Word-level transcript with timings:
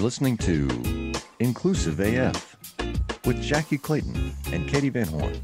You're 0.00 0.06
listening 0.06 0.38
to 0.38 1.12
Inclusive 1.40 2.00
AF 2.00 2.56
with 3.26 3.42
Jackie 3.42 3.76
Clayton 3.76 4.34
and 4.50 4.66
Katie 4.66 4.88
Van 4.88 5.06
Horn. 5.06 5.38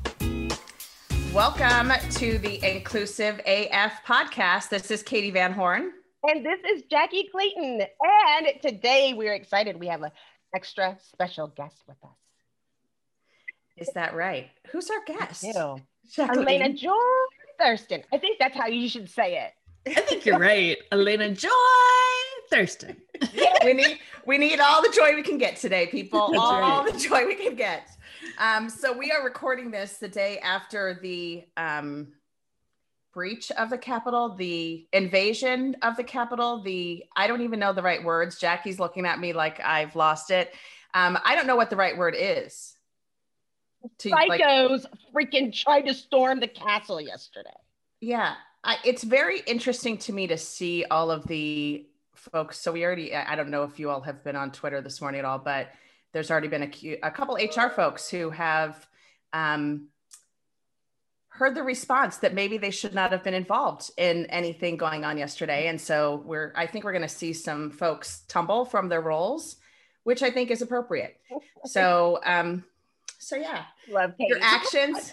Welcome 1.35 1.93
to 2.13 2.39
the 2.39 2.65
Inclusive 2.67 3.39
AF 3.45 4.03
podcast. 4.07 4.71
This 4.71 4.91
is 4.91 5.03
Katie 5.03 5.31
Van 5.31 5.53
Horn. 5.53 5.93
And 6.23 6.43
this 6.43 6.59
is 6.73 6.85
Jackie 6.91 7.29
Clayton. 7.31 7.83
And 7.83 8.47
today 8.63 9.13
we're 9.15 9.35
excited. 9.35 9.79
We 9.79 9.89
have 9.89 10.01
an 10.01 10.11
extra 10.55 10.97
special 11.03 11.49
guest 11.49 11.77
with 11.87 11.99
us. 12.03 12.17
Is 13.77 13.91
that 13.93 14.15
right? 14.15 14.49
Who's 14.73 14.89
our 14.89 15.05
guest? 15.05 15.43
Ew. 15.43 15.83
Elena 16.19 16.73
Joy 16.73 16.95
Thurston. 17.59 18.05
I 18.11 18.17
think 18.17 18.39
that's 18.39 18.57
how 18.57 18.69
you 18.69 18.89
should 18.89 19.11
say 19.11 19.37
it. 19.37 19.53
I 19.99 20.01
think 20.01 20.25
you're 20.25 20.39
right. 20.39 20.79
Elena 20.91 21.31
Joy 21.35 21.51
Thurston. 22.51 22.97
we 23.65 23.73
need 23.73 23.99
we 24.27 24.39
need 24.39 24.61
all 24.61 24.83
the 24.83 24.93
joy 24.95 25.15
we 25.15 25.23
can 25.23 25.39
get 25.39 25.57
today, 25.57 25.87
people. 25.87 26.31
That's 26.31 26.43
all 26.43 26.61
right. 26.61 26.93
the 26.93 26.99
joy 26.99 27.27
we 27.27 27.35
can 27.35 27.55
get. 27.55 27.89
Um, 28.39 28.69
so 28.69 28.97
we 28.97 29.11
are 29.13 29.25
recording 29.25 29.71
this 29.71 29.99
the 29.99 30.09
day 30.09 30.39
after 30.41 30.99
the 31.01 31.45
um, 31.57 32.09
breach 33.13 33.51
of 33.53 33.71
the 33.71 33.79
Capitol, 33.79 34.35
the 34.35 34.87
invasion 34.93 35.77
of 35.83 35.97
the 35.97 36.05
Capitol, 36.05 36.63
the 36.63 37.05
I 37.17 37.27
don't 37.27 37.43
even 37.43 37.59
know 37.59 37.73
the 37.73 37.83
right 37.83 38.05
words. 38.05 38.39
Jackie's 38.39 38.79
looking 38.79 39.07
at 39.07 39.19
me 39.19 39.33
like 39.33 39.61
I've 39.61 39.97
lost 39.97 40.31
it. 40.31 40.53
Um, 40.93 41.19
I 41.25 41.35
don't 41.35 41.47
know 41.47 41.57
what 41.57 41.71
the 41.71 41.77
right 41.77 41.97
word 41.97 42.15
is. 42.19 42.75
To, 43.99 44.11
Psychos 44.11 44.85
like, 45.15 45.31
freaking 45.33 45.53
tried 45.53 45.83
to 45.83 45.95
storm 45.95 46.41
the 46.41 46.49
castle 46.49 47.01
yesterday. 47.01 47.51
Yeah, 48.01 48.35
I, 48.65 48.77
it's 48.85 49.05
very 49.05 49.41
interesting 49.47 49.97
to 49.99 50.13
me 50.13 50.27
to 50.27 50.37
see 50.37 50.85
all 50.91 51.11
of 51.11 51.27
the 51.27 51.87
folks. 52.31 52.59
So 52.59 52.73
we 52.73 52.85
already, 52.85 53.15
I 53.15 53.35
don't 53.37 53.51
know 53.51 53.65
if 53.65 53.79
you 53.79 53.91
all 53.91 54.01
have 54.03 54.23
been 54.25 54.37
on 54.37 54.53
Twitter 54.53 54.81
this 54.81 55.01
morning 55.01 55.21
at 55.21 55.25
all, 55.25 55.39
but 55.39 55.69
there's 56.13 56.31
already 56.31 56.49
been 56.49 56.63
a, 56.63 56.99
a 57.03 57.11
couple 57.11 57.37
HR 57.37 57.69
folks 57.69 58.09
who 58.09 58.31
have 58.31 58.87
um, 59.33 59.89
heard 61.29 61.55
the 61.55 61.63
response 61.63 62.19
that 62.19 62.33
maybe 62.35 62.57
they 62.57 62.71
should 62.71 62.95
not 62.95 63.13
have 63.13 63.23
been 63.23 63.35
involved 63.35 63.91
in 63.99 64.27
anything 64.27 64.77
going 64.77 65.05
on 65.05 65.19
yesterday. 65.19 65.69
And 65.69 65.81
so 65.81 66.23
we're, 66.25 66.53
I 66.57 66.67
think 66.67 66.85
we're 66.85 66.93
going 66.93 67.03
to 67.03 67.09
see 67.09 67.33
some 67.33 67.71
folks 67.71 68.23
tumble 68.29 68.65
from 68.65 68.89
their 68.89 69.03
roles, 69.03 69.57
which 70.05 70.23
I 70.23 70.31
think 70.31 70.51
is 70.51 70.63
appropriate. 70.63 71.21
So, 71.67 72.21
um, 72.25 72.65
so 73.19 73.37
yeah, 73.37 73.65
love 73.91 74.15
your 74.19 74.39
actions. 74.41 75.13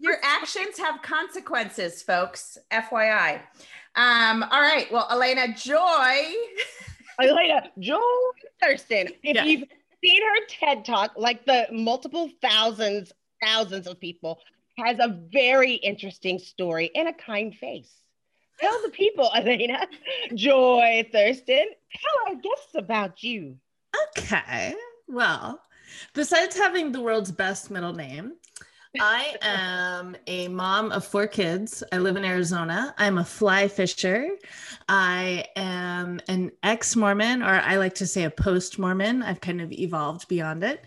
your 0.00 0.16
actions 0.22 0.78
have 0.78 1.02
consequences, 1.02 2.02
folks. 2.02 2.58
FYI. 2.72 3.40
Um, 3.96 4.42
all 4.42 4.60
right. 4.60 4.86
Well, 4.90 5.06
Elena 5.10 5.54
Joy. 5.54 6.34
Elena 7.20 7.70
Joy 7.78 8.00
Thurston. 8.62 9.08
If 9.22 9.34
yeah. 9.34 9.44
you've 9.44 9.68
seen 10.02 10.22
her 10.22 10.46
TED 10.48 10.84
talk, 10.84 11.12
like 11.16 11.44
the 11.44 11.66
multiple 11.72 12.30
thousands, 12.40 13.12
thousands 13.42 13.86
of 13.86 14.00
people, 14.00 14.38
has 14.78 14.98
a 14.98 15.18
very 15.32 15.74
interesting 15.74 16.38
story 16.38 16.90
and 16.94 17.08
a 17.08 17.12
kind 17.12 17.54
face. 17.54 17.92
Tell 18.60 18.82
the 18.82 18.90
people, 18.90 19.30
Elena 19.34 19.86
Joy 20.34 21.08
Thurston. 21.12 21.66
Tell 21.92 22.28
our 22.28 22.34
guests 22.34 22.74
about 22.74 23.22
you. 23.22 23.56
Okay. 24.16 24.74
Well, 25.08 25.60
besides 26.14 26.56
having 26.56 26.92
the 26.92 27.00
world's 27.00 27.32
best 27.32 27.70
middle 27.70 27.92
name, 27.92 28.34
I 28.98 29.36
am 29.42 30.16
a 30.26 30.48
mom 30.48 30.90
of 30.90 31.04
four 31.04 31.28
kids. 31.28 31.84
I 31.92 31.98
live 31.98 32.16
in 32.16 32.24
Arizona. 32.24 32.92
I'm 32.98 33.18
a 33.18 33.24
fly 33.24 33.68
fisher. 33.68 34.30
I 34.88 35.44
am 35.54 36.20
an 36.26 36.50
ex 36.64 36.96
Mormon, 36.96 37.42
or 37.42 37.60
I 37.60 37.76
like 37.76 37.94
to 37.96 38.06
say 38.06 38.24
a 38.24 38.30
post 38.30 38.80
Mormon. 38.80 39.22
I've 39.22 39.40
kind 39.40 39.60
of 39.60 39.70
evolved 39.70 40.26
beyond 40.26 40.64
it. 40.64 40.84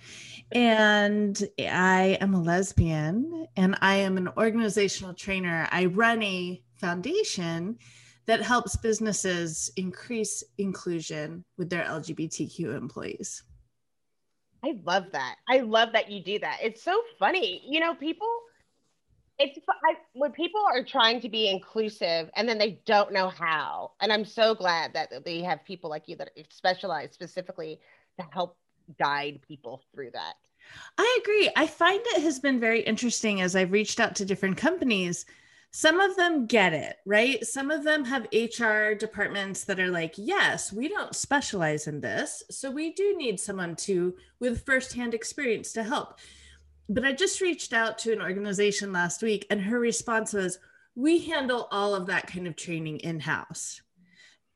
And 0.52 1.42
I 1.60 2.18
am 2.20 2.34
a 2.34 2.42
lesbian 2.42 3.48
and 3.56 3.78
I 3.82 3.96
am 3.96 4.18
an 4.18 4.28
organizational 4.38 5.14
trainer. 5.14 5.68
I 5.72 5.86
run 5.86 6.22
a 6.24 6.62
foundation 6.76 7.78
that 8.26 8.42
helps 8.42 8.76
businesses 8.76 9.72
increase 9.78 10.44
inclusion 10.58 11.46
with 11.58 11.70
their 11.70 11.86
LGBTQ 11.86 12.76
employees. 12.76 13.44
I 14.64 14.76
love 14.86 15.06
that. 15.12 15.36
I 15.50 15.60
love 15.60 15.90
that 15.94 16.10
you 16.10 16.22
do 16.22 16.40
that. 16.40 16.60
It's 16.62 16.82
so 16.82 17.02
funny. 17.20 17.62
You 17.68 17.80
know, 17.80 17.94
people, 17.96 18.30
it's 19.38 19.60
I, 19.68 19.96
when 20.14 20.32
people 20.32 20.62
are 20.74 20.84
trying 20.84 21.20
to 21.22 21.30
be 21.30 21.50
inclusive 21.50 22.30
and 22.36 22.48
then 22.48 22.58
they 22.58 22.80
don't 22.86 23.12
know 23.12 23.30
how. 23.30 23.92
And 24.00 24.12
I'm 24.14 24.26
so 24.26 24.56
glad 24.56 24.94
that 24.94 25.26
they 25.26 25.42
have 25.42 25.66
people 25.66 25.90
like 25.90 26.08
you 26.08 26.16
that 26.18 26.30
specialize 26.50 27.12
specifically 27.12 27.80
to 28.20 28.26
help 28.32 28.58
guide 29.00 29.42
people 29.48 29.82
through 29.94 30.12
that. 30.12 30.36
I 30.98 31.20
agree. 31.22 31.52
I 31.58 31.68
find 31.68 32.00
it 32.06 32.22
has 32.22 32.40
been 32.40 32.60
very 32.60 32.82
interesting 32.82 33.42
as 33.42 33.56
I've 33.56 33.72
reached 33.72 34.00
out 34.00 34.16
to 34.16 34.26
different 34.26 34.56
companies 34.56 35.26
some 35.76 36.00
of 36.00 36.16
them 36.16 36.46
get 36.46 36.72
it, 36.72 36.98
right? 37.04 37.44
Some 37.44 37.72
of 37.72 37.84
them 37.84 38.06
have 38.06 38.28
HR 38.32 38.94
departments 38.94 39.64
that 39.64 39.80
are 39.80 39.90
like, 39.90 40.14
yes, 40.18 40.72
we 40.72 40.88
don't 40.88 41.16
specialize 41.16 41.88
in 41.88 42.00
this. 42.00 42.44
So 42.52 42.70
we 42.70 42.94
do 42.94 43.18
need 43.18 43.40
someone 43.40 43.76
to 43.78 44.14
with 44.40 44.68
firsthand 44.68 45.16
experience 45.16 45.74
to 45.74 45.84
help. 45.84 46.20
But 46.90 47.06
I 47.06 47.12
just 47.12 47.42
reached 47.42 47.74
out 47.74 47.98
to 48.00 48.14
an 48.14 48.22
organization 48.22 48.94
last 48.94 49.24
week 49.24 49.48
and 49.50 49.60
her 49.60 49.80
response 49.80 50.34
was, 50.34 50.60
we 50.96 51.26
handle 51.26 51.68
all 51.72 51.96
of 51.96 52.06
that 52.06 52.28
kind 52.28 52.48
of 52.48 52.56
training 52.56 53.00
in 53.00 53.20
house. 53.20 53.82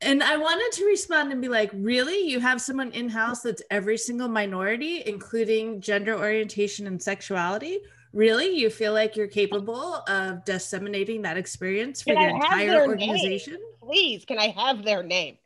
And 0.00 0.22
I 0.22 0.36
wanted 0.36 0.70
to 0.78 0.86
respond 0.86 1.32
and 1.32 1.42
be 1.42 1.48
like, 1.48 1.72
really? 1.74 2.28
You 2.28 2.38
have 2.38 2.60
someone 2.60 2.92
in 2.92 3.08
house 3.08 3.42
that's 3.42 3.62
every 3.72 3.98
single 3.98 4.28
minority, 4.28 5.02
including 5.04 5.80
gender 5.80 6.16
orientation 6.16 6.86
and 6.86 7.02
sexuality? 7.02 7.80
Really? 8.12 8.56
You 8.56 8.70
feel 8.70 8.92
like 8.92 9.16
you're 9.16 9.26
capable 9.26 10.02
of 10.08 10.44
disseminating 10.44 11.22
that 11.22 11.36
experience 11.36 12.02
for 12.02 12.14
can 12.14 12.22
your 12.22 12.30
entire 12.30 12.86
organization? 12.86 13.54
Name? 13.54 13.62
Please, 13.82 14.24
can 14.24 14.38
I 14.38 14.48
have 14.48 14.84
their 14.84 15.02
name? 15.02 15.38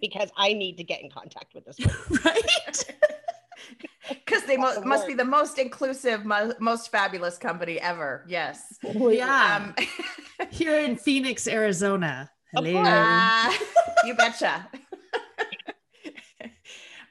Because 0.00 0.30
I 0.36 0.52
need 0.52 0.76
to 0.78 0.84
get 0.84 1.02
in 1.02 1.10
contact 1.10 1.54
with 1.54 1.64
this 1.64 1.78
right? 2.24 2.96
Because 4.08 4.42
they 4.44 4.56
mo- 4.56 4.80
must 4.80 5.06
be 5.06 5.14
the 5.14 5.24
most 5.24 5.58
inclusive, 5.58 6.24
mo- 6.24 6.54
most 6.58 6.90
fabulous 6.90 7.38
company 7.38 7.80
ever. 7.80 8.24
Yes. 8.26 8.76
Yeah. 8.82 9.72
Um, 9.78 9.86
Here 10.50 10.80
in 10.80 10.96
Phoenix, 10.96 11.46
Arizona. 11.46 12.28
Hello. 12.52 12.82
Uh, 12.84 13.52
you 14.04 14.14
betcha 14.14 14.68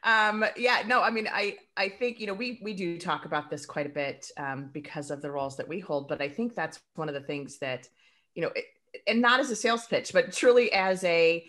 um 0.03 0.45
yeah 0.55 0.81
no 0.87 1.01
i 1.01 1.09
mean 1.09 1.27
i 1.31 1.55
i 1.77 1.89
think 1.89 2.19
you 2.19 2.27
know 2.27 2.33
we 2.33 2.59
we 2.63 2.73
do 2.73 2.97
talk 2.97 3.25
about 3.25 3.49
this 3.49 3.65
quite 3.65 3.85
a 3.85 3.89
bit 3.89 4.31
um, 4.37 4.69
because 4.73 5.11
of 5.11 5.21
the 5.21 5.29
roles 5.29 5.57
that 5.57 5.67
we 5.67 5.79
hold 5.79 6.07
but 6.07 6.21
i 6.21 6.29
think 6.29 6.55
that's 6.55 6.79
one 6.95 7.09
of 7.09 7.13
the 7.13 7.21
things 7.21 7.57
that 7.59 7.87
you 8.33 8.41
know 8.41 8.51
it, 8.55 8.65
and 9.07 9.21
not 9.21 9.39
as 9.39 9.49
a 9.49 9.55
sales 9.55 9.85
pitch 9.87 10.13
but 10.13 10.31
truly 10.31 10.71
as 10.71 11.03
a 11.03 11.43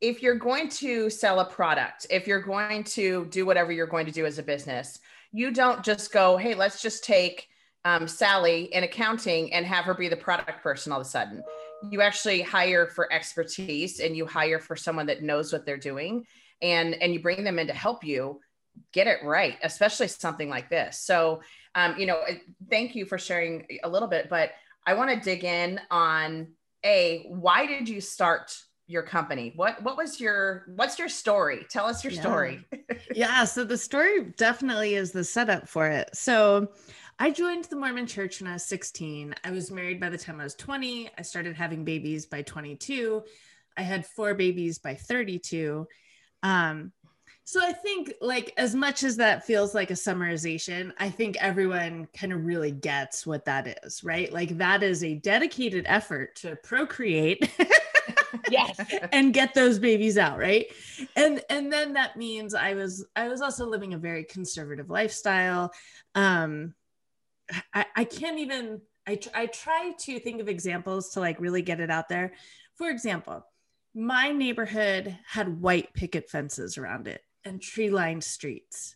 if 0.00 0.22
you're 0.22 0.34
going 0.34 0.68
to 0.68 1.08
sell 1.10 1.40
a 1.40 1.44
product 1.44 2.06
if 2.10 2.26
you're 2.26 2.42
going 2.42 2.84
to 2.84 3.26
do 3.26 3.46
whatever 3.46 3.72
you're 3.72 3.86
going 3.86 4.06
to 4.06 4.12
do 4.12 4.26
as 4.26 4.38
a 4.38 4.42
business 4.42 4.98
you 5.32 5.50
don't 5.50 5.82
just 5.82 6.12
go 6.12 6.36
hey 6.36 6.54
let's 6.54 6.82
just 6.82 7.04
take 7.04 7.48
um, 7.84 8.06
sally 8.06 8.64
in 8.74 8.84
accounting 8.84 9.52
and 9.52 9.64
have 9.64 9.84
her 9.84 9.94
be 9.94 10.08
the 10.08 10.16
product 10.16 10.62
person 10.62 10.92
all 10.92 11.00
of 11.00 11.06
a 11.06 11.08
sudden. 11.08 11.42
You 11.90 12.02
actually 12.02 12.42
hire 12.42 12.86
for 12.86 13.10
expertise 13.12 14.00
and 14.00 14.16
you 14.16 14.26
hire 14.26 14.58
for 14.58 14.76
someone 14.76 15.06
that 15.06 15.22
knows 15.22 15.52
what 15.52 15.64
they're 15.64 15.78
doing 15.78 16.26
and 16.62 16.94
and 16.94 17.12
you 17.12 17.20
bring 17.20 17.44
them 17.44 17.58
in 17.58 17.66
to 17.66 17.72
help 17.72 18.04
you 18.04 18.40
get 18.92 19.06
it 19.06 19.18
right 19.24 19.56
especially 19.62 20.08
something 20.08 20.48
like 20.48 20.68
this 20.70 20.98
so 20.98 21.40
um, 21.74 21.94
you 21.98 22.06
know 22.06 22.20
thank 22.68 22.94
you 22.94 23.04
for 23.04 23.18
sharing 23.18 23.66
a 23.84 23.88
little 23.88 24.08
bit 24.08 24.28
but 24.28 24.50
i 24.86 24.94
want 24.94 25.10
to 25.10 25.20
dig 25.20 25.44
in 25.44 25.80
on 25.90 26.48
a 26.84 27.26
why 27.28 27.66
did 27.66 27.88
you 27.88 28.00
start 28.00 28.56
your 28.86 29.02
company 29.02 29.52
what 29.54 29.80
what 29.82 29.96
was 29.96 30.20
your 30.20 30.64
what's 30.74 30.98
your 30.98 31.08
story 31.08 31.64
tell 31.68 31.86
us 31.86 32.02
your 32.02 32.12
yeah. 32.12 32.20
story 32.20 32.64
yeah 33.14 33.44
so 33.44 33.62
the 33.64 33.76
story 33.78 34.32
definitely 34.36 34.94
is 34.94 35.12
the 35.12 35.22
setup 35.22 35.68
for 35.68 35.86
it 35.86 36.08
so 36.14 36.68
I 37.22 37.30
joined 37.30 37.64
the 37.64 37.76
Mormon 37.76 38.06
church 38.06 38.40
when 38.40 38.48
I 38.48 38.54
was 38.54 38.64
16. 38.64 39.34
I 39.44 39.50
was 39.50 39.70
married 39.70 40.00
by 40.00 40.08
the 40.08 40.16
time 40.16 40.40
I 40.40 40.44
was 40.44 40.54
20. 40.54 41.10
I 41.18 41.20
started 41.20 41.54
having 41.54 41.84
babies 41.84 42.24
by 42.24 42.40
22. 42.40 43.22
I 43.76 43.82
had 43.82 44.06
four 44.06 44.32
babies 44.32 44.78
by 44.78 44.94
32. 44.94 45.86
Um, 46.42 46.92
so 47.44 47.60
I 47.60 47.72
think 47.72 48.12
like 48.20 48.52
as 48.56 48.76
much 48.76 49.02
as 49.02 49.16
that 49.16 49.44
feels 49.44 49.74
like 49.74 49.90
a 49.90 49.94
summarization, 49.94 50.92
I 50.98 51.10
think 51.10 51.36
everyone 51.40 52.06
kind 52.16 52.32
of 52.32 52.44
really 52.44 52.70
gets 52.70 53.26
what 53.26 53.44
that 53.46 53.80
is, 53.82 54.04
right? 54.04 54.32
Like 54.32 54.58
that 54.58 54.84
is 54.84 55.02
a 55.02 55.14
dedicated 55.16 55.84
effort 55.88 56.36
to 56.36 56.56
procreate. 56.62 57.50
yes 58.50 58.78
and 59.12 59.34
get 59.34 59.54
those 59.54 59.78
babies 59.78 60.18
out 60.18 60.38
right 60.38 60.66
and 61.16 61.42
and 61.50 61.72
then 61.72 61.92
that 61.92 62.16
means 62.16 62.54
i 62.54 62.74
was 62.74 63.04
i 63.16 63.28
was 63.28 63.40
also 63.40 63.66
living 63.66 63.94
a 63.94 63.98
very 63.98 64.24
conservative 64.24 64.90
lifestyle 64.90 65.72
um 66.14 66.74
i, 67.74 67.84
I 67.96 68.04
can't 68.04 68.38
even 68.38 68.80
I, 69.08 69.18
I 69.34 69.46
try 69.46 69.92
to 69.98 70.20
think 70.20 70.40
of 70.40 70.48
examples 70.48 71.10
to 71.10 71.20
like 71.20 71.40
really 71.40 71.62
get 71.62 71.80
it 71.80 71.90
out 71.90 72.08
there 72.08 72.34
for 72.76 72.88
example 72.88 73.44
my 73.94 74.30
neighborhood 74.30 75.18
had 75.26 75.60
white 75.60 75.92
picket 75.94 76.30
fences 76.30 76.78
around 76.78 77.08
it. 77.08 77.22
and 77.44 77.60
tree 77.62 77.90
lined 77.90 78.22
streets 78.22 78.94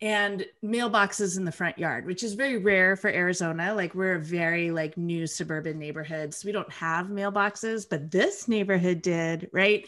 and 0.00 0.44
mailboxes 0.64 1.36
in 1.36 1.44
the 1.44 1.52
front 1.52 1.78
yard, 1.78 2.06
which 2.06 2.22
is 2.22 2.34
very 2.34 2.58
rare 2.58 2.96
for 2.96 3.08
Arizona. 3.08 3.74
Like 3.74 3.94
we're 3.94 4.16
a 4.16 4.20
very 4.20 4.70
like 4.70 4.96
new 4.96 5.26
suburban 5.26 5.78
neighborhood. 5.78 6.34
So 6.34 6.46
we 6.46 6.52
don't 6.52 6.72
have 6.72 7.06
mailboxes, 7.06 7.86
but 7.88 8.10
this 8.10 8.48
neighborhood 8.48 9.02
did, 9.02 9.48
right? 9.52 9.86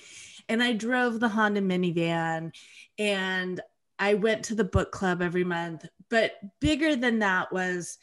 And 0.48 0.62
I 0.62 0.72
drove 0.74 1.18
the 1.20 1.28
Honda 1.28 1.60
minivan 1.60 2.54
and 2.98 3.60
I 3.98 4.14
went 4.14 4.44
to 4.44 4.54
the 4.54 4.64
book 4.64 4.92
club 4.92 5.22
every 5.22 5.44
month. 5.44 5.86
But 6.08 6.32
bigger 6.60 6.96
than 6.96 7.18
that 7.18 7.52
was 7.52 7.98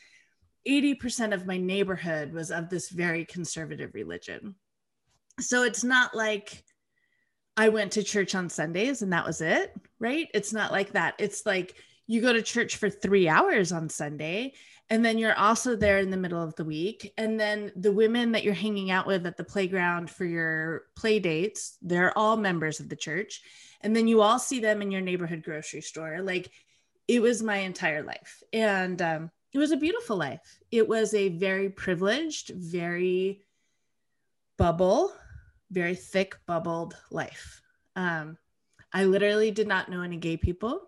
80% 0.67 1.33
of 1.33 1.45
my 1.45 1.57
neighborhood 1.57 2.33
was 2.33 2.51
of 2.51 2.69
this 2.69 2.89
very 2.89 3.25
conservative 3.25 3.91
religion. 3.93 4.55
So 5.39 5.63
it's 5.63 5.83
not 5.83 6.15
like 6.15 6.63
I 7.57 7.69
went 7.69 7.93
to 7.93 8.03
church 8.03 8.35
on 8.35 8.49
Sundays 8.49 9.01
and 9.01 9.13
that 9.13 9.25
was 9.25 9.41
it, 9.41 9.73
right? 9.99 10.27
It's 10.33 10.53
not 10.53 10.71
like 10.71 10.93
that. 10.93 11.15
It's 11.19 11.45
like 11.45 11.75
you 12.07 12.21
go 12.21 12.33
to 12.33 12.41
church 12.41 12.77
for 12.77 12.89
three 12.89 13.27
hours 13.27 13.71
on 13.71 13.89
Sunday, 13.89 14.53
and 14.89 15.03
then 15.03 15.17
you're 15.17 15.37
also 15.37 15.75
there 15.75 15.99
in 15.99 16.09
the 16.09 16.17
middle 16.17 16.43
of 16.43 16.55
the 16.55 16.65
week. 16.65 17.13
And 17.17 17.39
then 17.39 17.71
the 17.75 17.91
women 17.91 18.33
that 18.33 18.43
you're 18.43 18.53
hanging 18.53 18.91
out 18.91 19.07
with 19.07 19.25
at 19.25 19.37
the 19.37 19.43
playground 19.43 20.09
for 20.09 20.25
your 20.25 20.83
play 20.95 21.19
dates, 21.19 21.77
they're 21.81 22.15
all 22.17 22.35
members 22.35 22.79
of 22.79 22.89
the 22.89 22.95
church. 22.95 23.41
And 23.81 23.95
then 23.95 24.07
you 24.07 24.21
all 24.21 24.39
see 24.39 24.59
them 24.59 24.81
in 24.81 24.91
your 24.91 25.01
neighborhood 25.01 25.43
grocery 25.43 25.81
store. 25.81 26.21
Like 26.21 26.51
it 27.07 27.21
was 27.21 27.41
my 27.41 27.57
entire 27.57 28.03
life. 28.03 28.43
And 28.51 29.01
um, 29.01 29.31
it 29.53 29.57
was 29.57 29.71
a 29.71 29.77
beautiful 29.77 30.17
life. 30.17 30.59
It 30.71 30.87
was 30.87 31.13
a 31.13 31.29
very 31.29 31.69
privileged, 31.69 32.51
very 32.53 33.41
bubble, 34.57 35.13
very 35.71 35.95
thick 35.95 36.35
bubbled 36.45 36.95
life. 37.11 37.61
Um, 37.95 38.37
I 38.91 39.05
literally 39.05 39.51
did 39.51 39.67
not 39.67 39.89
know 39.89 40.01
any 40.01 40.17
gay 40.17 40.37
people. 40.37 40.81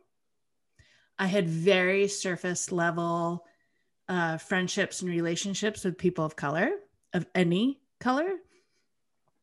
I 1.18 1.27
had 1.27 1.48
very 1.50 2.07
surface 2.07 2.72
level 2.72 3.45
uh, 4.07 4.38
friendships 4.38 5.01
and 5.01 5.10
relationships 5.10 5.83
with 5.83 5.98
people 5.98 6.25
of 6.25 6.36
color, 6.36 6.69
of 7.13 7.25
any 7.33 7.80
color. 8.00 8.30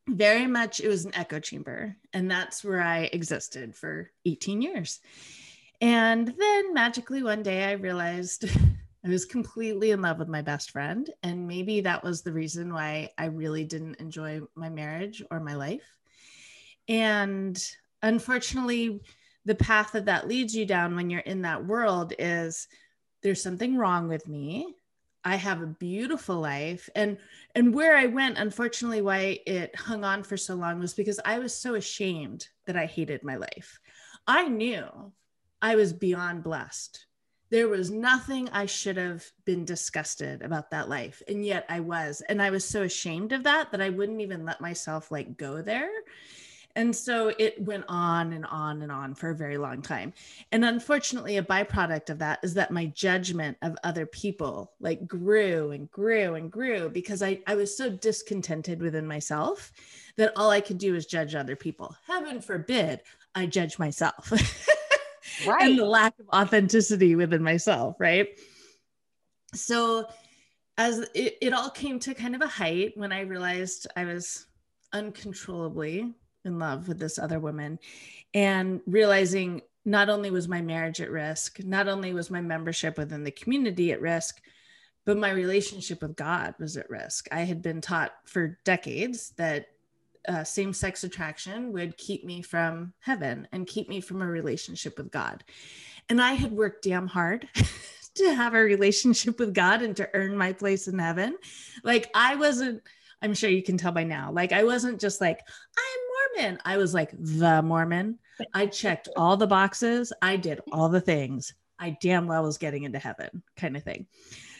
Very 0.07 0.47
much, 0.47 0.79
it 0.79 0.87
was 0.87 1.05
an 1.05 1.15
echo 1.15 1.39
chamber. 1.39 1.95
And 2.13 2.29
that's 2.29 2.63
where 2.63 2.81
I 2.81 3.09
existed 3.11 3.75
for 3.75 4.11
18 4.25 4.61
years. 4.61 4.99
And 5.81 6.27
then 6.27 6.73
magically 6.73 7.23
one 7.23 7.43
day 7.43 7.65
I 7.65 7.73
realized 7.73 8.45
I 9.05 9.09
was 9.09 9.25
completely 9.25 9.91
in 9.91 10.01
love 10.01 10.19
with 10.19 10.29
my 10.29 10.41
best 10.41 10.71
friend. 10.71 11.09
And 11.23 11.47
maybe 11.47 11.81
that 11.81 12.03
was 12.03 12.21
the 12.21 12.31
reason 12.31 12.73
why 12.73 13.09
I 13.17 13.25
really 13.25 13.65
didn't 13.65 13.95
enjoy 13.95 14.41
my 14.55 14.69
marriage 14.69 15.21
or 15.29 15.39
my 15.39 15.55
life. 15.55 15.97
And 16.87 17.61
unfortunately, 18.01 19.01
the 19.45 19.55
path 19.55 19.91
that 19.91 20.05
that 20.05 20.27
leads 20.27 20.55
you 20.55 20.65
down 20.65 20.95
when 20.95 21.09
you're 21.09 21.21
in 21.21 21.41
that 21.41 21.65
world 21.65 22.13
is 22.17 22.67
there's 23.21 23.41
something 23.41 23.77
wrong 23.77 24.07
with 24.07 24.27
me 24.27 24.75
i 25.25 25.35
have 25.35 25.61
a 25.61 25.67
beautiful 25.67 26.39
life 26.39 26.89
and 26.95 27.17
and 27.55 27.73
where 27.73 27.95
i 27.95 28.05
went 28.05 28.37
unfortunately 28.37 29.01
why 29.01 29.39
it 29.45 29.75
hung 29.75 30.03
on 30.03 30.23
for 30.23 30.37
so 30.37 30.55
long 30.55 30.79
was 30.79 30.93
because 30.93 31.19
i 31.25 31.39
was 31.39 31.55
so 31.55 31.75
ashamed 31.75 32.47
that 32.65 32.75
i 32.75 32.85
hated 32.85 33.23
my 33.23 33.35
life 33.35 33.79
i 34.27 34.47
knew 34.47 34.85
i 35.61 35.75
was 35.75 35.93
beyond 35.93 36.43
blessed 36.43 37.05
there 37.53 37.67
was 37.67 37.91
nothing 37.91 38.49
i 38.49 38.65
should 38.65 38.97
have 38.97 39.23
been 39.45 39.63
disgusted 39.63 40.41
about 40.41 40.71
that 40.71 40.89
life 40.89 41.21
and 41.27 41.45
yet 41.45 41.63
i 41.69 41.79
was 41.79 42.23
and 42.27 42.41
i 42.41 42.49
was 42.49 42.65
so 42.65 42.81
ashamed 42.81 43.31
of 43.31 43.43
that 43.43 43.71
that 43.71 43.79
i 43.79 43.89
wouldn't 43.89 44.21
even 44.21 44.43
let 44.43 44.59
myself 44.59 45.11
like 45.11 45.37
go 45.37 45.61
there 45.61 45.91
and 46.75 46.95
so 46.95 47.31
it 47.37 47.61
went 47.61 47.85
on 47.87 48.33
and 48.33 48.47
on 48.47 48.81
and 48.81 48.91
on 48.91 49.13
for 49.13 49.29
a 49.29 49.35
very 49.35 49.59
long 49.59 49.83
time. 49.83 50.11
And 50.51 50.65
unfortunately, 50.65 51.37
a 51.37 51.43
byproduct 51.43 52.09
of 52.09 52.17
that 52.17 52.39
is 52.41 52.55
that 52.55 52.71
my 52.71 52.87
judgment 52.87 53.57
of 53.61 53.77
other 53.83 54.07
people 54.07 54.71
like 54.79 55.07
grew 55.07 55.69
and 55.69 55.91
grew 55.91 56.33
and 56.33 56.51
grew 56.51 56.89
because 56.89 57.21
I, 57.21 57.41
I 57.45 57.53
was 57.53 57.77
so 57.77 57.91
discontented 57.91 58.81
within 58.81 59.05
myself 59.05 59.71
that 60.15 60.33
all 60.35 60.49
I 60.49 60.61
could 60.61 60.79
do 60.79 60.93
was 60.93 61.05
judge 61.05 61.35
other 61.35 61.55
people. 61.55 61.95
Heaven 62.07 62.41
forbid 62.41 63.01
I 63.35 63.45
judge 63.45 63.77
myself. 63.77 64.33
right. 65.45 65.63
and 65.63 65.79
the 65.79 65.85
lack 65.85 66.13
of 66.19 66.27
authenticity 66.33 67.15
within 67.15 67.43
myself. 67.43 67.95
Right. 67.99 68.29
So 69.53 70.07
as 70.77 70.99
it, 71.13 71.37
it 71.41 71.53
all 71.53 71.69
came 71.69 71.99
to 71.99 72.13
kind 72.13 72.35
of 72.35 72.41
a 72.41 72.47
height 72.47 72.93
when 72.95 73.11
I 73.11 73.21
realized 73.21 73.87
I 73.95 74.05
was 74.05 74.47
uncontrollably 74.91 76.13
in 76.45 76.59
love 76.59 76.87
with 76.87 76.99
this 76.99 77.19
other 77.19 77.39
woman 77.39 77.79
and 78.33 78.81
realizing 78.85 79.61
not 79.85 80.09
only 80.09 80.31
was 80.31 80.47
my 80.47 80.61
marriage 80.61 81.01
at 81.01 81.11
risk, 81.11 81.63
not 81.63 81.87
only 81.87 82.13
was 82.13 82.31
my 82.31 82.41
membership 82.41 82.97
within 82.97 83.23
the 83.23 83.31
community 83.31 83.91
at 83.91 84.01
risk, 84.01 84.41
but 85.05 85.17
my 85.17 85.31
relationship 85.31 86.01
with 86.01 86.15
God 86.15 86.55
was 86.59 86.77
at 86.77 86.89
risk. 86.89 87.27
I 87.31 87.41
had 87.41 87.61
been 87.61 87.81
taught 87.81 88.13
for 88.25 88.59
decades 88.63 89.31
that 89.37 89.67
uh, 90.27 90.43
same 90.43 90.73
sex 90.73 91.03
attraction 91.03 91.71
would 91.73 91.97
keep 91.97 92.23
me 92.23 92.41
from 92.41 92.93
heaven 92.99 93.47
and 93.51 93.67
keep 93.67 93.89
me 93.89 94.01
from 94.01 94.21
a 94.21 94.27
relationship 94.27 94.97
with 94.97 95.11
God. 95.11 95.43
And 96.09 96.21
I 96.21 96.33
had 96.33 96.51
worked 96.51 96.83
damn 96.83 97.07
hard 97.07 97.47
to 98.15 98.33
have 98.33 98.53
a 98.53 98.59
relationship 98.59 99.39
with 99.39 99.53
God 99.53 99.81
and 99.81 99.95
to 99.97 100.09
earn 100.13 100.37
my 100.37 100.53
place 100.53 100.87
in 100.87 100.99
heaven. 100.99 101.37
Like, 101.83 102.09
I 102.13 102.35
wasn't, 102.35 102.83
I'm 103.21 103.33
sure 103.33 103.49
you 103.49 103.63
can 103.63 103.77
tell 103.77 103.91
by 103.91 104.03
now, 104.03 104.31
like, 104.31 104.51
I 104.51 104.63
wasn't 104.63 104.99
just 104.99 105.21
like, 105.21 105.39
I'm 105.77 106.43
Mormon. 106.43 106.59
I 106.65 106.77
was 106.77 106.93
like 106.93 107.11
the 107.11 107.61
Mormon. 107.61 108.19
I 108.53 108.65
checked 108.67 109.09
all 109.15 109.37
the 109.37 109.47
boxes. 109.47 110.11
I 110.21 110.37
did 110.37 110.61
all 110.71 110.89
the 110.89 111.01
things. 111.01 111.53
I 111.79 111.97
damn 112.01 112.27
well 112.27 112.43
was 112.43 112.57
getting 112.57 112.83
into 112.83 112.99
heaven, 112.99 113.43
kind 113.57 113.75
of 113.75 113.83
thing. 113.83 114.07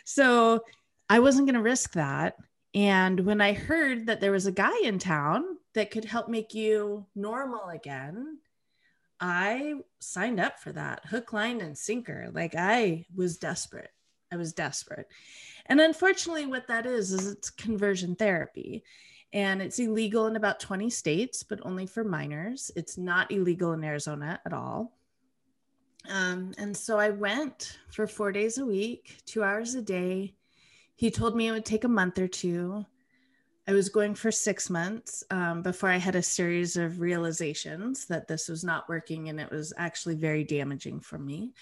So 0.05 0.63
I 1.09 1.19
wasn't 1.19 1.47
going 1.47 1.55
to 1.55 1.61
risk 1.61 1.93
that. 1.93 2.35
And 2.73 3.19
when 3.21 3.39
I 3.41 3.53
heard 3.53 4.07
that 4.07 4.19
there 4.19 4.31
was 4.31 4.47
a 4.47 4.51
guy 4.51 4.77
in 4.83 4.97
town 4.99 5.57
that 5.73 5.91
could 5.91 6.05
help 6.05 6.27
make 6.27 6.53
you 6.53 7.05
normal 7.15 7.69
again, 7.69 8.39
I 9.19 9.75
signed 9.99 10.39
up 10.39 10.59
for 10.59 10.71
that 10.71 11.05
hook, 11.05 11.33
line, 11.33 11.61
and 11.61 11.77
sinker. 11.77 12.29
Like 12.33 12.55
I 12.55 13.05
was 13.15 13.37
desperate. 13.37 13.91
I 14.31 14.37
was 14.37 14.53
desperate. 14.53 15.07
And 15.67 15.79
unfortunately, 15.79 16.47
what 16.47 16.67
that 16.67 16.85
is, 16.85 17.11
is 17.11 17.27
it's 17.27 17.49
conversion 17.49 18.15
therapy 18.15 18.83
and 19.31 19.61
it's 19.61 19.79
illegal 19.79 20.27
in 20.27 20.35
about 20.35 20.59
20 20.59 20.89
states, 20.89 21.43
but 21.43 21.59
only 21.63 21.85
for 21.85 22.03
minors. 22.03 22.71
It's 22.75 22.97
not 22.97 23.31
illegal 23.31 23.73
in 23.73 23.83
Arizona 23.83 24.39
at 24.45 24.53
all. 24.53 24.93
Um, 26.09 26.53
and 26.57 26.75
so 26.75 26.99
I 26.99 27.09
went 27.11 27.79
for 27.89 28.07
four 28.07 28.31
days 28.31 28.57
a 28.57 28.65
week, 28.65 29.17
two 29.25 29.43
hours 29.43 29.73
a 29.75 29.81
day. 29.81 30.35
He 30.95 31.11
told 31.11 31.35
me 31.35 31.47
it 31.47 31.51
would 31.51 31.65
take 31.65 31.83
a 31.83 31.89
month 31.89 32.19
or 32.19 32.27
two. 32.27 32.85
I 33.67 33.71
was 33.71 33.89
going 33.89 34.15
for 34.15 34.31
six 34.31 34.69
months 34.69 35.23
um, 35.31 35.61
before 35.61 35.89
I 35.89 35.97
had 35.97 36.15
a 36.15 36.21
series 36.21 36.75
of 36.75 36.99
realizations 36.99 38.05
that 38.07 38.27
this 38.27 38.49
was 38.49 38.63
not 38.63 38.89
working 38.89 39.29
and 39.29 39.39
it 39.39 39.49
was 39.49 39.73
actually 39.77 40.15
very 40.15 40.43
damaging 40.43 40.99
for 40.99 41.17
me. 41.17 41.53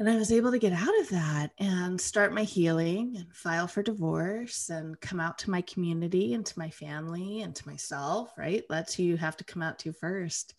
And 0.00 0.08
I 0.08 0.16
was 0.16 0.32
able 0.32 0.50
to 0.50 0.58
get 0.58 0.72
out 0.72 0.98
of 1.00 1.10
that 1.10 1.50
and 1.58 2.00
start 2.00 2.32
my 2.32 2.42
healing 2.42 3.16
and 3.18 3.32
file 3.34 3.68
for 3.68 3.82
divorce 3.82 4.70
and 4.70 4.98
come 4.98 5.20
out 5.20 5.36
to 5.40 5.50
my 5.50 5.60
community 5.60 6.32
and 6.32 6.44
to 6.46 6.58
my 6.58 6.70
family 6.70 7.42
and 7.42 7.54
to 7.54 7.68
myself, 7.68 8.32
right? 8.38 8.64
That's 8.70 8.94
who 8.94 9.02
you 9.02 9.18
have 9.18 9.36
to 9.36 9.44
come 9.44 9.60
out 9.60 9.78
to 9.80 9.92
first. 9.92 10.54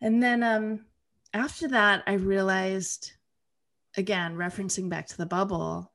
And 0.00 0.22
then 0.22 0.42
um, 0.42 0.86
after 1.34 1.68
that, 1.68 2.02
I 2.06 2.14
realized, 2.14 3.12
again, 3.98 4.36
referencing 4.36 4.88
back 4.88 5.06
to 5.08 5.18
the 5.18 5.26
bubble, 5.26 5.92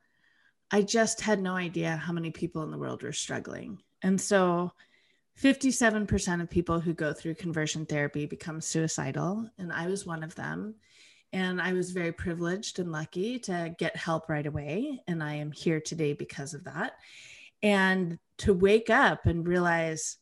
I 0.75 0.81
just 0.81 1.21
had 1.21 1.41
no 1.41 1.55
idea 1.55 1.95
how 1.95 2.11
many 2.11 2.31
people 2.31 2.61
in 2.63 2.69
the 2.69 2.77
world 2.77 3.01
were 3.01 3.13
struggling. 3.13 3.81
And 4.01 4.19
so 4.19 4.73
57% 5.41 6.41
of 6.41 6.49
people 6.49 6.81
who 6.81 6.93
go 6.93 7.13
through 7.13 7.35
conversion 7.35 7.85
therapy 7.85 8.25
become 8.25 8.59
suicidal. 8.59 9.49
And 9.57 9.71
I 9.71 9.87
was 9.87 10.05
one 10.05 10.21
of 10.21 10.35
them. 10.35 10.75
And 11.31 11.61
I 11.61 11.71
was 11.71 11.91
very 11.91 12.11
privileged 12.11 12.79
and 12.79 12.91
lucky 12.91 13.39
to 13.39 13.73
get 13.79 13.95
help 13.95 14.27
right 14.27 14.45
away. 14.45 15.01
And 15.07 15.23
I 15.23 15.35
am 15.35 15.53
here 15.53 15.79
today 15.79 16.11
because 16.11 16.53
of 16.53 16.65
that. 16.65 16.97
And 17.63 18.19
to 18.39 18.53
wake 18.53 18.89
up 18.89 19.27
and 19.27 19.47
realize, 19.47 20.17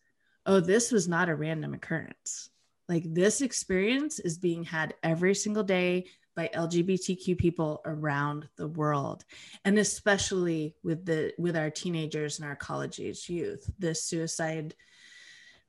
oh, 0.45 0.59
this 0.59 0.91
was 0.91 1.07
not 1.07 1.29
a 1.29 1.35
random 1.35 1.73
occurrence. 1.73 2.51
Like 2.87 3.11
this 3.11 3.41
experience 3.41 4.19
is 4.19 4.37
being 4.37 4.65
had 4.65 4.93
every 5.01 5.33
single 5.33 5.63
day 5.63 6.05
by 6.35 6.49
LGBTQ 6.53 7.37
people 7.37 7.81
around 7.85 8.47
the 8.55 8.67
world. 8.67 9.25
And 9.65 9.77
especially 9.77 10.75
with 10.83 11.05
the 11.05 11.33
with 11.37 11.55
our 11.55 11.69
teenagers 11.69 12.39
and 12.39 12.47
our 12.47 12.55
college 12.55 12.99
age 12.99 13.29
youth. 13.29 13.69
This 13.77 14.03
suicide 14.03 14.75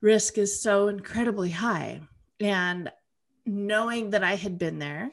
risk 0.01 0.37
is 0.37 0.61
so 0.61 0.87
incredibly 0.87 1.49
high. 1.49 2.01
And 2.39 2.91
knowing 3.45 4.09
that 4.11 4.23
I 4.23 4.35
had 4.35 4.57
been 4.57 4.79
there 4.79 5.11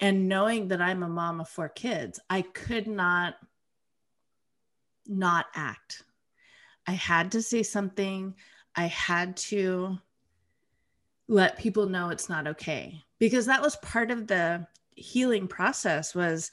and 0.00 0.28
knowing 0.28 0.68
that 0.68 0.80
i'm 0.80 1.02
a 1.02 1.08
mom 1.08 1.40
of 1.40 1.48
four 1.48 1.68
kids 1.68 2.20
i 2.28 2.42
could 2.42 2.86
not 2.86 3.34
not 5.06 5.46
act 5.54 6.02
i 6.86 6.92
had 6.92 7.32
to 7.32 7.42
say 7.42 7.62
something 7.62 8.34
i 8.74 8.86
had 8.86 9.36
to 9.36 9.96
let 11.28 11.58
people 11.58 11.86
know 11.86 12.10
it's 12.10 12.28
not 12.28 12.46
okay 12.46 13.02
because 13.18 13.46
that 13.46 13.62
was 13.62 13.76
part 13.76 14.10
of 14.10 14.26
the 14.26 14.66
healing 14.96 15.46
process 15.46 16.14
was 16.14 16.50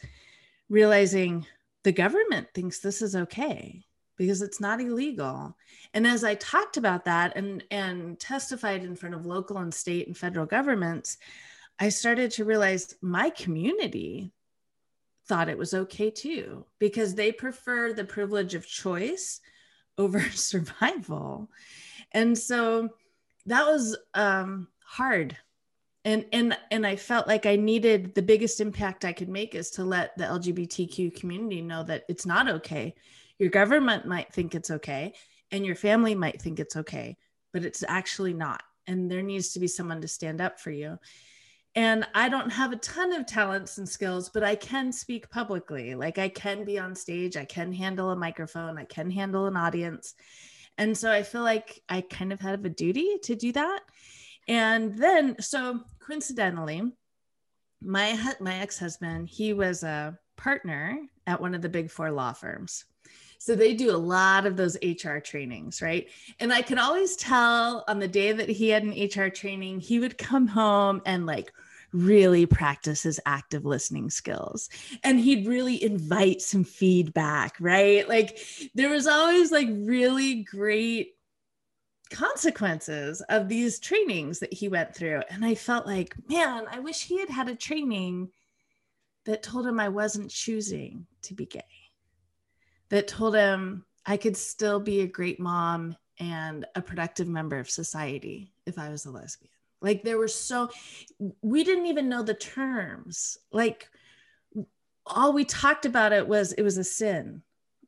realizing 0.69 1.45
the 1.83 1.91
government 1.91 2.47
thinks 2.53 2.79
this 2.79 3.01
is 3.01 3.15
okay 3.15 3.83
because 4.17 4.41
it's 4.41 4.61
not 4.61 4.79
illegal. 4.79 5.57
And 5.93 6.05
as 6.05 6.23
i 6.23 6.35
talked 6.35 6.77
about 6.77 7.05
that 7.05 7.35
and 7.35 7.63
and 7.71 8.19
testified 8.19 8.83
in 8.83 8.95
front 8.95 9.15
of 9.15 9.25
local 9.25 9.57
and 9.57 9.73
state 9.73 10.07
and 10.07 10.17
federal 10.17 10.45
governments 10.45 11.17
i 11.79 11.89
started 11.89 12.31
to 12.31 12.45
realize 12.45 12.95
my 13.01 13.29
community 13.29 14.31
thought 15.25 15.49
it 15.49 15.57
was 15.57 15.73
okay 15.73 16.09
too 16.09 16.65
because 16.79 17.15
they 17.15 17.31
prefer 17.31 17.93
the 17.93 18.03
privilege 18.03 18.55
of 18.55 18.67
choice 18.67 19.39
over 19.97 20.19
survival. 20.31 21.49
And 22.11 22.37
so 22.37 22.89
that 23.45 23.65
was 23.65 23.97
um, 24.13 24.67
hard 24.83 25.37
and 26.05 26.25
and 26.33 26.57
and 26.71 26.85
i 26.85 26.95
felt 26.95 27.27
like 27.27 27.45
i 27.45 27.55
needed 27.55 28.13
the 28.13 28.21
biggest 28.21 28.59
impact 28.59 29.05
i 29.05 29.13
could 29.13 29.29
make 29.29 29.55
is 29.55 29.71
to 29.71 29.83
let 29.83 30.17
the 30.17 30.25
lgbtq 30.25 31.15
community 31.19 31.61
know 31.61 31.83
that 31.83 32.03
it's 32.09 32.25
not 32.25 32.49
okay. 32.49 32.93
Your 33.39 33.49
government 33.49 34.05
might 34.05 34.31
think 34.31 34.53
it's 34.55 34.71
okay 34.71 35.13
and 35.51 35.65
your 35.65 35.75
family 35.75 36.15
might 36.15 36.41
think 36.41 36.59
it's 36.59 36.75
okay 36.75 37.17
but 37.51 37.63
it's 37.63 37.83
actually 37.87 38.33
not. 38.33 38.63
And 38.87 39.09
there 39.09 39.21
needs 39.21 39.53
to 39.53 39.59
be 39.59 39.67
someone 39.67 40.01
to 40.01 40.07
stand 40.07 40.41
up 40.41 40.59
for 40.59 40.71
you. 40.71 40.97
And 41.75 42.05
i 42.13 42.29
don't 42.29 42.51
have 42.51 42.71
a 42.71 42.77
ton 42.77 43.13
of 43.13 43.25
talents 43.25 43.77
and 43.77 43.87
skills 43.87 44.29
but 44.29 44.43
i 44.43 44.55
can 44.55 44.91
speak 44.91 45.29
publicly. 45.29 45.95
Like 45.95 46.17
i 46.17 46.29
can 46.29 46.65
be 46.65 46.77
on 46.79 46.95
stage. 46.95 47.37
I 47.37 47.45
can 47.45 47.71
handle 47.71 48.11
a 48.11 48.15
microphone. 48.15 48.77
I 48.77 48.85
can 48.85 49.09
handle 49.09 49.45
an 49.45 49.57
audience. 49.57 50.15
And 50.77 50.97
so 50.97 51.11
i 51.11 51.23
feel 51.23 51.43
like 51.43 51.81
i 51.89 52.01
kind 52.01 52.33
of 52.33 52.41
have 52.41 52.65
a 52.65 52.69
duty 52.69 53.17
to 53.23 53.35
do 53.35 53.51
that. 53.53 53.81
And 54.47 54.97
then 54.97 55.37
so 55.39 55.81
coincidentally 56.05 56.81
my 57.81 58.33
my 58.39 58.55
ex-husband 58.55 59.27
he 59.27 59.53
was 59.53 59.83
a 59.83 60.17
partner 60.35 60.99
at 61.27 61.39
one 61.39 61.55
of 61.55 61.61
the 61.61 61.69
big 61.69 61.89
four 61.89 62.11
law 62.11 62.33
firms 62.33 62.85
so 63.43 63.55
they 63.55 63.73
do 63.73 63.93
a 63.93 63.97
lot 63.97 64.45
of 64.45 64.55
those 64.55 64.77
HR 64.81 65.17
trainings, 65.17 65.81
right? 65.81 66.07
And 66.39 66.53
I 66.53 66.61
could 66.61 66.77
always 66.77 67.17
tell 67.17 67.83
on 67.89 67.99
the 67.99 68.07
day 68.07 68.31
that 68.31 68.47
he 68.47 68.69
had 68.69 68.83
an 68.83 68.91
HR 68.93 69.27
training, 69.27 69.81
he 69.81 69.99
would 69.99 70.17
come 70.17 70.47
home 70.47 71.01
and 71.05 71.25
like 71.25 71.51
really 71.91 72.45
practice 72.45 73.03
his 73.03 73.19
active 73.25 73.65
listening 73.65 74.09
skills 74.09 74.69
and 75.03 75.19
he'd 75.19 75.45
really 75.45 75.83
invite 75.83 76.41
some 76.41 76.63
feedback, 76.63 77.57
right? 77.59 78.07
Like 78.07 78.39
there 78.75 78.89
was 78.89 79.07
always 79.07 79.51
like 79.51 79.67
really 79.71 80.43
great 80.43 81.12
consequences 82.13 83.21
of 83.29 83.49
these 83.49 83.79
trainings 83.79 84.39
that 84.39 84.53
he 84.53 84.69
went 84.69 84.95
through. 84.95 85.21
And 85.29 85.43
I 85.43 85.55
felt 85.55 85.85
like, 85.85 86.15
man, 86.29 86.65
I 86.71 86.79
wish 86.79 87.03
he 87.03 87.19
had 87.19 87.29
had 87.29 87.49
a 87.49 87.55
training 87.55 88.29
that 89.25 89.43
told 89.43 89.67
him 89.67 89.79
I 89.79 89.89
wasn't 89.89 90.31
choosing 90.31 91.05
to 91.23 91.33
be 91.33 91.45
gay 91.45 91.61
that 92.93 93.07
told 93.07 93.35
him 93.35 93.83
I 94.05 94.17
could 94.17 94.37
still 94.37 94.79
be 94.79 95.01
a 95.01 95.07
great 95.07 95.39
mom 95.39 95.97
and 96.19 96.63
a 96.75 96.81
productive 96.81 97.27
member 97.27 97.57
of 97.57 97.67
society 97.67 98.53
if 98.67 98.77
I 98.77 98.89
was 98.89 99.05
a 99.05 99.11
lesbian. 99.11 99.49
Like 99.81 100.03
there 100.03 100.19
were 100.19 100.27
so, 100.27 100.69
we 101.41 101.63
didn't 101.63 101.87
even 101.87 102.07
know 102.07 102.21
the 102.21 102.35
terms. 102.35 103.39
Like 103.51 103.89
all 105.07 105.33
we 105.33 105.43
talked 105.43 105.87
about 105.87 106.13
it 106.13 106.27
was 106.27 106.53
it 106.53 106.61
was 106.61 106.77
a 106.77 106.83
sin, 106.83 107.41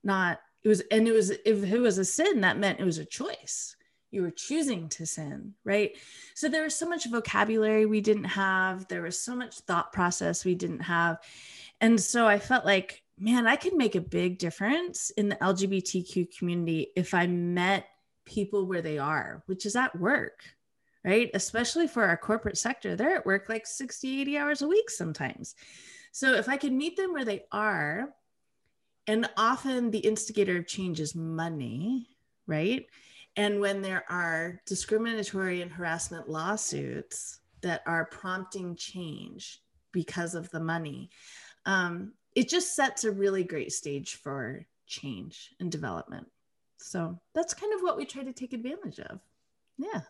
not 0.04 0.40
it 0.64 0.70
was, 0.70 0.82
and 0.90 1.08
it 1.08 1.12
was 1.12 1.30
if 1.30 1.64
it 1.64 1.80
was 1.80 2.00
a 2.00 2.06
sin, 2.06 2.42
that 2.42 2.58
meant 2.58 2.80
it 2.80 2.86
was 2.86 2.98
a 2.98 3.06
choice. 3.06 3.75
You 4.16 4.24
were 4.24 4.32
choosing 4.32 4.90
to 4.90 5.06
sin, 5.06 5.54
right? 5.64 5.96
So 6.34 6.50
there 6.50 6.64
was 6.64 6.76
so 6.76 6.88
much 6.88 7.10
vocabulary 7.10 7.86
we 7.86 8.02
didn't 8.02 8.24
have. 8.24 8.88
There 8.88 9.04
was 9.04 9.20
so 9.20 9.36
much 9.36 9.60
thought 9.60 9.94
process 9.94 10.44
we 10.44 10.56
didn't 10.56 10.82
have. 10.82 11.18
And 11.82 12.02
so 12.02 12.26
I 12.28 12.40
felt 12.40 12.66
like 12.66 13.04
man, 13.18 13.48
I 13.48 13.56
could 13.56 13.76
make 13.76 13.96
a 13.96 14.02
big 14.02 14.38
difference 14.38 15.10
in 15.12 15.30
the 15.30 15.36
LGBTQ 15.38 16.38
community 16.38 16.88
if 16.96 17.14
I 17.14 17.28
met 17.28 17.88
people 18.26 18.66
where 18.66 18.82
they 18.82 18.98
are, 18.98 19.44
which 19.46 19.66
is 19.66 19.76
at 19.76 19.98
work, 19.98 20.44
right? 21.04 21.30
Especially 21.34 21.88
for 21.88 22.04
our 22.04 22.18
corporate 22.18 22.58
sector, 22.58 22.96
they're 22.96 23.16
at 23.16 23.26
work 23.26 23.48
like 23.48 23.66
60, 23.66 24.22
80 24.22 24.38
hours 24.38 24.62
a 24.62 24.68
week 24.68 24.90
sometimes. 24.90 25.56
So 26.12 26.34
if 26.34 26.50
I 26.50 26.58
could 26.58 26.74
meet 26.74 26.98
them 26.98 27.14
where 27.14 27.26
they 27.26 27.44
are, 27.52 28.10
and 29.08 29.30
often 29.38 29.92
the 29.92 30.00
instigator 30.00 30.58
of 30.58 30.68
change 30.68 31.00
is 31.00 31.14
money, 31.14 32.08
right? 32.48 32.88
And 33.38 33.60
when 33.60 33.82
there 33.82 34.06
are 34.10 34.62
discriminatory 34.66 35.62
and 35.62 35.72
harassment 35.72 36.30
lawsuits 36.30 37.40
that 37.62 37.82
are 37.86 38.06
prompting 38.06 38.76
change 38.76 39.62
because 39.92 40.36
of 40.36 40.50
the 40.52 40.60
money, 40.60 41.10
um, 41.66 42.14
it 42.36 42.48
just 42.50 42.76
sets 42.76 43.04
a 43.04 43.12
really 43.12 43.44
great 43.44 43.72
stage 43.72 44.16
for 44.16 44.66
change 44.88 45.54
and 45.60 45.72
development. 45.72 46.28
So 46.78 47.20
that's 47.34 47.54
kind 47.54 47.74
of 47.74 47.82
what 47.82 47.98
we 47.98 48.06
try 48.06 48.24
to 48.24 48.34
take 48.34 48.54
advantage 48.54 49.00
of. 49.00 49.20
Yeah. 49.78 50.02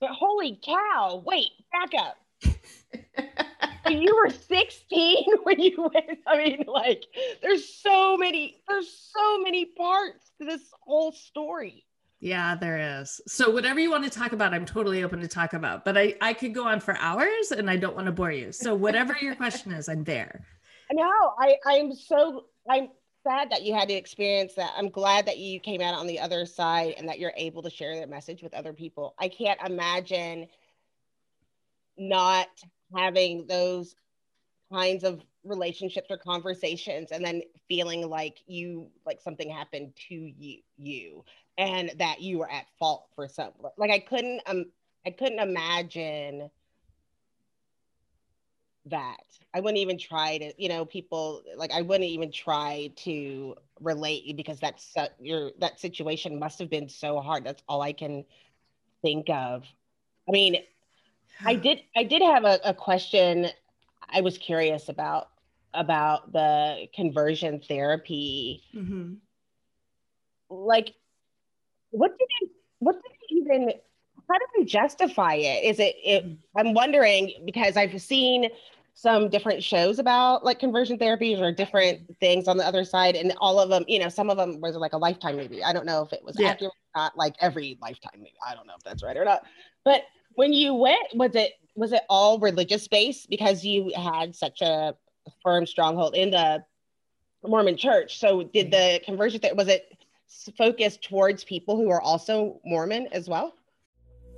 But 0.00 0.10
holy 0.10 0.60
cow, 0.64 1.22
wait, 1.24 1.50
back 1.72 1.92
up. 1.98 2.18
you 3.90 4.14
were 4.16 4.30
16 4.30 5.24
when 5.44 5.60
you 5.60 5.90
went. 5.94 6.18
I 6.26 6.36
mean, 6.36 6.64
like, 6.66 7.04
there's 7.42 7.68
so 7.68 8.16
many, 8.16 8.60
there's 8.68 9.10
so 9.12 9.38
many 9.38 9.64
parts 9.64 10.30
to 10.40 10.46
this 10.46 10.62
whole 10.82 11.12
story. 11.12 11.84
Yeah, 12.24 12.54
there 12.54 13.00
is. 13.00 13.20
So 13.26 13.50
whatever 13.50 13.78
you 13.78 13.90
want 13.90 14.04
to 14.04 14.10
talk 14.10 14.32
about, 14.32 14.54
I'm 14.54 14.64
totally 14.64 15.04
open 15.04 15.20
to 15.20 15.28
talk 15.28 15.52
about. 15.52 15.84
But 15.84 15.98
I, 15.98 16.14
I 16.22 16.32
could 16.32 16.54
go 16.54 16.66
on 16.66 16.80
for 16.80 16.96
hours 16.96 17.52
and 17.52 17.68
I 17.68 17.76
don't 17.76 17.94
want 17.94 18.06
to 18.06 18.12
bore 18.12 18.32
you. 18.32 18.50
So 18.50 18.74
whatever 18.74 19.14
your 19.20 19.34
question 19.36 19.72
is, 19.72 19.90
I'm 19.90 20.04
there. 20.04 20.42
No, 20.90 21.12
I 21.38 21.56
I'm 21.66 21.94
so 21.94 22.46
I'm 22.68 22.88
sad 23.24 23.50
that 23.50 23.62
you 23.62 23.74
had 23.74 23.88
to 23.88 23.94
experience 23.94 24.54
that. 24.54 24.72
I'm 24.74 24.88
glad 24.88 25.26
that 25.26 25.36
you 25.36 25.60
came 25.60 25.82
out 25.82 25.92
on 25.92 26.06
the 26.06 26.18
other 26.18 26.46
side 26.46 26.94
and 26.96 27.06
that 27.10 27.18
you're 27.18 27.34
able 27.36 27.62
to 27.62 27.68
share 27.68 27.94
that 27.96 28.08
message 28.08 28.42
with 28.42 28.54
other 28.54 28.72
people. 28.72 29.14
I 29.18 29.28
can't 29.28 29.60
imagine 29.60 30.46
not 31.98 32.48
having 32.96 33.46
those 33.46 33.96
kinds 34.72 35.04
of 35.04 35.20
relationships 35.44 36.06
or 36.10 36.16
conversations 36.16 37.12
and 37.12 37.22
then 37.22 37.42
feeling 37.68 38.08
like 38.08 38.38
you 38.46 38.88
like 39.04 39.20
something 39.20 39.50
happened 39.50 39.92
to 40.08 40.14
you 40.14 40.60
you 40.78 41.22
and 41.56 41.92
that 41.98 42.20
you 42.20 42.38
were 42.38 42.50
at 42.50 42.66
fault 42.78 43.06
for 43.14 43.28
something 43.28 43.62
like 43.76 43.90
i 43.90 43.98
couldn't 43.98 44.40
um 44.46 44.64
i 45.06 45.10
couldn't 45.10 45.38
imagine 45.38 46.50
that. 48.86 49.22
I 49.54 49.60
wouldn't 49.60 49.78
even 49.78 49.98
try 49.98 50.38
to, 50.38 50.52
you 50.58 50.68
know, 50.68 50.84
people 50.84 51.42
like 51.56 51.72
I 51.72 51.82
wouldn't 51.82 52.08
even 52.08 52.32
try 52.32 52.90
to 52.96 53.54
relate 53.80 54.36
because 54.36 54.58
that's 54.60 54.96
uh, 54.96 55.08
your 55.20 55.52
that 55.60 55.80
situation 55.80 56.38
must 56.38 56.58
have 56.58 56.70
been 56.70 56.88
so 56.88 57.20
hard. 57.20 57.44
That's 57.44 57.62
all 57.68 57.82
I 57.82 57.92
can 57.92 58.24
think 59.02 59.30
of. 59.30 59.64
I 60.28 60.32
mean, 60.32 60.56
I 61.44 61.54
did 61.54 61.82
I 61.96 62.04
did 62.04 62.22
have 62.22 62.44
a, 62.44 62.58
a 62.64 62.74
question 62.74 63.48
I 64.08 64.20
was 64.20 64.38
curious 64.38 64.88
about 64.88 65.30
about 65.72 66.32
the 66.32 66.86
conversion 66.94 67.60
therapy. 67.60 68.62
Mm-hmm. 68.74 69.14
Like, 70.50 70.94
what 71.94 72.10
did 72.18 72.28
they 72.40 72.48
what 72.80 72.94
did 72.94 73.02
they 73.12 73.36
even 73.36 73.72
how 74.28 74.38
do 74.38 74.44
they 74.56 74.64
justify 74.64 75.34
it? 75.34 75.64
Is 75.64 75.78
it, 75.78 75.96
it 76.04 76.24
mm-hmm. 76.24 76.58
I'm 76.58 76.74
wondering 76.74 77.32
because 77.44 77.76
I've 77.76 78.00
seen 78.00 78.48
some 78.94 79.28
different 79.28 79.62
shows 79.62 79.98
about 79.98 80.44
like 80.44 80.58
conversion 80.60 80.96
therapies 80.96 81.40
or 81.40 81.50
different 81.52 82.00
things 82.20 82.46
on 82.46 82.56
the 82.56 82.64
other 82.64 82.84
side 82.84 83.16
and 83.16 83.34
all 83.38 83.58
of 83.58 83.68
them 83.68 83.84
you 83.88 83.98
know 83.98 84.08
some 84.08 84.30
of 84.30 84.36
them 84.36 84.60
was 84.60 84.76
like 84.76 84.92
a 84.92 84.96
lifetime 84.96 85.36
movie 85.36 85.64
i 85.64 85.72
don't 85.72 85.84
know 85.84 86.00
if 86.00 86.12
it 86.12 86.22
was 86.24 86.36
yeah. 86.38 86.50
accurate 86.50 86.72
not 86.94 87.16
like 87.16 87.34
every 87.40 87.76
lifetime 87.82 88.12
movie 88.18 88.36
i 88.48 88.54
don't 88.54 88.68
know 88.68 88.74
if 88.76 88.84
that's 88.84 89.02
right 89.02 89.16
or 89.16 89.24
not 89.24 89.42
but 89.84 90.02
when 90.36 90.52
you 90.52 90.72
went 90.74 91.08
was 91.14 91.34
it 91.34 91.54
was 91.74 91.92
it 91.92 92.02
all 92.08 92.38
religious 92.38 92.86
based 92.86 93.28
because 93.28 93.64
you 93.64 93.90
had 93.96 94.32
such 94.32 94.62
a 94.62 94.94
firm 95.42 95.66
stronghold 95.66 96.14
in 96.14 96.30
the 96.30 96.64
mormon 97.44 97.76
church 97.76 98.20
so 98.20 98.44
did 98.44 98.70
the 98.70 99.00
conversion 99.04 99.40
th- 99.40 99.54
was 99.54 99.66
it 99.66 99.92
focused 100.56 101.02
towards 101.02 101.44
people 101.44 101.76
who 101.76 101.90
are 101.90 102.00
also 102.00 102.60
mormon 102.64 103.08
as 103.12 103.28
well 103.28 103.54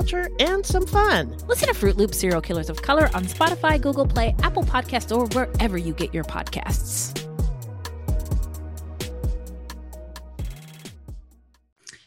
culture 0.00 0.30
and 0.40 0.64
some 0.64 0.86
fun. 0.86 1.36
Listen 1.46 1.68
to 1.68 1.74
Fruit 1.74 1.98
Loop 1.98 2.14
Serial 2.14 2.40
Killers 2.40 2.70
of 2.70 2.80
Color 2.80 3.10
on 3.12 3.26
Spotify, 3.26 3.78
Google 3.78 4.06
Play, 4.06 4.34
Apple 4.42 4.62
Podcasts, 4.62 5.14
or 5.14 5.26
wherever 5.36 5.76
you 5.76 5.92
get 5.92 6.14
your 6.14 6.24
podcasts. 6.24 7.26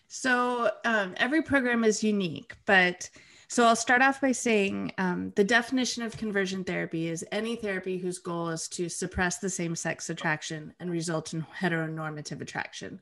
So 0.08 0.72
um, 0.86 1.14
every 1.18 1.44
program 1.44 1.84
is 1.84 2.04
unique, 2.04 2.56
but 2.66 3.12
so 3.48 3.64
I'll 3.64 3.76
start 3.76 4.02
off 4.02 4.20
by 4.20 4.32
saying 4.32 4.92
um, 4.98 5.32
the 5.36 5.44
definition 5.44 6.02
of 6.02 6.18
conversion 6.18 6.64
therapy 6.64 7.10
is 7.10 7.24
any 7.32 7.56
therapy 7.56 8.00
whose 8.00 8.18
goal 8.18 8.50
is 8.50 8.68
to 8.70 8.90
suppress 8.90 9.38
the 9.38 9.52
same 9.52 9.76
sex 9.76 10.10
attraction 10.10 10.74
and 10.80 10.90
result 10.90 11.34
in 11.34 11.46
heteronormative 11.60 12.42
attraction. 12.42 13.00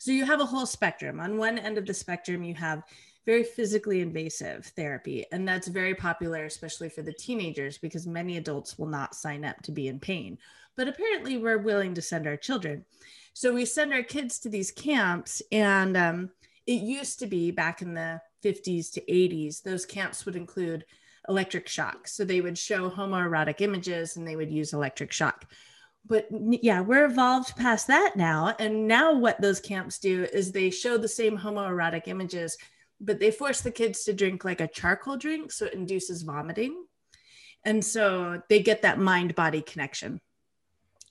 So 0.00 0.10
you 0.10 0.24
have 0.24 0.40
a 0.40 0.46
whole 0.46 0.66
spectrum. 0.66 1.20
On 1.20 1.36
one 1.36 1.58
end 1.58 1.78
of 1.78 1.86
the 1.86 1.94
spectrum, 1.94 2.42
you 2.42 2.54
have 2.54 2.82
very 3.24 3.44
physically 3.44 4.00
invasive 4.00 4.66
therapy, 4.76 5.26
and 5.32 5.46
that's 5.46 5.68
very 5.68 5.94
popular, 5.94 6.44
especially 6.44 6.88
for 6.88 7.02
the 7.02 7.12
teenagers, 7.12 7.78
because 7.78 8.06
many 8.06 8.36
adults 8.36 8.78
will 8.78 8.88
not 8.88 9.14
sign 9.14 9.44
up 9.44 9.60
to 9.62 9.72
be 9.72 9.88
in 9.88 10.00
pain. 10.00 10.38
But 10.76 10.88
apparently, 10.88 11.38
we're 11.38 11.58
willing 11.58 11.94
to 11.94 12.02
send 12.02 12.26
our 12.26 12.36
children. 12.36 12.84
So 13.34 13.52
we 13.52 13.64
send 13.64 13.92
our 13.92 14.02
kids 14.02 14.38
to 14.40 14.48
these 14.48 14.70
camps, 14.70 15.42
and 15.52 15.96
um, 15.96 16.30
it 16.66 16.82
used 16.82 17.18
to 17.20 17.26
be 17.26 17.50
back 17.50 17.82
in 17.82 17.94
the 17.94 18.20
50s 18.42 18.92
to 18.92 19.00
80s, 19.02 19.62
those 19.62 19.86
camps 19.86 20.24
would 20.26 20.36
include 20.36 20.84
electric 21.28 21.68
shock. 21.68 22.08
So 22.08 22.24
they 22.24 22.40
would 22.40 22.58
show 22.58 22.90
homoerotic 22.90 23.60
images 23.60 24.16
and 24.16 24.26
they 24.26 24.36
would 24.36 24.50
use 24.50 24.72
electric 24.72 25.12
shock. 25.12 25.46
But 26.04 26.26
yeah, 26.30 26.80
we're 26.80 27.04
evolved 27.04 27.56
past 27.56 27.86
that 27.86 28.16
now. 28.16 28.56
And 28.58 28.88
now 28.88 29.14
what 29.14 29.40
those 29.40 29.60
camps 29.60 29.98
do 29.98 30.26
is 30.32 30.50
they 30.50 30.70
show 30.70 30.98
the 30.98 31.08
same 31.08 31.38
homoerotic 31.38 32.08
images, 32.08 32.58
but 33.02 33.20
they 33.20 33.30
force 33.30 33.60
the 33.60 33.70
kids 33.70 34.04
to 34.04 34.12
drink 34.12 34.44
like 34.44 34.60
a 34.60 34.68
charcoal 34.68 35.16
drink. 35.16 35.52
So 35.52 35.66
it 35.66 35.74
induces 35.74 36.22
vomiting. 36.22 36.84
And 37.64 37.84
so 37.84 38.40
they 38.48 38.62
get 38.62 38.82
that 38.82 38.98
mind 38.98 39.34
body 39.34 39.62
connection. 39.62 40.20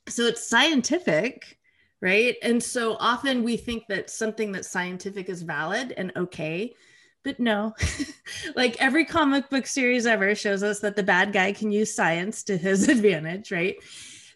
So 0.09 0.23
it's 0.23 0.47
scientific 0.47 1.57
right? 2.01 2.35
And 2.41 2.61
so 2.61 2.97
often 2.99 3.43
we 3.43 3.57
think 3.57 3.83
that 3.87 4.09
something 4.09 4.51
that's 4.51 4.69
scientific 4.69 5.29
is 5.29 5.43
valid 5.43 5.93
and 5.95 6.11
okay, 6.15 6.73
but 7.23 7.39
no. 7.39 7.73
like 8.55 8.75
every 8.81 9.05
comic 9.05 9.49
book 9.49 9.67
series 9.67 10.07
ever 10.07 10.33
shows 10.33 10.63
us 10.63 10.79
that 10.79 10.95
the 10.95 11.03
bad 11.03 11.31
guy 11.31 11.53
can 11.53 11.71
use 11.71 11.93
science 11.93 12.43
to 12.43 12.57
his 12.57 12.89
advantage, 12.89 13.51
right? 13.51 13.75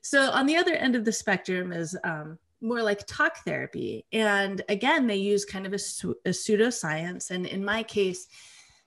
So 0.02 0.30
on 0.32 0.46
the 0.46 0.56
other 0.56 0.74
end 0.74 0.96
of 0.96 1.04
the 1.04 1.12
spectrum 1.12 1.72
is 1.72 1.98
um, 2.04 2.38
more 2.62 2.82
like 2.82 3.06
talk 3.06 3.38
therapy. 3.46 4.06
And 4.12 4.62
again, 4.70 5.08
they 5.08 5.18
use 5.18 5.46
kind 5.46 5.66
of 5.66 5.74
a, 5.74 5.82
a 6.26 6.32
pseudoscience. 6.32 7.32
And 7.32 7.46
in 7.46 7.64
my 7.64 7.84
case, 7.84 8.28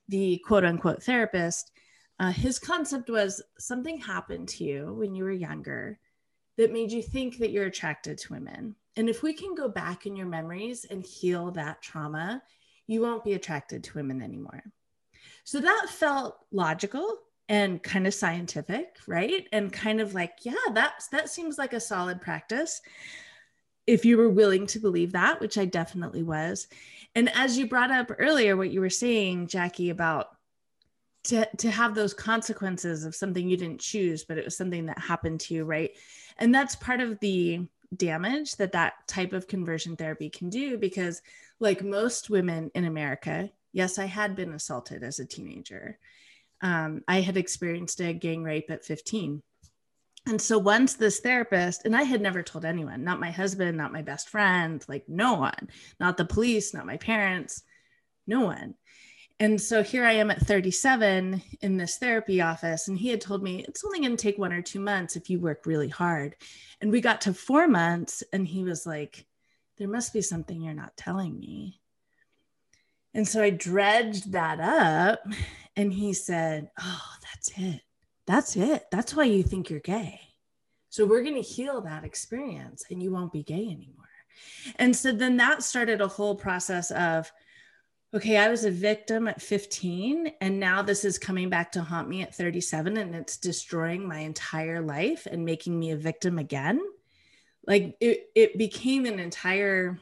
the 0.09 0.43
quote 0.47 0.65
unquote 0.65 1.03
therapist, 1.03 1.71
uh, 2.19 2.33
his 2.33 2.59
concept 2.59 3.11
was 3.11 3.43
something 3.59 3.99
happened 3.99 4.49
to 4.49 4.65
you 4.65 4.95
when 4.95 5.15
you 5.15 5.25
were 5.25 5.33
younger 5.33 5.99
that 6.57 6.73
made 6.73 6.91
you 6.91 7.03
think 7.03 7.39
that 7.39 7.51
you're 7.51 7.67
attracted 7.67 8.19
to 8.19 8.33
women. 8.33 8.75
And 8.97 9.09
if 9.09 9.23
we 9.23 9.33
can 9.33 9.55
go 9.55 9.69
back 9.69 10.07
in 10.07 10.17
your 10.17 10.27
memories 10.27 10.85
and 10.85 11.07
heal 11.07 11.53
that 11.53 11.81
trauma, 11.81 12.43
you 12.89 13.01
won't 13.01 13.23
be 13.23 13.35
attracted 13.35 13.85
to 13.85 13.95
women 13.95 14.21
anymore. 14.21 14.65
So 15.45 15.61
that 15.61 15.87
felt 15.89 16.39
logical 16.51 17.19
and 17.49 17.83
kind 17.83 18.07
of 18.07 18.15
scientific, 18.15 18.97
right? 19.07 19.47
And 19.53 19.73
kind 19.73 20.01
of 20.01 20.15
like, 20.15 20.39
yeah, 20.43 20.55
that's 20.73 21.09
that 21.09 21.31
seems 21.31 21.59
like 21.59 21.73
a 21.73 21.81
solid 21.81 22.21
practice. 22.21 22.83
If 23.89 24.05
you 24.05 24.19
were 24.19 24.29
willing 24.29 24.67
to 24.69 24.79
believe 24.79 25.13
that, 25.13 25.41
which 25.41 25.57
I 25.57 25.65
definitely 25.65 26.23
was. 26.23 26.69
And 27.15 27.31
as 27.35 27.57
you 27.57 27.67
brought 27.67 27.91
up 27.91 28.13
earlier, 28.19 28.55
what 28.55 28.71
you 28.71 28.81
were 28.81 28.91
saying, 28.91 29.47
Jackie, 29.47 29.89
about 29.89 30.29
to, 31.25 31.49
to 31.57 31.71
have 31.71 31.95
those 31.95 32.13
consequences 32.13 33.05
of 33.05 33.15
something 33.15 33.49
you 33.49 33.57
didn't 33.57 33.81
choose, 33.81 34.25
but 34.25 34.37
it 34.37 34.45
was 34.45 34.57
something 34.57 34.87
that 34.87 34.99
happened 34.99 35.41
to 35.41 35.55
you, 35.55 35.65
right? 35.65 35.91
And 36.37 36.55
that's 36.55 36.77
part 36.77 37.01
of 37.01 37.19
the 37.21 37.67
damage 37.97 38.57
that 38.57 38.73
that 38.73 38.95
type 39.07 39.33
of 39.33 39.49
conversion 39.49 39.97
therapy 39.97 40.29
can 40.29 40.51
do 40.51 40.77
because, 40.77 41.23
like 41.59 41.83
most 41.83 42.29
women 42.29 42.71
in 42.75 42.85
America, 42.85 43.51
yes, 43.73 43.99
I 43.99 44.05
had 44.05 44.37
been 44.37 44.53
assaulted 44.53 45.03
as 45.03 45.19
a 45.19 45.25
teenager. 45.25 45.99
Um, 46.61 47.03
I 47.09 47.21
had 47.21 47.37
experienced 47.37 48.01
a 48.01 48.13
gang 48.13 48.43
rape 48.43 48.71
at 48.71 48.85
15. 48.85 49.43
And 50.27 50.41
so 50.41 50.59
once 50.59 50.95
this 50.95 51.21
therapist, 51.21 51.85
and 51.85 51.97
I 51.97 52.03
had 52.03 52.21
never 52.21 52.43
told 52.43 52.65
anyone, 52.65 53.03
not 53.03 53.21
my 53.21 53.31
husband, 53.31 53.79
not 53.79 53.93
my 53.93 54.03
best 54.03 54.29
friend, 54.29 54.85
like 54.89 55.09
no 55.09 55.35
one, 55.35 55.69
not 55.99 56.17
the 56.17 56.25
police, 56.25 56.75
not 56.75 56.87
my 56.87 56.99
parents, 56.99 57.63
no 58.27 58.41
one 58.41 58.75
and 59.41 59.61
so 59.61 59.83
here 59.83 60.05
I 60.05 60.13
am 60.15 60.31
at 60.31 60.41
37 60.41 61.43
in 61.61 61.77
this 61.77 61.99
therapy 61.99 62.41
office, 62.41 62.89
and 62.89 62.99
he 62.99 63.09
had 63.09 63.21
told 63.21 63.43
me 63.43 63.65
it's 63.69 63.85
only 63.85 64.01
going 64.01 64.17
to 64.17 64.23
take 64.23 64.37
one 64.37 64.53
or 64.53 64.63
two 64.63 64.81
months 64.81 65.15
if 65.15 65.31
you 65.31 65.39
work 65.39 65.65
really 65.65 65.89
hard. 65.89 66.35
And 66.81 66.91
we 66.91 67.01
got 67.01 67.21
to 67.23 67.35
four 67.35 67.69
months, 67.69 68.25
and 68.33 68.47
he 68.47 68.65
was 68.65 68.85
like, 68.85 69.27
There 69.77 69.89
must 69.89 70.13
be 70.13 70.23
something 70.23 70.61
you're 70.61 70.75
not 70.75 70.97
telling 70.97 71.39
me. 71.39 71.81
And 73.15 73.29
so 73.29 73.41
I 73.41 73.51
dredged 73.51 74.33
that 74.33 74.59
up, 74.59 75.21
and 75.77 75.93
he 75.93 76.15
said, 76.15 76.71
Oh, 76.81 77.03
that's 77.23 77.53
it. 77.57 77.83
That's 78.29 78.57
it. 78.57 78.85
That's 78.93 79.15
why 79.15 79.25
you 79.25 79.43
think 79.43 79.71
you're 79.71 79.81
gay. 79.81 80.21
So 80.91 81.07
we're 81.07 81.23
going 81.23 81.35
to 81.35 81.41
heal 81.41 81.81
that 81.81 82.05
experience, 82.05 82.85
and 82.91 83.03
you 83.03 83.11
won't 83.11 83.33
be 83.33 83.43
gay 83.43 83.65
anymore. 83.65 84.05
And 84.77 84.95
so 84.95 85.13
then 85.13 85.39
that 85.39 85.63
started 85.63 86.03
a 86.03 86.09
whole 86.09 86.35
process 86.37 86.91
of, 86.91 87.33
okay, 88.13 88.37
I 88.37 88.51
was 88.51 88.67
a 88.67 88.71
victim 88.71 89.29
at 89.29 89.41
15, 89.41 90.33
and 90.43 90.61
now 90.61 90.83
this 90.83 91.07
is 91.07 91.19
coming 91.19 91.49
back 91.49 91.73
to 91.73 91.83
haunt 91.83 92.11
me 92.11 92.21
at 92.21 92.35
37, 92.35 92.99
and 92.99 93.15
it's 93.15 93.39
destroying 93.39 94.07
my 94.07 94.19
entire 94.19 94.83
life 94.83 95.27
and 95.27 95.47
making 95.47 95.79
me 95.79 95.93
a 95.93 95.97
victim 95.97 96.39
again. 96.39 96.83
Like 97.67 97.97
it, 97.99 98.31
it 98.35 98.59
became 98.59 99.07
an 99.07 99.19
entire, 99.19 99.99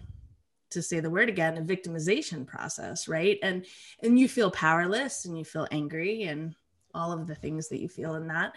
to 0.70 0.82
say 0.82 0.98
the 0.98 1.10
word 1.10 1.28
again, 1.28 1.58
a 1.58 1.62
victimization 1.62 2.44
process, 2.44 3.06
right? 3.06 3.38
And 3.40 3.66
and 4.02 4.18
you 4.18 4.28
feel 4.28 4.50
powerless 4.50 5.26
and 5.26 5.38
you 5.38 5.44
feel 5.44 5.68
angry 5.70 6.24
and 6.24 6.56
all 6.96 7.12
of 7.12 7.26
the 7.26 7.35
things 7.35 7.68
that 7.68 7.80
you 7.80 7.88
feel 7.88 8.14
in 8.14 8.28
that. 8.28 8.56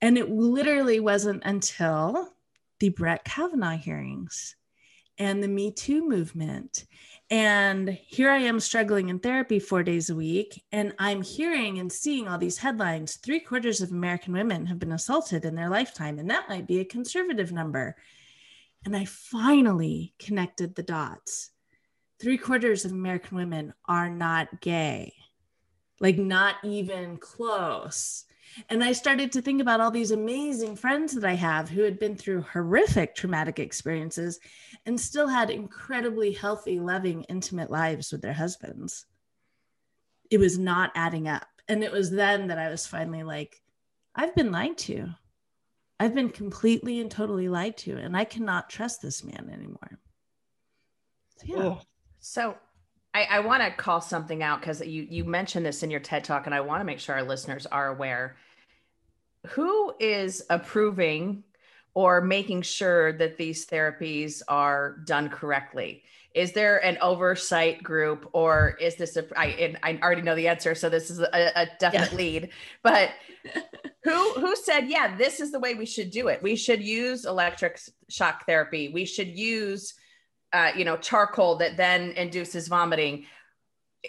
And 0.00 0.18
it 0.18 0.28
literally 0.28 1.00
wasn't 1.00 1.44
until 1.44 2.28
the 2.80 2.90
Brett 2.90 3.24
Kavanaugh 3.24 3.76
hearings 3.76 4.56
and 5.16 5.42
the 5.42 5.48
Me 5.48 5.70
Too 5.70 6.06
movement 6.06 6.84
and 7.30 7.88
here 7.88 8.30
I 8.30 8.38
am 8.38 8.60
struggling 8.60 9.08
in 9.08 9.18
therapy 9.18 9.58
four 9.58 9.82
days 9.82 10.10
a 10.10 10.14
week. 10.14 10.62
And 10.72 10.92
I'm 10.98 11.22
hearing 11.22 11.78
and 11.78 11.90
seeing 11.90 12.28
all 12.28 12.38
these 12.38 12.58
headlines 12.58 13.16
three 13.16 13.40
quarters 13.40 13.80
of 13.80 13.90
American 13.90 14.34
women 14.34 14.66
have 14.66 14.78
been 14.78 14.92
assaulted 14.92 15.44
in 15.44 15.54
their 15.54 15.70
lifetime. 15.70 16.18
And 16.18 16.30
that 16.30 16.48
might 16.48 16.66
be 16.66 16.80
a 16.80 16.84
conservative 16.84 17.50
number. 17.50 17.96
And 18.84 18.94
I 18.94 19.06
finally 19.06 20.14
connected 20.18 20.74
the 20.74 20.82
dots. 20.82 21.50
Three 22.20 22.36
quarters 22.36 22.84
of 22.84 22.92
American 22.92 23.36
women 23.38 23.72
are 23.86 24.10
not 24.10 24.60
gay, 24.60 25.14
like, 26.00 26.18
not 26.18 26.56
even 26.62 27.16
close. 27.16 28.24
And 28.68 28.84
I 28.84 28.92
started 28.92 29.32
to 29.32 29.42
think 29.42 29.60
about 29.60 29.80
all 29.80 29.90
these 29.90 30.12
amazing 30.12 30.76
friends 30.76 31.14
that 31.14 31.24
I 31.24 31.34
have 31.34 31.68
who 31.68 31.82
had 31.82 31.98
been 31.98 32.16
through 32.16 32.42
horrific 32.42 33.14
traumatic 33.14 33.58
experiences 33.58 34.38
and 34.86 35.00
still 35.00 35.26
had 35.26 35.50
incredibly 35.50 36.32
healthy, 36.32 36.78
loving, 36.78 37.24
intimate 37.24 37.70
lives 37.70 38.12
with 38.12 38.22
their 38.22 38.32
husbands. 38.32 39.06
It 40.30 40.38
was 40.38 40.58
not 40.58 40.92
adding 40.94 41.28
up. 41.28 41.46
And 41.68 41.82
it 41.82 41.90
was 41.90 42.10
then 42.10 42.48
that 42.48 42.58
I 42.58 42.68
was 42.68 42.86
finally 42.86 43.22
like, 43.22 43.60
I've 44.14 44.34
been 44.34 44.52
lied 44.52 44.78
to. 44.78 45.08
I've 45.98 46.14
been 46.14 46.28
completely 46.28 47.00
and 47.00 47.10
totally 47.10 47.48
lied 47.48 47.76
to, 47.78 47.96
and 47.96 48.16
I 48.16 48.24
cannot 48.24 48.68
trust 48.68 49.00
this 49.00 49.24
man 49.24 49.48
anymore. 49.52 49.98
So, 51.36 51.44
yeah. 51.46 51.76
So 52.18 52.56
I, 53.14 53.24
I 53.30 53.40
want 53.40 53.62
to 53.62 53.70
call 53.70 54.00
something 54.00 54.42
out 54.42 54.60
because 54.60 54.80
you 54.80 55.06
you 55.08 55.24
mentioned 55.24 55.64
this 55.64 55.82
in 55.82 55.90
your 55.90 56.00
TED 56.00 56.24
talk, 56.24 56.46
and 56.46 56.54
I 56.54 56.60
want 56.60 56.80
to 56.80 56.84
make 56.84 56.98
sure 56.98 57.14
our 57.14 57.22
listeners 57.22 57.64
are 57.66 57.88
aware. 57.88 58.36
Who 59.48 59.94
is 60.00 60.42
approving 60.50 61.44
or 61.94 62.20
making 62.20 62.62
sure 62.62 63.12
that 63.12 63.36
these 63.36 63.66
therapies 63.66 64.42
are 64.48 64.96
done 65.04 65.28
correctly? 65.28 66.02
Is 66.34 66.52
there 66.52 66.84
an 66.84 66.98
oversight 67.00 67.84
group, 67.84 68.28
or 68.32 68.76
is 68.80 68.96
this 68.96 69.16
a? 69.16 69.24
I 69.38 69.76
I 69.84 70.00
already 70.02 70.22
know 70.22 70.34
the 70.34 70.48
answer, 70.48 70.74
so 70.74 70.88
this 70.88 71.08
is 71.08 71.20
a, 71.20 71.52
a 71.54 71.66
definite 71.78 72.10
yeah. 72.10 72.18
lead. 72.18 72.48
But 72.82 73.10
who 74.02 74.32
who 74.32 74.56
said, 74.56 74.88
yeah, 74.88 75.16
this 75.16 75.38
is 75.38 75.52
the 75.52 75.60
way 75.60 75.74
we 75.74 75.86
should 75.86 76.10
do 76.10 76.26
it? 76.26 76.42
We 76.42 76.56
should 76.56 76.82
use 76.82 77.24
electric 77.24 77.78
shock 78.08 78.44
therapy. 78.46 78.88
We 78.88 79.04
should 79.04 79.28
use 79.28 79.94
uh, 80.54 80.70
you 80.76 80.84
know, 80.84 80.96
charcoal 80.96 81.56
that 81.56 81.76
then 81.76 82.12
induces 82.12 82.68
vomiting. 82.68 83.26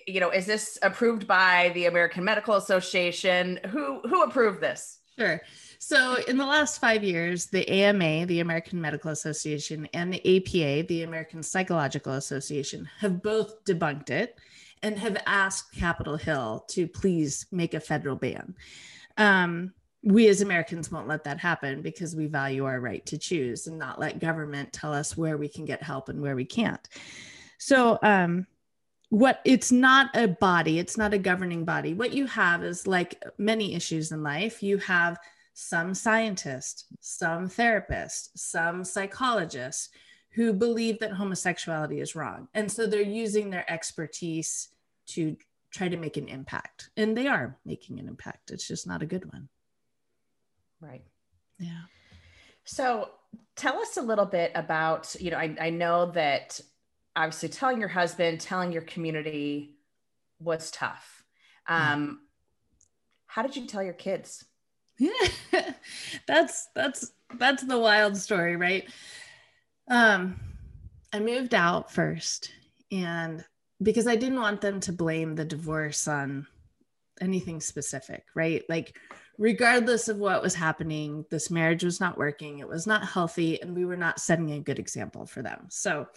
You 0.08 0.20
know, 0.20 0.30
is 0.30 0.46
this 0.46 0.78
approved 0.82 1.26
by 1.26 1.72
the 1.74 1.88
American 1.88 2.24
Medical 2.24 2.56
Association? 2.56 3.60
Who 3.70 4.02
who 4.02 4.24
approved 4.24 4.62
this? 4.62 5.00
Sure. 5.18 5.42
So, 5.80 6.18
in 6.28 6.38
the 6.38 6.46
last 6.46 6.80
five 6.80 7.04
years, 7.04 7.48
the 7.48 7.68
AMA, 7.70 8.26
the 8.26 8.42
American 8.42 8.82
Medical 8.82 9.12
Association, 9.12 9.88
and 9.94 10.14
the 10.14 10.20
APA, 10.20 10.88
the 10.88 11.04
American 11.04 11.42
Psychological 11.42 12.14
Association, 12.14 12.90
have 13.00 13.24
both 13.24 13.64
debunked 13.64 14.10
it 14.10 14.38
and 14.84 15.00
have 15.00 15.18
asked 15.26 15.74
Capitol 15.74 16.18
Hill 16.18 16.66
to 16.70 16.88
please 16.88 17.46
make 17.52 17.74
a 17.74 17.80
federal 17.80 18.16
ban. 18.16 18.56
Um, 19.18 19.74
we 20.06 20.28
as 20.28 20.42
Americans 20.42 20.92
won't 20.92 21.08
let 21.08 21.24
that 21.24 21.40
happen 21.40 21.82
because 21.82 22.16
we 22.16 22.28
value 22.28 22.64
our 22.66 22.80
right 22.80 23.04
to 23.08 23.18
choose 23.18 23.66
and 23.66 23.78
not 23.78 24.00
let 24.00 24.20
government 24.20 24.72
tell 24.72 24.94
us 24.94 25.18
where 25.18 25.36
we 25.36 25.50
can 25.50 25.66
get 25.66 25.82
help 25.82 26.10
and 26.10 26.22
where 26.22 26.36
we 26.36 26.46
can't. 26.46 26.88
So, 27.58 27.98
um, 28.04 28.46
what 29.10 29.40
it's 29.46 29.72
not 29.72 30.10
a 30.16 30.28
body, 30.28 30.80
it's 30.80 30.98
not 30.98 31.14
a 31.14 31.18
governing 31.18 31.64
body. 31.64 31.94
What 31.94 32.14
you 32.14 32.28
have 32.28 32.64
is 32.64 32.88
like 32.88 33.22
many 33.38 33.74
issues 33.74 34.12
in 34.12 34.24
life, 34.24 34.62
you 34.62 34.78
have 34.80 35.18
some 35.54 35.94
scientists, 35.94 36.86
some 37.00 37.48
therapists, 37.48 38.30
some 38.36 38.84
psychologists 38.84 39.90
who 40.32 40.54
believe 40.54 41.00
that 41.00 41.14
homosexuality 41.14 42.02
is 42.02 42.16
wrong. 42.16 42.48
And 42.54 42.70
so 42.70 42.86
they're 42.86 43.02
using 43.02 43.50
their 43.50 43.72
expertise 43.72 44.70
to 45.08 45.38
try 45.72 45.88
to 45.88 45.98
make 45.98 46.18
an 46.18 46.28
impact. 46.28 46.90
And 46.98 47.16
they 47.16 47.28
are 47.28 47.58
making 47.66 48.00
an 48.00 48.08
impact. 48.08 48.52
It's 48.52 48.68
just 48.68 48.86
not 48.86 49.02
a 49.02 49.06
good 49.06 49.32
one. 49.32 49.48
Right. 50.86 51.04
Yeah. 51.60 51.82
So 52.66 53.10
tell 53.56 53.80
us 53.80 53.98
a 53.98 54.02
little 54.02 54.26
bit 54.26 54.52
about, 54.56 55.16
you 55.20 55.32
know, 55.32 55.38
I, 55.38 55.56
I 55.60 55.70
know 55.70 56.12
that 56.12 56.60
obviously 57.16 57.50
telling 57.50 57.80
your 57.80 57.90
husband, 57.90 58.40
telling 58.40 58.72
your 58.72 58.82
community 58.82 59.78
was 60.40 60.72
tough. 60.72 61.24
Um, 61.68 62.08
mm. 62.08 62.16
How 63.28 63.42
did 63.42 63.56
you 63.56 63.66
tell 63.66 63.84
your 63.84 63.94
kids? 63.94 64.46
Yeah, 64.98 65.12
that's 66.28 66.70
that's 66.74 67.12
that's 67.38 67.64
the 67.64 67.78
wild 67.78 68.16
story, 68.16 68.56
right? 68.56 68.88
Um, 69.90 70.40
I 71.12 71.20
moved 71.20 71.54
out 71.54 71.92
first, 71.92 72.52
and 72.92 73.44
because 73.82 74.08
I 74.08 74.16
didn't 74.16 74.40
want 74.40 74.62
them 74.62 74.80
to 74.82 74.94
blame 74.94 75.36
the 75.36 75.44
divorce 75.44 76.08
on 76.08 76.48
anything 77.20 77.60
specific, 77.60 78.24
right? 78.36 78.64
Like, 78.70 78.98
regardless 79.38 80.08
of 80.08 80.18
what 80.18 80.42
was 80.42 80.56
happening, 80.56 81.26
this 81.30 81.50
marriage 81.50 81.84
was 81.84 82.00
not 82.00 82.18
working, 82.18 82.60
it 82.60 82.68
was 82.68 82.88
not 82.88 83.08
healthy, 83.08 83.62
and 83.62 83.76
we 83.76 83.86
were 83.86 83.98
not 83.98 84.20
setting 84.20 84.52
a 84.52 84.60
good 84.60 84.80
example 84.80 85.26
for 85.26 85.42
them. 85.42 85.68
So, 85.70 86.08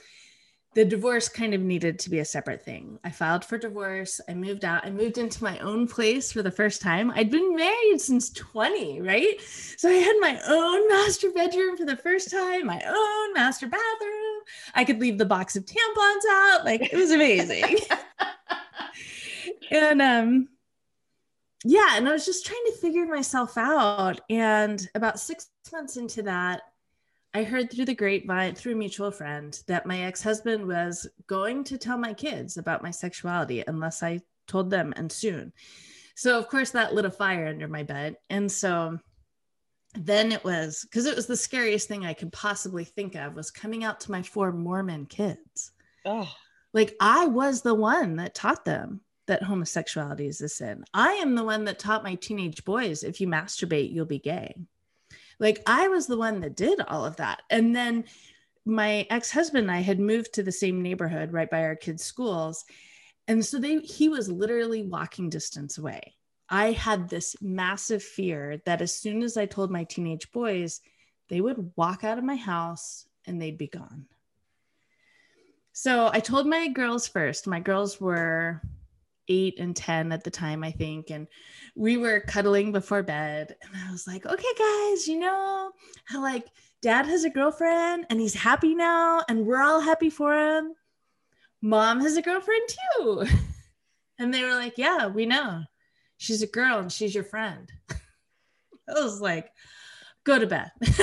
the 0.75 0.85
divorce 0.85 1.29
kind 1.29 1.55
of 1.55 1.61
needed 1.61 1.99
to 1.99 2.11
be 2.11 2.19
a 2.19 2.25
separate 2.25 2.63
thing. 2.63 2.99
I 3.03 3.11
filed 3.11 3.45
for 3.45 3.59
divorce. 3.59 4.21
I 4.29 4.35
moved 4.35 4.65
out. 4.65 4.87
I 4.87 4.91
moved 4.91 5.19
into 5.19 5.43
my 5.43 5.59
own 5.59 5.89
place 5.89 6.31
for 6.31 6.43
the 6.43 6.51
first 6.51 6.83
time. 6.83 7.11
I'd 7.11 7.31
been 7.31 7.57
married 7.57 8.01
since 8.01 8.31
20, 8.31 9.01
right? 9.01 9.41
So 9.77 9.89
I 9.89 9.95
had 9.95 10.17
my 10.21 10.39
own 10.47 10.89
master 10.89 11.31
bedroom 11.31 11.77
for 11.77 11.87
the 11.87 11.97
first 11.97 12.31
time, 12.31 12.67
my 12.67 12.83
own 12.87 13.33
master 13.33 13.67
bathroom. 13.67 14.43
I 14.75 14.85
could 14.85 15.01
leave 15.01 15.19
the 15.19 15.25
box 15.25 15.57
of 15.57 15.65
tampons 15.65 16.23
out. 16.31 16.65
Like 16.65 16.93
it 16.93 16.97
was 16.97 17.11
amazing. 17.11 17.79
and 19.71 20.03
um 20.03 20.49
yeah, 21.65 21.97
and 21.97 22.09
I 22.09 22.13
was 22.13 22.25
just 22.25 22.47
trying 22.47 22.65
to 22.67 22.79
figure 22.81 23.07
myself 23.07 23.57
out. 23.57 24.21
And 24.31 24.87
about 24.95 25.19
six 25.19 25.49
months 25.73 25.97
into 25.97 26.23
that, 26.23 26.63
I 27.35 27.43
heard 27.43 27.71
through 27.71 27.85
the 27.87 27.95
grapevine, 27.95 28.55
through 28.55 28.73
a 28.73 28.77
mutual 28.77 29.11
friend, 29.11 29.59
that 29.67 29.87
my 29.87 30.03
ex 30.03 30.23
husband 30.23 30.67
was 30.67 31.07
going 31.27 31.65
to 31.65 31.79
tell 31.79 31.99
my 31.99 32.15
kids 32.15 32.57
about 32.57 32.83
my 32.83 32.91
sexuality 32.91 33.65
unless 33.67 34.03
I 34.03 34.21
told 34.47 34.71
them 34.71 34.93
and 34.97 35.11
soon. 35.11 35.53
So, 36.15 36.39
of 36.39 36.49
course, 36.49 36.71
that 36.71 36.95
lit 36.95 37.05
a 37.05 37.11
fire 37.11 37.47
under 37.47 37.69
my 37.69 37.83
bed. 37.83 38.17
And 38.31 38.51
so 38.51 38.99
then 39.95 40.33
it 40.33 40.45
was 40.45 40.83
because 40.83 41.07
it 41.07 41.17
was 41.17 41.27
the 41.27 41.37
scariest 41.37 41.89
thing 41.89 42.05
I 42.05 42.15
could 42.15 42.33
possibly 42.33 42.85
think 42.85 43.15
of 43.15 43.35
was 43.35 43.51
coming 43.51 43.85
out 43.85 44.01
to 44.01 44.11
my 44.11 44.23
four 44.23 44.53
Mormon 44.53 45.07
kids. 45.07 45.73
Oh. 46.05 46.33
Like 46.73 46.95
I 47.01 47.27
was 47.27 47.63
the 47.63 47.75
one 47.75 48.17
that 48.17 48.35
taught 48.35 48.65
them 48.65 49.01
that 49.29 49.43
homosexuality 49.43 50.27
is 50.27 50.41
a 50.41 50.49
sin. 50.49 50.85
I 50.93 51.13
am 51.15 51.35
the 51.35 51.45
one 51.45 51.65
that 51.65 51.79
taught 51.79 52.03
my 52.03 52.17
teenage 52.17 52.65
boys 52.65 53.05
if 53.05 53.21
you 53.21 53.29
masturbate, 53.29 53.93
you'll 53.93 54.05
be 54.05 54.19
gay. 54.19 54.57
Like 55.39 55.63
I 55.67 55.89
was 55.89 56.07
the 56.07 56.19
one 56.19 56.41
that 56.41 56.57
did 56.57 56.81
all 56.81 57.05
of 57.05 57.17
that. 57.17 57.43
And 57.49 57.75
then 57.75 58.05
my 58.65 59.07
ex-husband 59.09 59.63
and 59.63 59.71
I 59.71 59.81
had 59.81 60.01
moved 60.01 60.35
to 60.35 60.43
the 60.43 60.53
same 60.53 60.83
neighborhood 60.83 61.33
right 61.33 61.49
by 61.49 61.63
our 61.63 61.77
kids' 61.77 62.05
schools. 62.05 62.65
And 63.29 63.45
so 63.45 63.59
they 63.59 63.79
he 63.79 64.09
was 64.09 64.31
literally 64.31 64.83
walking 64.83 65.31
distance 65.31 65.79
away. 65.79 66.15
I 66.49 66.73
had 66.73 67.09
this 67.09 67.37
massive 67.41 68.03
fear 68.03 68.61
that 68.65 68.83
as 68.83 68.95
soon 68.95 69.23
as 69.23 69.37
I 69.37 69.47
told 69.47 69.71
my 69.71 69.85
teenage 69.85 70.33
boys, 70.33 70.81
they 71.29 71.41
would 71.41 71.73
walk 71.77 72.05
out 72.05 72.19
of 72.19 72.25
my 72.25 72.37
house 72.37 73.07
and 73.27 73.41
they'd 73.41 73.59
be 73.59 73.69
gone. 73.69 74.07
So 75.73 76.11
I 76.13 76.21
told 76.21 76.47
my 76.47 76.69
girls 76.69 77.07
first. 77.07 77.47
My 77.47 77.61
girls 77.61 78.01
were 78.01 78.63
eight 79.29 79.59
and 79.59 79.75
10 79.75 80.13
at 80.13 80.25
the 80.25 80.31
time, 80.31 80.65
I 80.65 80.71
think. 80.71 81.11
And 81.11 81.27
we 81.75 81.97
were 81.97 82.21
cuddling 82.21 82.73
before 82.73 83.03
bed. 83.03 83.55
And 83.63 83.73
I 83.77 83.91
was 83.91 84.07
like, 84.07 84.27
okay, 84.27 84.55
guys, 84.59 85.07
you 85.07 85.19
know 85.19 85.71
how 86.05 86.23
like 86.23 86.47
dad 86.83 87.07
has 87.07 87.25
a 87.25 87.31
girlfriend 87.31 88.07
and 88.11 88.21
he's 88.21 88.35
happy 88.35 88.75
now 88.75 89.23
and 89.29 89.47
we're 89.47 89.63
all 89.63 89.81
happy 89.81 90.11
for 90.11 90.35
him. 90.35 90.75
Mom 91.61 92.01
has 92.01 92.17
a 92.17 92.23
girlfriend 92.23 92.69
too. 92.69 93.27
And 94.19 94.35
they 94.35 94.43
were 94.43 94.55
like, 94.55 94.77
yeah, 94.77 95.07
we 95.07 95.27
know. 95.27 95.63
She's 96.17 96.43
a 96.43 96.47
girl 96.47 96.79
and 96.79 96.91
she's 96.91 97.15
your 97.15 97.25
friend. 97.25 97.71
I 98.89 99.01
was 99.01 99.21
like, 99.21 99.51
go 100.25 100.39
to 100.39 100.47
bed. 100.47 100.71
and 100.83 100.99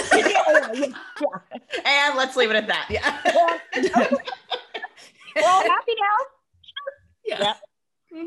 let's 2.18 2.36
leave 2.36 2.50
it 2.52 2.58
at 2.58 2.68
that. 2.68 2.88
Yeah. 2.90 3.18
well, 5.36 5.62
happy 5.62 5.94
now. 5.96 6.26
Yeah. 7.24 7.38
yeah. 7.40 7.54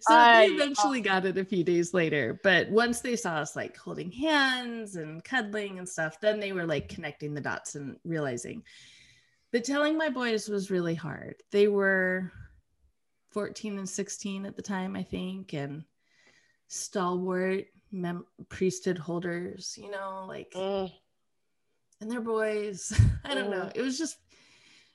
So 0.00 0.14
I, 0.14 0.48
they 0.48 0.54
eventually 0.54 1.02
got 1.02 1.26
it 1.26 1.36
a 1.36 1.44
few 1.44 1.62
days 1.62 1.92
later 1.92 2.40
but 2.42 2.70
once 2.70 3.00
they 3.00 3.14
saw 3.14 3.34
us 3.34 3.54
like 3.54 3.76
holding 3.76 4.10
hands 4.10 4.96
and 4.96 5.22
cuddling 5.22 5.78
and 5.78 5.86
stuff 5.86 6.18
then 6.18 6.40
they 6.40 6.52
were 6.52 6.64
like 6.64 6.88
connecting 6.88 7.34
the 7.34 7.42
dots 7.42 7.74
and 7.74 7.96
realizing 8.04 8.62
but 9.50 9.64
telling 9.64 9.98
my 9.98 10.08
boys 10.08 10.48
was 10.48 10.70
really 10.70 10.94
hard 10.94 11.34
they 11.50 11.68
were 11.68 12.32
14 13.32 13.78
and 13.78 13.88
16 13.88 14.46
at 14.46 14.56
the 14.56 14.62
time 14.62 14.96
i 14.96 15.02
think 15.02 15.52
and 15.52 15.84
stalwart 16.68 17.66
mem- 17.90 18.26
priesthood 18.48 18.96
holders 18.96 19.76
you 19.78 19.90
know 19.90 20.24
like 20.26 20.52
mm. 20.56 20.90
and 22.00 22.10
their 22.10 22.22
boys 22.22 22.98
i 23.26 23.34
don't 23.34 23.48
mm. 23.48 23.50
know 23.50 23.70
it 23.74 23.82
was 23.82 23.98
just 23.98 24.16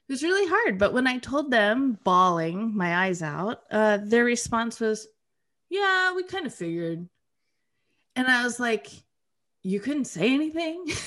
it 0.07 0.13
was 0.13 0.23
really 0.23 0.47
hard. 0.49 0.77
But 0.77 0.93
when 0.93 1.05
I 1.05 1.17
told 1.17 1.51
them, 1.51 1.99
bawling 2.03 2.75
my 2.75 3.05
eyes 3.05 3.21
out, 3.21 3.63
uh, 3.69 3.99
their 4.01 4.23
response 4.23 4.79
was, 4.79 5.07
Yeah, 5.69 6.13
we 6.15 6.23
kind 6.23 6.45
of 6.45 6.53
figured. 6.53 7.07
And 8.15 8.27
I 8.27 8.43
was 8.43 8.59
like, 8.59 8.87
You 9.63 9.79
couldn't 9.79 10.05
say 10.05 10.33
anything? 10.33 10.85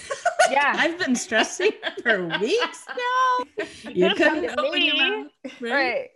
Yeah. 0.51 0.73
I've 0.77 0.99
been 0.99 1.15
stressing 1.15 1.71
for 2.03 2.27
weeks 2.41 2.85
now. 2.89 3.67
You 3.93 4.13
couldn't 4.17 4.59
open 4.59 4.83
your 4.83 4.97
mouth. 4.97 5.27
Right. 5.61 5.71
right. 5.71 6.09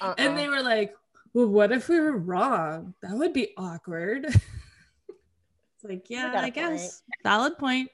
Uh-uh. 0.00 0.14
And 0.18 0.36
they 0.36 0.48
were 0.48 0.62
like, 0.62 0.92
Well, 1.32 1.46
what 1.46 1.70
if 1.70 1.88
we 1.88 2.00
were 2.00 2.16
wrong? 2.16 2.94
That 3.02 3.12
would 3.12 3.32
be 3.32 3.52
awkward. 3.56 4.24
it's 4.26 5.84
like, 5.84 6.10
yeah, 6.10 6.32
I 6.34 6.50
guess. 6.50 7.00
Point. 7.00 7.22
Valid 7.22 7.58
point. 7.58 7.90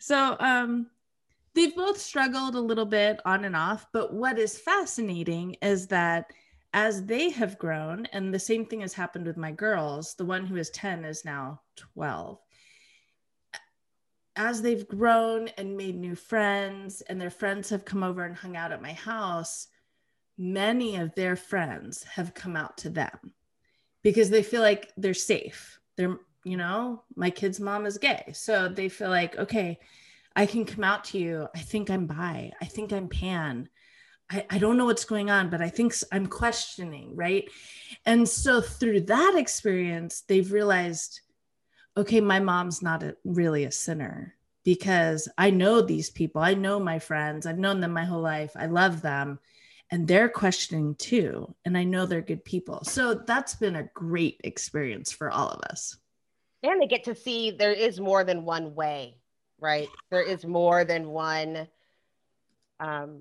So 0.00 0.36
um 0.40 0.88
they've 1.54 1.74
both 1.74 1.98
struggled 1.98 2.54
a 2.54 2.60
little 2.60 2.86
bit 2.86 3.20
on 3.24 3.44
and 3.44 3.56
off. 3.56 3.86
But 3.92 4.12
what 4.12 4.38
is 4.38 4.58
fascinating 4.58 5.56
is 5.62 5.86
that 5.88 6.32
as 6.72 7.04
they 7.04 7.30
have 7.30 7.58
grown, 7.58 8.06
and 8.06 8.32
the 8.32 8.38
same 8.38 8.64
thing 8.64 8.80
has 8.80 8.94
happened 8.94 9.26
with 9.26 9.36
my 9.36 9.52
girls, 9.52 10.14
the 10.14 10.24
one 10.24 10.46
who 10.46 10.56
is 10.56 10.70
10 10.70 11.04
is 11.04 11.24
now 11.24 11.60
12. 11.76 12.38
As 14.36 14.62
they've 14.62 14.88
grown 14.88 15.48
and 15.58 15.76
made 15.76 15.96
new 15.96 16.14
friends, 16.14 17.02
and 17.02 17.20
their 17.20 17.30
friends 17.30 17.68
have 17.68 17.84
come 17.84 18.02
over 18.02 18.24
and 18.24 18.34
hung 18.34 18.56
out 18.56 18.72
at 18.72 18.80
my 18.80 18.94
house, 18.94 19.68
many 20.38 20.96
of 20.96 21.14
their 21.14 21.36
friends 21.36 22.02
have 22.04 22.32
come 22.32 22.56
out 22.56 22.78
to 22.78 22.88
them 22.88 23.34
because 24.02 24.30
they 24.30 24.42
feel 24.42 24.62
like 24.62 24.90
they're 24.96 25.12
safe. 25.12 25.78
They're, 25.96 26.16
you 26.44 26.56
know, 26.56 27.02
my 27.14 27.28
kid's 27.28 27.60
mom 27.60 27.84
is 27.84 27.98
gay. 27.98 28.32
So 28.32 28.68
they 28.68 28.88
feel 28.88 29.10
like, 29.10 29.36
okay, 29.36 29.78
I 30.34 30.46
can 30.46 30.64
come 30.64 30.84
out 30.84 31.04
to 31.06 31.18
you. 31.18 31.48
I 31.54 31.58
think 31.58 31.90
I'm 31.90 32.06
bi. 32.06 32.52
I 32.60 32.64
think 32.64 32.92
I'm 32.92 33.08
pan. 33.08 33.68
I, 34.30 34.46
I 34.50 34.58
don't 34.58 34.76
know 34.76 34.86
what's 34.86 35.04
going 35.04 35.30
on, 35.30 35.50
but 35.50 35.60
I 35.60 35.68
think 35.68 35.94
I'm 36.10 36.26
questioning, 36.26 37.14
right? 37.14 37.48
And 38.06 38.28
so 38.28 38.60
through 38.60 39.02
that 39.02 39.34
experience, 39.36 40.22
they've 40.22 40.50
realized, 40.50 41.20
okay, 41.96 42.20
my 42.20 42.40
mom's 42.40 42.82
not 42.82 43.02
a, 43.02 43.16
really 43.24 43.64
a 43.64 43.72
sinner 43.72 44.34
because 44.64 45.28
I 45.36 45.50
know 45.50 45.82
these 45.82 46.10
people. 46.10 46.40
I 46.40 46.54
know 46.54 46.80
my 46.80 46.98
friends. 46.98 47.46
I've 47.46 47.58
known 47.58 47.80
them 47.80 47.92
my 47.92 48.04
whole 48.04 48.22
life. 48.22 48.52
I 48.56 48.66
love 48.66 49.02
them. 49.02 49.38
And 49.90 50.08
they're 50.08 50.30
questioning 50.30 50.94
too. 50.94 51.54
And 51.66 51.76
I 51.76 51.84
know 51.84 52.06
they're 52.06 52.22
good 52.22 52.44
people. 52.44 52.82
So 52.84 53.12
that's 53.12 53.56
been 53.56 53.76
a 53.76 53.90
great 53.92 54.40
experience 54.44 55.12
for 55.12 55.30
all 55.30 55.48
of 55.48 55.60
us. 55.68 55.98
And 56.62 56.80
they 56.80 56.86
get 56.86 57.04
to 57.04 57.14
see 57.14 57.50
there 57.50 57.72
is 57.72 58.00
more 58.00 58.24
than 58.24 58.44
one 58.44 58.74
way 58.74 59.16
right? 59.62 59.88
There 60.10 60.20
is 60.20 60.44
more 60.44 60.84
than 60.84 61.08
one 61.08 61.68
um, 62.80 63.20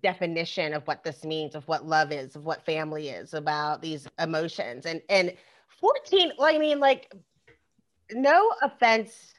definition 0.00 0.72
of 0.72 0.86
what 0.86 1.02
this 1.02 1.24
means, 1.24 1.54
of 1.54 1.66
what 1.66 1.84
love 1.84 2.12
is, 2.12 2.36
of 2.36 2.44
what 2.44 2.64
family 2.64 3.08
is, 3.08 3.34
about 3.34 3.82
these 3.82 4.06
emotions. 4.18 4.86
And 4.86 5.02
and 5.10 5.34
14, 5.80 6.32
I 6.40 6.56
mean, 6.56 6.78
like, 6.78 7.12
no 8.12 8.52
offense, 8.62 9.34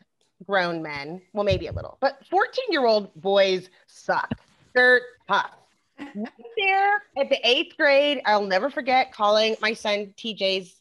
grown 0.46 0.84
men. 0.84 1.22
Well, 1.34 1.46
maybe 1.46 1.68
a 1.68 1.72
little, 1.72 1.98
but 2.02 2.24
14 2.30 2.66
year 2.70 2.86
old 2.86 3.16
boys 3.16 3.70
suck. 3.88 4.32
They're 4.76 5.02
tough. 5.28 5.52
there 5.98 7.02
at 7.18 7.30
the 7.30 7.40
eighth 7.44 7.76
grade, 7.78 8.22
I'll 8.26 8.46
never 8.46 8.70
forget 8.70 9.12
calling 9.12 9.56
my 9.62 9.74
son 9.74 10.14
TJ's 10.18 10.80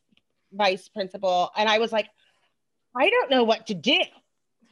vice 0.52 0.88
principal, 0.88 1.50
and 1.56 1.68
I 1.68 1.78
was 1.78 1.92
like, 1.92 2.08
I 2.94 3.08
don't 3.08 3.30
know 3.30 3.44
what 3.44 3.68
to 3.68 3.74
do 3.74 4.00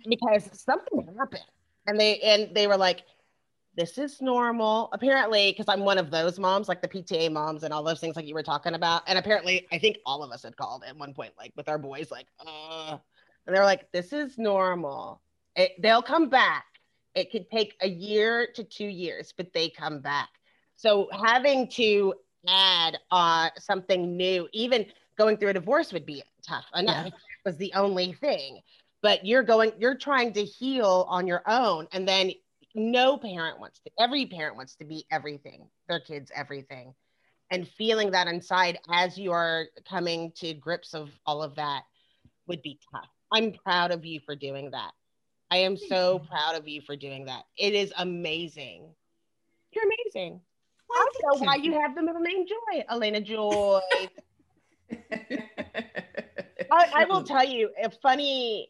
because 0.09 0.49
something 0.53 1.07
happened. 1.19 1.45
And 1.87 2.01
they 2.01 2.19
and 2.21 2.55
they 2.55 2.67
were 2.67 2.77
like, 2.77 3.03
this 3.77 3.99
is 3.99 4.21
normal. 4.21 4.89
Apparently, 4.93 5.51
because 5.51 5.67
I'm 5.69 5.81
one 5.81 5.99
of 5.99 6.11
those 6.11 6.39
moms, 6.39 6.69
like 6.69 6.81
the 6.81 6.89
PTA 6.89 7.31
moms 7.33 7.63
and 7.63 7.73
all 7.73 7.83
those 7.83 8.01
things 8.01 8.17
like 8.17 8.27
you 8.27 8.35
were 8.35 8.43
talking 8.43 8.75
about. 8.75 9.03
And 9.07 9.19
apparently, 9.19 9.67
I 9.73 9.79
think 9.79 9.99
all 10.07 10.23
of 10.23 10.31
us 10.31 10.43
had 10.45 10.57
called 10.57 10.85
at 10.87 10.97
one 10.97 11.13
point, 11.15 11.33
like 11.39 11.53
with 11.57 11.69
our 11.69 11.79
boys, 11.79 12.11
like, 12.11 12.27
uh, 12.47 12.97
and 13.47 13.55
they're 13.55 13.65
like, 13.65 13.91
this 13.93 14.13
is 14.13 14.39
normal. 14.39 15.21
It, 15.57 15.73
they'll 15.81 16.03
come 16.03 16.29
back. 16.29 16.65
It 17.15 17.31
could 17.31 17.49
take 17.51 17.75
a 17.81 17.89
year 17.89 18.49
to 18.55 18.65
two 18.65 18.87
years, 18.87 19.33
but 19.37 19.53
they 19.53 19.69
come 19.69 20.01
back. 20.01 20.31
So 20.77 21.09
having 21.13 21.69
to 21.71 22.15
add 22.49 22.99
uh, 23.11 23.51
something 23.59 24.17
new, 24.17 24.49
even 24.53 24.87
going 25.17 25.37
through 25.37 25.51
a 25.51 25.55
divorce 25.55 25.93
would 25.93 26.07
be 26.07 26.23
tough 26.47 26.67
enough. 26.75 27.07
Yeah. 27.07 27.13
was 27.45 27.57
the 27.57 27.73
only 27.75 28.13
thing. 28.15 28.61
But 29.05 29.27
you're 29.27 29.43
going, 29.43 29.73
you're 29.79 29.99
trying 29.99 30.33
to 30.33 30.43
heal 30.43 31.05
on 31.11 31.27
your 31.27 31.43
own. 31.47 31.89
And 31.93 32.09
then 32.09 32.33
no 32.75 33.19
parent 33.19 33.61
wants 33.61 33.81
to, 33.81 33.91
every 34.01 34.25
parent 34.25 34.57
wants 34.57 34.77
to 34.77 34.87
be 34.87 35.05
everything, 35.13 35.69
their 35.91 36.01
kids 36.01 36.33
everything. 36.35 36.95
And 37.51 37.69
feeling 37.69 38.13
that 38.13 38.29
inside 38.29 38.79
as 38.91 39.19
you 39.19 39.33
are 39.33 39.67
coming 39.87 40.33
to 40.37 40.55
grips 40.55 40.95
of 40.95 41.11
all 41.27 41.43
of 41.43 41.55
that 41.57 41.83
would 42.47 42.63
be 42.63 42.81
tough. 42.91 43.11
I'm 43.31 43.53
proud 43.53 43.91
of 43.91 44.07
you 44.07 44.21
for 44.25 44.35
doing 44.35 44.71
that. 44.71 44.93
I 45.51 45.59
am 45.59 45.77
so 45.77 46.21
proud 46.21 46.57
of 46.57 46.67
you 46.67 46.81
for 46.81 46.97
doing 46.97 47.27
that. 47.27 47.43
It 47.59 47.75
is 47.75 47.93
amazing. 47.99 48.89
You're 49.73 49.85
amazing. 49.85 50.41
Well, 50.89 50.99
I 50.99 51.11
don't 51.21 51.41
know 51.41 51.47
why 51.47 51.57
you 51.57 51.79
have 51.79 51.95
the 51.95 52.03
middle 52.03 52.23
name 52.23 52.47
Joy, 52.47 52.85
Elena 52.89 53.21
Joy. 53.21 53.81
I, 56.73 56.91
I, 56.95 57.05
will 57.05 57.23
tell 57.23 57.45
you 57.45 57.71
a 57.83 57.91
funny, 57.91 58.69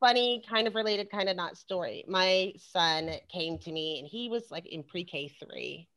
funny, 0.00 0.42
kind 0.48 0.66
of 0.66 0.74
related, 0.74 1.10
kind 1.10 1.28
of 1.28 1.36
not 1.36 1.56
story. 1.56 2.04
My 2.08 2.52
son 2.56 3.10
came 3.28 3.58
to 3.58 3.72
me 3.72 3.98
and 3.98 4.08
he 4.08 4.28
was 4.28 4.50
like 4.50 4.66
in 4.66 4.82
pre 4.82 5.04
K 5.04 5.28
three. 5.28 5.88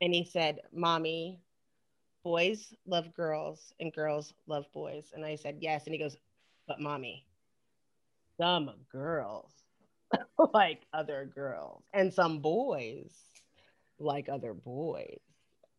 And 0.00 0.14
he 0.14 0.24
said, 0.24 0.60
Mommy, 0.72 1.40
boys 2.24 2.72
love 2.86 3.12
girls 3.14 3.72
and 3.80 3.92
girls 3.92 4.32
love 4.46 4.64
boys. 4.72 5.12
And 5.14 5.24
I 5.24 5.36
said, 5.36 5.58
Yes. 5.60 5.84
And 5.86 5.94
he 5.94 6.00
goes, 6.00 6.16
But 6.66 6.80
mommy, 6.80 7.26
some 8.38 8.70
girls 8.90 9.52
like 10.54 10.82
other 10.92 11.30
girls 11.32 11.82
and 11.92 12.12
some 12.12 12.38
boys 12.40 13.12
like 13.98 14.28
other 14.28 14.54
boys. 14.54 15.20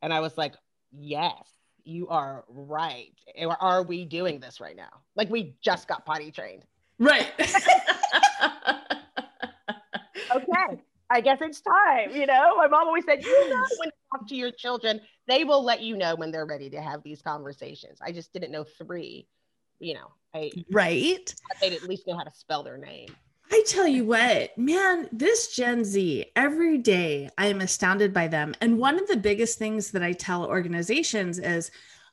And 0.01 0.13
I 0.13 0.19
was 0.19 0.37
like, 0.37 0.55
Yes 0.91 1.47
you 1.83 2.07
are 2.09 2.43
right. 2.47 3.13
Are 3.59 3.83
we 3.83 4.05
doing 4.05 4.39
this 4.39 4.59
right 4.59 4.75
now? 4.75 5.01
Like 5.15 5.29
we 5.29 5.55
just 5.61 5.87
got 5.87 6.05
potty 6.05 6.31
trained. 6.31 6.63
Right. 7.01 7.27
okay. 10.35 10.81
I 11.09 11.19
guess 11.19 11.39
it's 11.41 11.59
time. 11.61 12.15
You 12.15 12.27
know, 12.27 12.55
my 12.57 12.67
mom 12.67 12.87
always 12.87 13.03
said, 13.05 13.25
you 13.25 13.49
know, 13.49 13.65
when 13.79 13.87
you 13.89 14.17
talk 14.17 14.27
to 14.29 14.35
your 14.35 14.51
children, 14.51 15.01
they 15.27 15.43
will 15.43 15.63
let 15.63 15.81
you 15.81 15.97
know 15.97 16.15
when 16.15 16.31
they're 16.31 16.45
ready 16.45 16.69
to 16.69 16.79
have 16.79 17.01
these 17.03 17.21
conversations. 17.23 17.99
I 18.01 18.11
just 18.11 18.31
didn't 18.31 18.51
know 18.51 18.63
three, 18.63 19.27
you 19.79 19.95
know, 19.95 20.11
I 20.35 20.51
right. 20.71 21.33
They'd 21.59 21.73
at 21.73 21.83
least 21.83 22.07
know 22.07 22.15
how 22.15 22.23
to 22.23 22.31
spell 22.33 22.61
their 22.63 22.77
name. 22.77 23.09
I 23.51 23.63
tell 23.67 23.87
you 23.87 24.05
what, 24.05 24.55
man, 24.57 25.09
this 25.11 25.53
Gen 25.53 25.83
Z, 25.83 26.27
every 26.35 26.77
day 26.77 27.29
I 27.37 27.47
am 27.47 27.59
astounded 27.61 28.13
by 28.13 28.27
them. 28.27 28.53
And 28.61 28.77
one 28.77 28.97
of 28.97 29.07
the 29.07 29.17
biggest 29.17 29.57
things 29.57 29.91
that 29.91 30.03
I 30.03 30.13
tell 30.13 30.45
organizations 30.45 31.39
is 31.39 31.71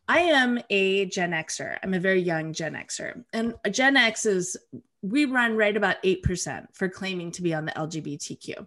I 0.09 0.21
am 0.21 0.59
a 0.71 1.05
Gen 1.05 1.33
Xer. 1.33 1.77
I'm 1.83 1.93
a 1.93 2.01
very 2.01 2.21
young 2.21 2.55
Gen 2.55 2.73
Xer. 2.73 3.25
And 3.35 3.55
Gen 3.71 3.97
X 3.97 4.25
is, 4.25 4.57
we 5.03 5.27
run 5.27 5.55
right 5.55 5.77
about 5.77 6.03
8% 6.03 6.67
for 6.73 6.89
claiming 6.89 7.31
to 7.33 7.43
be 7.43 7.53
on 7.53 7.67
the 7.67 7.73
LGBTQ. 7.73 8.67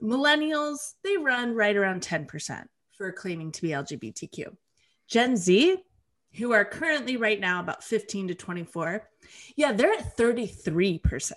Millennials, 0.00 0.94
they 1.02 1.16
run 1.16 1.54
right 1.54 1.76
around 1.76 2.02
10% 2.02 2.64
for 2.96 3.10
claiming 3.10 3.50
to 3.52 3.62
be 3.62 3.70
LGBTQ. 3.70 4.56
Gen 5.08 5.36
Z, 5.36 5.78
who 6.34 6.52
are 6.52 6.64
currently 6.64 7.16
right 7.16 7.40
now 7.40 7.58
about 7.58 7.82
15 7.82 8.28
to 8.28 8.34
24, 8.34 9.08
yeah, 9.56 9.72
they're 9.72 9.92
at 9.92 10.16
33%. 10.16 11.32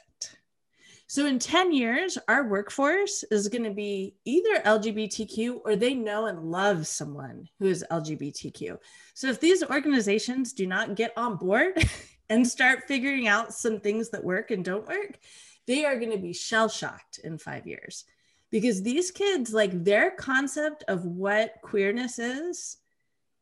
So 1.12 1.26
in 1.26 1.40
10 1.40 1.74
years, 1.74 2.18
our 2.30 2.48
workforce 2.48 3.26
is 3.32 3.50
going 3.50 3.66
to 3.66 3.74
be 3.74 4.16
either 4.24 4.62
LGBTQ 4.62 5.60
or 5.66 5.76
they 5.76 5.94
know 5.94 6.28
and 6.28 6.50
love 6.50 6.88
someone 6.88 7.50
who 7.60 7.66
is 7.66 7.84
LGBTQ. 7.92 8.78
So 9.14 9.28
if 9.28 9.42
these 9.42 9.62
organizations 9.62 10.54
do 10.54 10.66
not 10.66 10.96
get 10.96 11.12
on 11.18 11.36
board 11.36 11.74
and 12.30 12.48
start 12.48 12.88
figuring 12.88 13.28
out 13.28 13.54
some 13.54 13.82
things 13.82 14.12
that 14.12 14.24
work 14.24 14.52
and 14.52 14.64
don't 14.64 14.88
work, 14.88 15.20
they 15.68 15.84
are 15.84 16.00
going 16.00 16.14
to 16.14 16.18
be 16.18 16.32
shell 16.32 16.70
shocked 16.70 17.20
in 17.22 17.38
five 17.38 17.68
years 17.68 18.06
because 18.50 18.82
these 18.82 19.12
kids, 19.12 19.54
like 19.54 19.84
their 19.84 20.12
concept 20.12 20.86
of 20.88 21.04
what 21.04 21.56
queerness 21.62 22.20
is, 22.20 22.78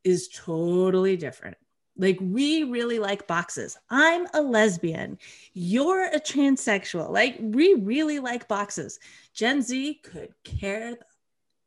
is 0.03 0.27
totally 0.29 1.17
different. 1.17 1.57
Like, 1.99 2.17
we 2.19 2.63
really 2.63 2.97
like 2.97 3.27
boxes. 3.27 3.77
I'm 3.89 4.25
a 4.33 4.41
lesbian. 4.41 5.19
You're 5.53 6.05
a 6.05 6.19
transsexual. 6.19 7.11
Like, 7.11 7.35
we 7.39 7.75
really 7.75 8.19
like 8.19 8.47
boxes. 8.47 8.99
Gen 9.33 9.61
Z 9.61 9.99
could 10.03 10.33
care 10.43 10.97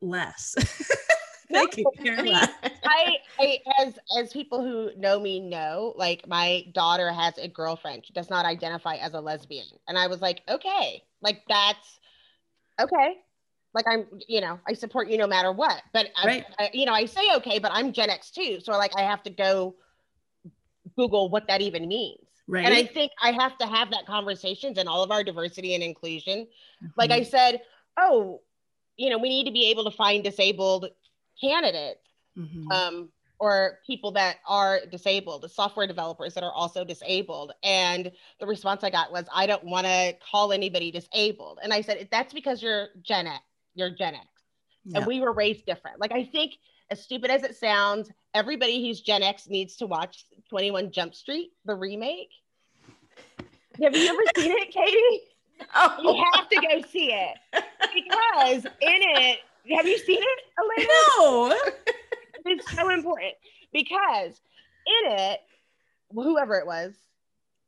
less. 0.01 0.55
they 1.51 1.67
could 1.67 1.85
care 2.03 2.19
I 2.19 2.23
mean, 2.23 2.33
less. 2.33 2.51
I, 2.85 3.17
I, 3.39 3.59
as 3.81 3.99
as 4.19 4.33
people 4.33 4.63
who 4.63 4.91
know 4.99 5.21
me 5.21 5.41
know, 5.41 5.95
like 5.97 6.27
my 6.27 6.65
daughter 6.73 7.13
has 7.13 7.39
a 7.39 7.49
girlfriend. 7.49 8.07
She 8.07 8.13
does 8.13 8.31
not 8.31 8.45
identify 8.45 8.97
as 8.97 9.15
a 9.15 9.21
lesbian, 9.21 9.67
and 9.89 9.97
I 9.97 10.07
was 10.07 10.21
like, 10.21 10.43
okay, 10.49 11.03
like 11.21 11.43
that's 11.49 12.01
okay. 12.81 13.17
Like 13.75 13.87
I'm, 13.89 14.07
you 14.29 14.41
know, 14.43 14.59
I 14.69 14.75
support 14.75 15.09
you 15.09 15.17
no 15.17 15.27
matter 15.27 15.51
what. 15.51 15.83
But 15.95 16.07
uh, 16.23 16.27
right. 16.27 16.45
I, 16.59 16.65
I, 16.65 16.71
you 16.75 16.85
know, 16.85 16.93
I 16.93 17.07
say 17.07 17.23
okay, 17.37 17.59
but 17.59 17.71
I'm 17.73 17.93
Gen 17.93 18.11
X 18.11 18.31
too, 18.31 18.59
so 18.61 18.73
like 18.73 18.93
I 18.97 19.03
have 19.03 19.23
to 19.25 19.31
go 19.31 19.77
Google 20.97 21.29
what 21.29 21.47
that 21.49 21.61
even 21.61 21.89
means. 21.89 22.19
Right. 22.49 22.65
And 22.65 22.75
I 22.75 22.85
think 22.85 23.13
I 23.23 23.33
have 23.33 23.57
to 23.59 23.67
have 23.67 23.91
that 23.91 24.07
conversations 24.07 24.79
and 24.79 24.89
all 24.89 25.03
of 25.03 25.11
our 25.11 25.23
diversity 25.23 25.75
and 25.75 25.83
inclusion. 25.83 26.41
Mm-hmm. 26.41 26.87
Like 26.97 27.11
I 27.11 27.23
said, 27.23 27.61
oh, 27.97 28.41
you 28.97 29.11
know, 29.11 29.19
we 29.19 29.29
need 29.29 29.45
to 29.45 29.53
be 29.53 29.67
able 29.67 29.85
to 29.85 29.91
find 29.91 30.25
disabled 30.25 30.89
candidates 31.41 32.01
mm-hmm. 32.37 32.71
um, 32.71 33.09
or 33.39 33.79
people 33.87 34.13
that 34.13 34.37
are 34.47 34.81
disabled, 34.91 35.43
the 35.43 35.49
software 35.49 35.87
developers 35.87 36.35
that 36.35 36.45
are 36.45 36.53
also 36.53 36.85
disabled. 36.85 37.53
And 37.63 38.11
the 38.39 38.47
response 38.47 38.85
I 38.85 38.91
got 38.91 39.13
was, 39.13 39.25
I 39.35 39.47
don't 39.47 39.65
want 39.65 39.87
to 39.87 40.15
call 40.31 40.53
anybody 40.53 40.91
disabled. 40.91 41.59
And 41.63 41.73
I 41.73 41.81
said, 41.81 42.09
that's 42.11 42.35
because 42.35 42.63
you're 42.63 42.89
Gen 43.03 43.27
X, 43.27 43.43
you're 43.75 43.91
Gen 43.91 44.15
X. 44.15 44.27
Yeah. 44.85 44.99
And 44.99 45.07
we 45.07 45.21
were 45.21 45.33
raised 45.33 45.65
different. 45.65 46.01
Like 46.01 46.13
I 46.13 46.25
think 46.25 46.55
as 46.93 47.03
stupid 47.03 47.31
as 47.31 47.43
it 47.43 47.57
sounds, 47.57 48.11
everybody 48.35 48.87
who's 48.87 49.01
Gen 49.01 49.23
X 49.23 49.49
needs 49.49 49.77
to 49.77 49.87
watch 49.87 50.27
21 50.51 50.93
Jump 50.93 51.15
Street, 51.15 51.53
the 51.65 51.75
remake. 51.75 52.29
Have 53.83 53.97
you 53.97 54.07
ever 54.07 54.23
seen 54.37 54.53
it, 54.53 54.71
Katie? 54.71 55.23
Oh. 55.77 55.97
You 56.03 56.25
have 56.33 56.49
to 56.49 56.57
go 56.57 56.89
see 56.89 57.13
it 57.13 57.37
because 57.53 58.65
in 58.65 58.71
it, 58.81 59.39
have 59.77 59.87
you 59.87 59.97
seen 59.97 60.19
it, 60.21 60.41
Elena? 60.59 60.89
No. 61.19 61.57
it's 62.47 62.73
so 62.73 62.89
important 62.91 63.35
because 63.73 64.41
in 65.05 65.13
it, 65.13 65.41
whoever 66.13 66.57
it 66.57 66.67
was, 66.67 66.95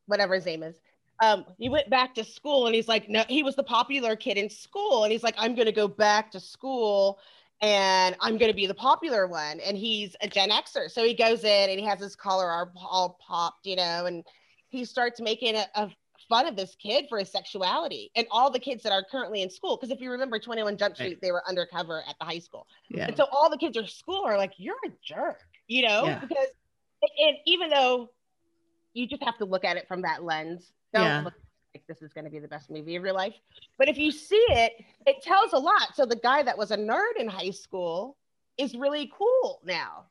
whatever 0.06 0.34
his 0.34 0.44
name 0.44 0.64
is, 0.64 0.74
um, 1.22 1.44
he 1.56 1.68
went 1.68 1.88
back 1.88 2.16
to 2.16 2.24
school 2.24 2.66
and 2.66 2.74
he's 2.74 2.88
like, 2.88 3.08
no, 3.08 3.22
he 3.28 3.44
was 3.44 3.54
the 3.54 3.62
popular 3.62 4.16
kid 4.16 4.38
in 4.38 4.50
school. 4.50 5.04
And 5.04 5.12
he's 5.12 5.22
like, 5.22 5.36
I'm 5.38 5.54
going 5.54 5.66
to 5.66 5.72
go 5.72 5.86
back 5.86 6.32
to 6.32 6.40
school 6.40 7.20
and 7.60 8.16
I'm 8.20 8.36
going 8.38 8.50
to 8.50 8.56
be 8.56 8.66
the 8.66 8.74
popular 8.74 9.26
one. 9.26 9.60
And 9.60 9.76
he's 9.76 10.16
a 10.20 10.28
Gen 10.28 10.50
Xer. 10.50 10.90
So 10.90 11.04
he 11.04 11.14
goes 11.14 11.44
in 11.44 11.70
and 11.70 11.78
he 11.78 11.86
has 11.86 12.00
his 12.00 12.16
collar 12.16 12.68
all 12.76 13.18
popped, 13.26 13.66
you 13.66 13.76
know, 13.76 14.06
and 14.06 14.24
he 14.68 14.84
starts 14.84 15.20
making 15.20 15.56
a, 15.56 15.66
a 15.74 15.90
fun 16.28 16.46
of 16.46 16.56
this 16.56 16.74
kid 16.76 17.06
for 17.08 17.18
his 17.18 17.30
sexuality 17.30 18.10
and 18.16 18.26
all 18.30 18.50
the 18.50 18.58
kids 18.58 18.82
that 18.82 18.92
are 18.92 19.04
currently 19.10 19.42
in 19.42 19.50
school. 19.50 19.76
Because 19.76 19.90
if 19.90 20.00
you 20.00 20.10
remember 20.10 20.38
21 20.38 20.76
Jump 20.76 20.96
Street, 20.96 21.20
they 21.22 21.32
were 21.32 21.42
undercover 21.48 22.02
at 22.08 22.16
the 22.18 22.24
high 22.24 22.38
school. 22.38 22.66
Yeah. 22.88 23.06
And 23.06 23.16
so 23.16 23.26
all 23.30 23.50
the 23.50 23.58
kids 23.58 23.76
at 23.76 23.88
school 23.88 24.24
are 24.24 24.36
like, 24.36 24.52
you're 24.56 24.76
a 24.86 24.90
jerk, 25.02 25.40
you 25.68 25.86
know, 25.86 26.04
yeah. 26.04 26.20
because, 26.20 26.48
and 27.18 27.36
even 27.46 27.70
though 27.70 28.10
you 28.94 29.06
just 29.06 29.22
have 29.22 29.38
to 29.38 29.44
look 29.44 29.64
at 29.64 29.76
it 29.76 29.86
from 29.88 30.02
that 30.02 30.22
lens, 30.22 30.72
don't 30.92 31.04
yeah. 31.04 31.22
look 31.22 31.34
like 31.74 31.86
this 31.86 32.02
is 32.02 32.12
going 32.12 32.24
to 32.24 32.30
be 32.30 32.38
the 32.38 32.48
best 32.48 32.70
movie 32.70 32.96
of 32.96 33.02
your 33.02 33.12
life. 33.12 33.34
But 33.78 33.88
if 33.88 33.98
you 33.98 34.10
see 34.10 34.44
it, 34.48 34.84
it 35.06 35.22
tells 35.22 35.52
a 35.52 35.58
lot. 35.58 35.94
So 35.94 36.06
the 36.06 36.16
guy 36.16 36.42
that 36.42 36.56
was 36.56 36.70
a 36.70 36.76
nerd 36.76 37.16
in 37.18 37.28
high 37.28 37.50
school 37.50 38.16
is 38.56 38.74
really 38.74 39.12
cool 39.16 39.60
now, 39.64 40.04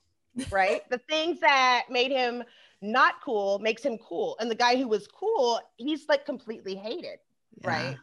right? 0.52 0.82
the 0.90 0.98
things 1.10 1.40
that 1.40 1.86
made 1.90 2.12
him 2.12 2.44
not 2.82 3.16
cool 3.24 3.60
makes 3.60 3.84
him 3.84 3.98
cool. 3.98 4.36
And 4.40 4.52
the 4.52 4.56
guy 4.56 4.76
who 4.76 4.88
was 4.88 5.08
cool, 5.08 5.60
he's 5.78 6.08
like 6.10 6.26
completely 6.26 6.76
hated, 6.76 7.20
yeah. 7.62 7.68
right? 7.68 7.98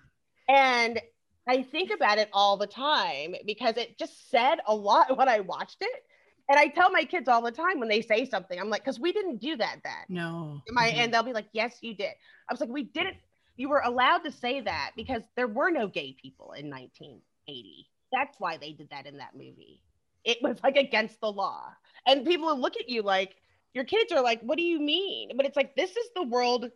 And 0.48 1.00
I 1.46 1.62
think 1.62 1.90
about 1.90 2.18
it 2.18 2.30
all 2.32 2.56
the 2.56 2.66
time 2.66 3.34
because 3.46 3.76
it 3.76 3.98
just 3.98 4.30
said 4.30 4.58
a 4.66 4.74
lot 4.74 5.16
when 5.18 5.28
I 5.28 5.40
watched 5.40 5.78
it. 5.80 6.04
And 6.48 6.58
I 6.58 6.66
tell 6.66 6.90
my 6.90 7.04
kids 7.04 7.28
all 7.28 7.42
the 7.42 7.52
time 7.52 7.78
when 7.78 7.88
they 7.88 8.02
say 8.02 8.24
something, 8.24 8.58
I'm 8.58 8.70
like, 8.70 8.82
because 8.82 8.98
we 8.98 9.12
didn't 9.12 9.40
do 9.40 9.56
that 9.58 9.76
then. 9.84 9.92
No. 10.08 10.60
My, 10.70 10.88
mm-hmm. 10.88 10.98
And 10.98 11.14
they'll 11.14 11.22
be 11.22 11.32
like, 11.32 11.46
yes, 11.52 11.76
you 11.80 11.94
did. 11.94 12.10
I 12.48 12.52
was 12.52 12.58
like, 12.58 12.70
we 12.70 12.82
didn't. 12.82 13.18
You 13.56 13.68
were 13.68 13.82
allowed 13.84 14.18
to 14.18 14.32
say 14.32 14.60
that 14.60 14.92
because 14.96 15.22
there 15.36 15.46
were 15.46 15.70
no 15.70 15.86
gay 15.86 16.16
people 16.20 16.52
in 16.52 16.70
1980. 16.70 17.88
That's 18.12 18.38
why 18.38 18.56
they 18.56 18.72
did 18.72 18.90
that 18.90 19.06
in 19.06 19.18
that 19.18 19.34
movie. 19.34 19.82
It 20.24 20.38
was 20.42 20.56
like 20.62 20.76
against 20.76 21.20
the 21.20 21.30
law. 21.30 21.68
And 22.06 22.26
people 22.26 22.46
will 22.46 22.60
look 22.60 22.76
at 22.76 22.88
you 22.88 23.02
like, 23.02 23.36
your 23.72 23.84
kids 23.84 24.12
are 24.12 24.22
like, 24.22 24.40
what 24.42 24.58
do 24.58 24.64
you 24.64 24.80
mean? 24.80 25.30
But 25.36 25.46
it's 25.46 25.56
like, 25.56 25.76
this 25.76 25.90
is 25.90 26.10
the 26.14 26.24
world 26.24 26.70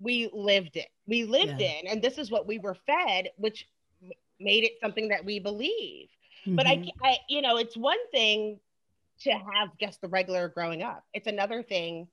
we 0.00 0.28
lived 0.32 0.76
in. 0.76 0.84
We 1.06 1.24
lived 1.24 1.60
yeah. 1.60 1.72
in, 1.80 1.86
and 1.86 2.02
this 2.02 2.18
is 2.18 2.30
what 2.30 2.46
we 2.46 2.58
were 2.58 2.76
fed, 2.86 3.30
which 3.36 3.68
made 4.40 4.64
it 4.64 4.72
something 4.80 5.08
that 5.08 5.24
we 5.24 5.38
believe. 5.38 6.08
Mm-hmm. 6.46 6.56
But 6.56 6.66
I, 6.66 6.76
mm-hmm. 6.76 7.04
I, 7.04 7.18
you 7.28 7.42
know, 7.42 7.58
it's 7.58 7.76
one 7.76 8.04
thing 8.10 8.58
to 9.20 9.30
have 9.30 9.76
just 9.80 10.00
the 10.00 10.08
regular 10.08 10.48
growing 10.48 10.82
up. 10.82 11.04
It's 11.14 11.28
another 11.28 11.62
thing 11.62 12.08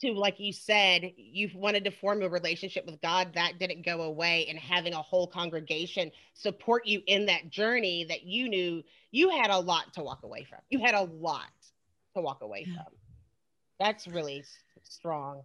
to, 0.00 0.12
like 0.12 0.38
you 0.38 0.52
said, 0.52 1.12
you've 1.16 1.54
wanted 1.54 1.84
to 1.84 1.90
form 1.90 2.22
a 2.22 2.28
relationship 2.28 2.84
with 2.86 3.00
God 3.00 3.32
that 3.34 3.58
didn't 3.58 3.84
go 3.84 4.02
away, 4.02 4.46
and 4.48 4.58
having 4.58 4.92
a 4.92 5.02
whole 5.02 5.26
congregation 5.26 6.10
support 6.34 6.86
you 6.86 7.02
in 7.06 7.26
that 7.26 7.50
journey 7.50 8.04
that 8.04 8.24
you 8.24 8.48
knew 8.48 8.82
you 9.10 9.30
had 9.30 9.50
a 9.50 9.58
lot 9.58 9.94
to 9.94 10.02
walk 10.02 10.22
away 10.22 10.44
from. 10.48 10.58
You 10.68 10.80
had 10.80 10.94
a 10.94 11.02
lot 11.02 11.50
to 12.14 12.20
walk 12.20 12.42
away 12.42 12.64
from. 12.64 12.84
That's 13.78 14.06
really 14.06 14.44
strong. 14.82 15.42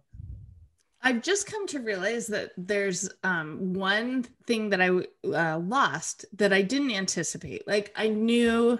I've 1.02 1.22
just 1.22 1.46
come 1.46 1.66
to 1.68 1.80
realize 1.80 2.28
that 2.28 2.52
there's 2.56 3.10
um, 3.24 3.74
one 3.74 4.24
thing 4.46 4.70
that 4.70 4.80
I 4.80 4.88
uh, 5.26 5.58
lost 5.58 6.24
that 6.36 6.52
I 6.52 6.62
didn't 6.62 6.92
anticipate. 6.92 7.66
Like 7.66 7.92
I 7.96 8.08
knew 8.08 8.78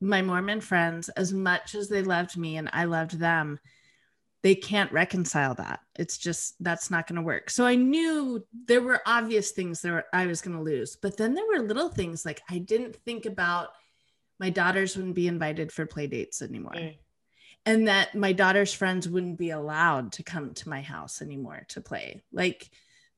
my 0.00 0.22
Mormon 0.22 0.60
friends 0.60 1.08
as 1.10 1.32
much 1.32 1.74
as 1.74 1.88
they 1.88 2.02
loved 2.02 2.36
me 2.36 2.56
and 2.56 2.70
I 2.72 2.84
loved 2.84 3.18
them. 3.18 3.58
They 4.44 4.54
can't 4.54 4.92
reconcile 4.92 5.54
that. 5.56 5.80
It's 5.98 6.16
just 6.16 6.54
that's 6.62 6.88
not 6.88 7.08
going 7.08 7.16
to 7.16 7.22
work. 7.22 7.50
So 7.50 7.66
I 7.66 7.74
knew 7.74 8.46
there 8.66 8.80
were 8.80 9.02
obvious 9.06 9.50
things 9.50 9.82
that 9.82 10.04
I 10.12 10.26
was 10.26 10.40
going 10.40 10.56
to 10.56 10.62
lose, 10.62 10.94
but 10.94 11.16
then 11.16 11.34
there 11.34 11.46
were 11.46 11.66
little 11.66 11.88
things 11.88 12.24
like 12.24 12.40
I 12.48 12.58
didn't 12.58 12.94
think 13.04 13.26
about 13.26 13.70
my 14.38 14.50
daughters 14.50 14.96
wouldn't 14.96 15.16
be 15.16 15.26
invited 15.26 15.72
for 15.72 15.86
play 15.86 16.06
dates 16.06 16.42
anymore. 16.42 16.74
Mm 16.74 16.94
and 17.66 17.88
that 17.88 18.14
my 18.14 18.32
daughter's 18.32 18.72
friends 18.72 19.08
wouldn't 19.08 19.38
be 19.38 19.50
allowed 19.50 20.12
to 20.12 20.22
come 20.22 20.52
to 20.54 20.68
my 20.68 20.82
house 20.82 21.22
anymore 21.22 21.64
to 21.68 21.80
play. 21.80 22.22
Like 22.32 22.68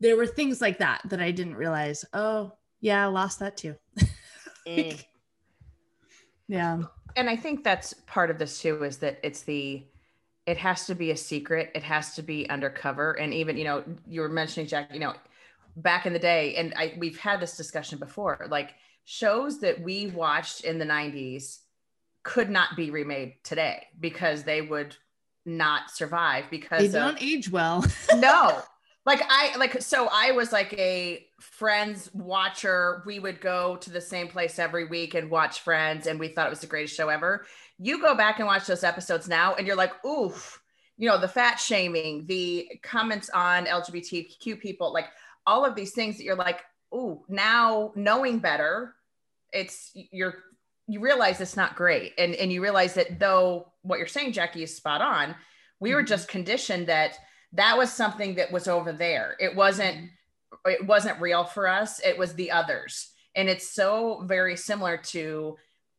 there 0.01 0.17
were 0.17 0.27
things 0.27 0.61
like 0.61 0.79
that 0.79 1.03
that 1.07 1.21
I 1.21 1.31
didn't 1.33 1.57
realize. 1.57 2.05
Oh, 2.13 2.53
yeah, 2.81 3.05
I 3.05 3.07
lost 3.07 3.41
that 3.41 3.57
too. 3.57 3.75
mm. 4.69 5.05
Yeah. 6.49 6.83
And 7.17 7.29
I 7.29 7.37
think 7.37 7.65
that's 7.65 7.95
part 8.07 8.31
of 8.31 8.39
this 8.39 8.61
too 8.61 8.85
is 8.85 8.99
that 8.99 9.19
it's 9.23 9.43
the 9.43 9.85
it 10.47 10.57
has 10.59 10.87
to 10.87 10.95
be 10.95 11.11
a 11.11 11.17
secret. 11.17 11.73
It 11.75 11.83
has 11.83 12.15
to 12.15 12.23
be 12.23 12.49
undercover. 12.49 13.13
And 13.13 13.35
even, 13.35 13.57
you 13.57 13.65
know, 13.65 13.85
you 14.09 14.21
were 14.21 14.29
mentioning 14.29 14.69
Jack, 14.69 14.95
you 14.95 15.01
know, 15.01 15.15
back 15.77 16.07
in 16.07 16.13
the 16.13 16.19
day, 16.19 16.55
and 16.55 16.73
I 16.77 16.95
we've 16.99 17.19
had 17.19 17.41
this 17.41 17.57
discussion 17.57 17.99
before, 17.99 18.47
like 18.49 18.75
shows 19.05 19.61
that 19.61 19.81
we 19.81 20.09
watched 20.09 20.63
in 20.63 20.79
the 20.79 20.85
90s 20.85 21.59
could 22.23 22.51
not 22.51 22.77
be 22.77 22.91
remade 22.91 23.35
today 23.45 23.87
because 24.01 24.43
they 24.43 24.61
would 24.61 24.97
not 25.45 25.91
survive 25.93 26.45
because 26.51 26.81
they 26.81 26.99
don't 26.99 27.17
of, 27.17 27.23
age 27.23 27.51
well. 27.51 27.85
no. 28.17 28.63
Like 29.05 29.23
I 29.29 29.57
like 29.57 29.81
so 29.81 30.09
I 30.11 30.33
was 30.33 30.53
like 30.53 30.73
a 30.73 31.25
friends 31.41 32.11
watcher. 32.13 33.05
We 33.07 33.21
would 33.21 33.41
go 33.41 33.77
to 33.77 33.91
the 33.91 34.01
same 34.01 34.27
place 34.27 34.59
every 34.59 34.87
week 34.87 35.15
and 35.15 35.31
watch 35.31 35.61
Friends 35.61 36.09
and 36.09 36.19
we 36.19 36.29
thought 36.29 36.49
it 36.49 36.51
was 36.51 36.61
the 36.61 36.67
greatest 36.67 36.97
show 36.97 37.09
ever. 37.09 37.47
You 37.79 38.01
go 38.01 38.15
back 38.15 38.39
and 38.39 38.47
watch 38.47 38.67
those 38.67 38.85
episodes 38.85 39.29
now 39.29 39.55
and 39.55 39.67
you're 39.67 39.77
like, 39.77 40.05
"Oof." 40.05 40.63
You 40.99 41.09
know, 41.11 41.21
the 41.21 41.29
fat 41.29 41.57
shaming, 41.57 42.25
the 42.27 42.71
comments 42.83 43.29
on 43.31 43.67
LGBTQ 43.67 44.59
people, 44.61 44.95
like 44.95 45.09
all 45.47 45.65
of 45.65 45.75
these 45.75 45.93
things 45.93 46.17
that 46.17 46.25
you're 46.25 46.35
like, 46.35 46.61
"Ooh, 46.95 47.23
now 47.29 47.93
knowing 47.95 48.39
better, 48.39 48.95
it's 49.53 49.91
you're 49.95 50.37
you 50.89 51.01
realize 51.01 51.41
it's 51.41 51.57
not 51.57 51.77
great 51.77 52.13
and 52.19 52.35
and 52.35 52.53
you 52.53 52.63
realize 52.63 52.95
that 52.95 53.19
though 53.19 53.73
what 53.83 53.99
you're 53.99 54.07
saying 54.07 54.33
jackie 54.33 54.63
is 54.63 54.77
spot 54.77 55.01
on 55.01 55.35
we 55.81 55.91
mm-hmm. 55.91 55.97
were 55.97 56.03
just 56.03 56.29
conditioned 56.29 56.87
that 56.87 57.17
that 57.53 57.77
was 57.77 57.93
something 57.93 58.35
that 58.35 58.53
was 58.53 58.69
over 58.69 58.93
there 58.93 59.37
it 59.41 59.55
wasn't 59.55 59.97
mm-hmm. 59.97 60.71
it 60.71 60.87
wasn't 60.87 61.21
real 61.21 61.45
for 61.45 61.67
us 61.67 62.01
it 62.05 62.17
was 62.17 62.35
the 62.35 62.51
others 62.51 63.11
and 63.35 63.49
it's 63.49 63.71
so 63.71 64.23
very 64.25 64.57
similar 64.57 64.97
to 64.97 65.57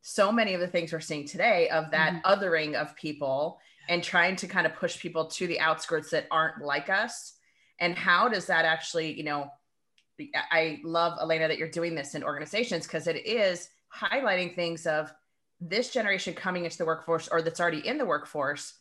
so 0.08 0.32
many 0.32 0.54
of 0.54 0.62
the 0.62 0.68
things 0.68 0.94
we're 0.94 1.02
seeing 1.02 1.28
today 1.28 1.68
of 1.68 1.92
that 1.92 2.14
mm-hmm. 2.14 2.32
othering 2.32 2.76
of 2.76 2.96
people 2.96 3.60
and 3.90 4.02
trying 4.02 4.38
to 4.38 4.48
kind 4.48 4.66
of 4.66 4.74
push 4.74 4.98
people 4.98 5.26
to 5.26 5.48
the 5.48 5.60
outskirts 5.60 6.12
that 6.12 6.28
aren't 6.32 6.64
like 6.64 6.90
us 6.90 7.34
and 7.80 7.94
how 7.94 8.30
does 8.30 8.46
that 8.46 8.64
actually 8.64 9.12
you 9.12 9.24
know 9.24 9.50
i 10.50 10.80
love 10.86 11.18
elena 11.22 11.50
that 11.50 11.58
you're 11.58 11.70
doing 11.70 11.94
this 11.94 12.16
in 12.16 12.24
organizations 12.24 12.88
because 12.88 13.06
it 13.08 13.26
is 13.26 13.68
highlighting 13.94 14.56
things 14.56 14.88
of 14.88 15.14
this 15.60 15.92
generation 15.92 16.34
coming 16.34 16.64
into 16.64 16.78
the 16.78 16.86
workforce 16.86 17.28
or 17.28 17.42
that's 17.42 17.60
already 17.60 17.86
in 17.86 17.98
the 17.98 18.06
workforce 18.06 18.76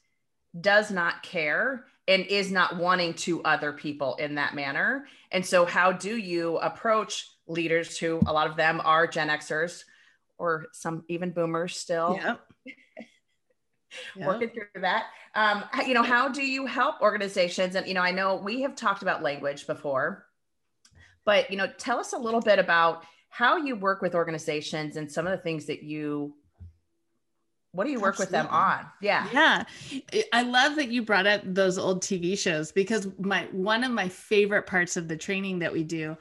does 0.60 0.92
not 0.92 1.24
care 1.24 1.86
and 2.06 2.24
is 2.26 2.52
not 2.52 2.76
wanting 2.76 3.14
to 3.14 3.42
other 3.42 3.72
people 3.72 4.14
in 4.16 4.36
that 4.36 4.54
manner. 4.54 5.06
And 5.32 5.44
so, 5.44 5.66
how 5.66 5.90
do 5.90 6.16
you 6.16 6.58
approach 6.58 7.28
leaders 7.48 7.98
who 7.98 8.20
a 8.26 8.32
lot 8.32 8.48
of 8.48 8.56
them 8.56 8.80
are 8.84 9.08
Gen 9.08 9.28
Xers 9.28 9.82
or 10.38 10.66
some 10.72 11.04
even 11.08 11.30
boomers 11.30 11.76
still? 11.76 12.18
Yep. 12.22 12.40
working 14.16 14.50
through 14.50 14.82
that. 14.82 15.06
Um, 15.34 15.64
you 15.86 15.94
know, 15.94 16.02
how 16.02 16.28
do 16.28 16.44
you 16.44 16.66
help 16.66 17.00
organizations? 17.00 17.74
And, 17.74 17.86
you 17.86 17.94
know, 17.94 18.02
I 18.02 18.10
know 18.10 18.36
we 18.36 18.62
have 18.62 18.74
talked 18.74 19.02
about 19.02 19.22
language 19.22 19.66
before, 19.66 20.26
but, 21.24 21.50
you 21.50 21.56
know, 21.56 21.68
tell 21.78 21.98
us 21.98 22.12
a 22.12 22.18
little 22.18 22.40
bit 22.40 22.58
about 22.58 23.04
how 23.28 23.56
you 23.56 23.76
work 23.76 24.00
with 24.00 24.14
organizations 24.14 24.96
and 24.96 25.10
some 25.10 25.26
of 25.26 25.30
the 25.30 25.42
things 25.42 25.66
that 25.66 25.82
you 25.82 26.34
what 27.72 27.84
do 27.84 27.90
you 27.90 28.00
work 28.00 28.14
Absolutely. 28.14 28.38
with 28.38 28.46
them 28.46 28.54
on 28.54 28.86
yeah 29.02 29.28
yeah 29.34 29.64
i 30.32 30.40
love 30.40 30.76
that 30.76 30.88
you 30.88 31.02
brought 31.02 31.26
up 31.26 31.42
those 31.44 31.76
old 31.76 32.02
tv 32.02 32.38
shows 32.38 32.72
because 32.72 33.08
my 33.18 33.46
one 33.52 33.84
of 33.84 33.92
my 33.92 34.08
favorite 34.08 34.66
parts 34.66 34.96
of 34.96 35.08
the 35.08 35.16
training 35.16 35.58
that 35.58 35.70
we 35.70 35.82
do 35.82 36.16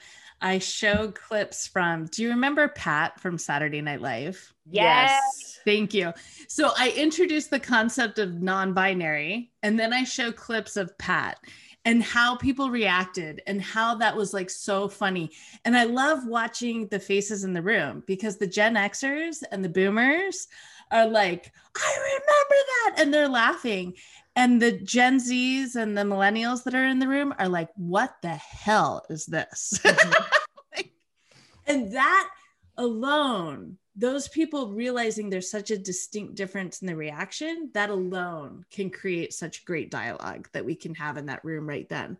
i 0.46 0.60
show 0.60 1.12
clips 1.12 1.68
from 1.68 2.06
do 2.06 2.24
you 2.24 2.30
remember 2.30 2.68
pat 2.68 3.20
from 3.20 3.38
saturday 3.38 3.82
night 3.82 4.02
live 4.02 4.54
yes 4.70 5.60
thank 5.66 5.94
you 5.94 6.14
so 6.48 6.72
i 6.78 6.92
introduced 6.92 7.50
the 7.50 7.60
concept 7.60 8.20
of 8.20 8.42
non-binary 8.42 9.52
and 9.64 9.80
then 9.80 9.92
i 9.92 10.04
show 10.04 10.32
clips 10.32 10.78
of 10.78 10.98
pat 10.98 11.40
and 11.86 12.02
how 12.02 12.36
people 12.36 12.72
reacted 12.72 13.42
and 13.46 13.62
how 13.62 13.96
that 13.96 14.18
was 14.18 14.34
like 14.34 14.50
so 14.50 14.88
funny. 14.88 15.30
And 15.64 15.78
I 15.78 15.84
love 15.84 16.26
watching 16.26 16.88
the 16.88 17.00
faces 17.00 17.44
in 17.44 17.54
the 17.54 17.62
room 17.62 18.04
because 18.08 18.38
the 18.38 18.48
Gen 18.48 18.74
Xers 18.74 19.44
and 19.52 19.64
the 19.64 19.70
boomers 19.70 20.48
are 20.92 21.08
like, 21.08 21.52
I 21.76 21.96
remember 21.98 22.26
that. 22.68 22.96
And 22.98 23.14
they're 23.14 23.30
laughing. 23.30 23.94
And 24.36 24.62
the 24.62 24.74
Gen 24.74 25.18
Zs 25.18 25.76
and 25.76 25.98
the 25.98 26.02
millennials 26.02 26.64
that 26.64 26.76
are 26.76 26.86
in 26.86 27.00
the 27.00 27.08
room 27.08 27.34
are 27.40 27.48
like, 27.48 27.70
what 27.76 28.16
the 28.22 28.36
hell 28.36 29.06
is 29.10 29.26
this? 29.26 29.80
Mm-hmm. 29.84 30.82
and 31.68 31.92
that 31.94 32.30
alone 32.78 33.78
those 33.96 34.28
people 34.28 34.74
realizing 34.74 35.30
there's 35.30 35.50
such 35.50 35.72
a 35.72 35.78
distinct 35.78 36.36
difference 36.36 36.82
in 36.82 36.88
the 36.88 36.96
reaction 36.96 37.70
that 37.74 37.90
alone 37.90 38.66
can 38.70 38.90
create 38.90 39.34
such 39.34 39.64
great 39.64 39.90
dialogue 39.90 40.50
that 40.52 40.66
we 40.66 40.76
can 40.76 40.94
have 40.94 41.16
in 41.16 41.28
that 41.28 41.44
room 41.46 41.68
right 41.68 41.88
then 41.90 42.18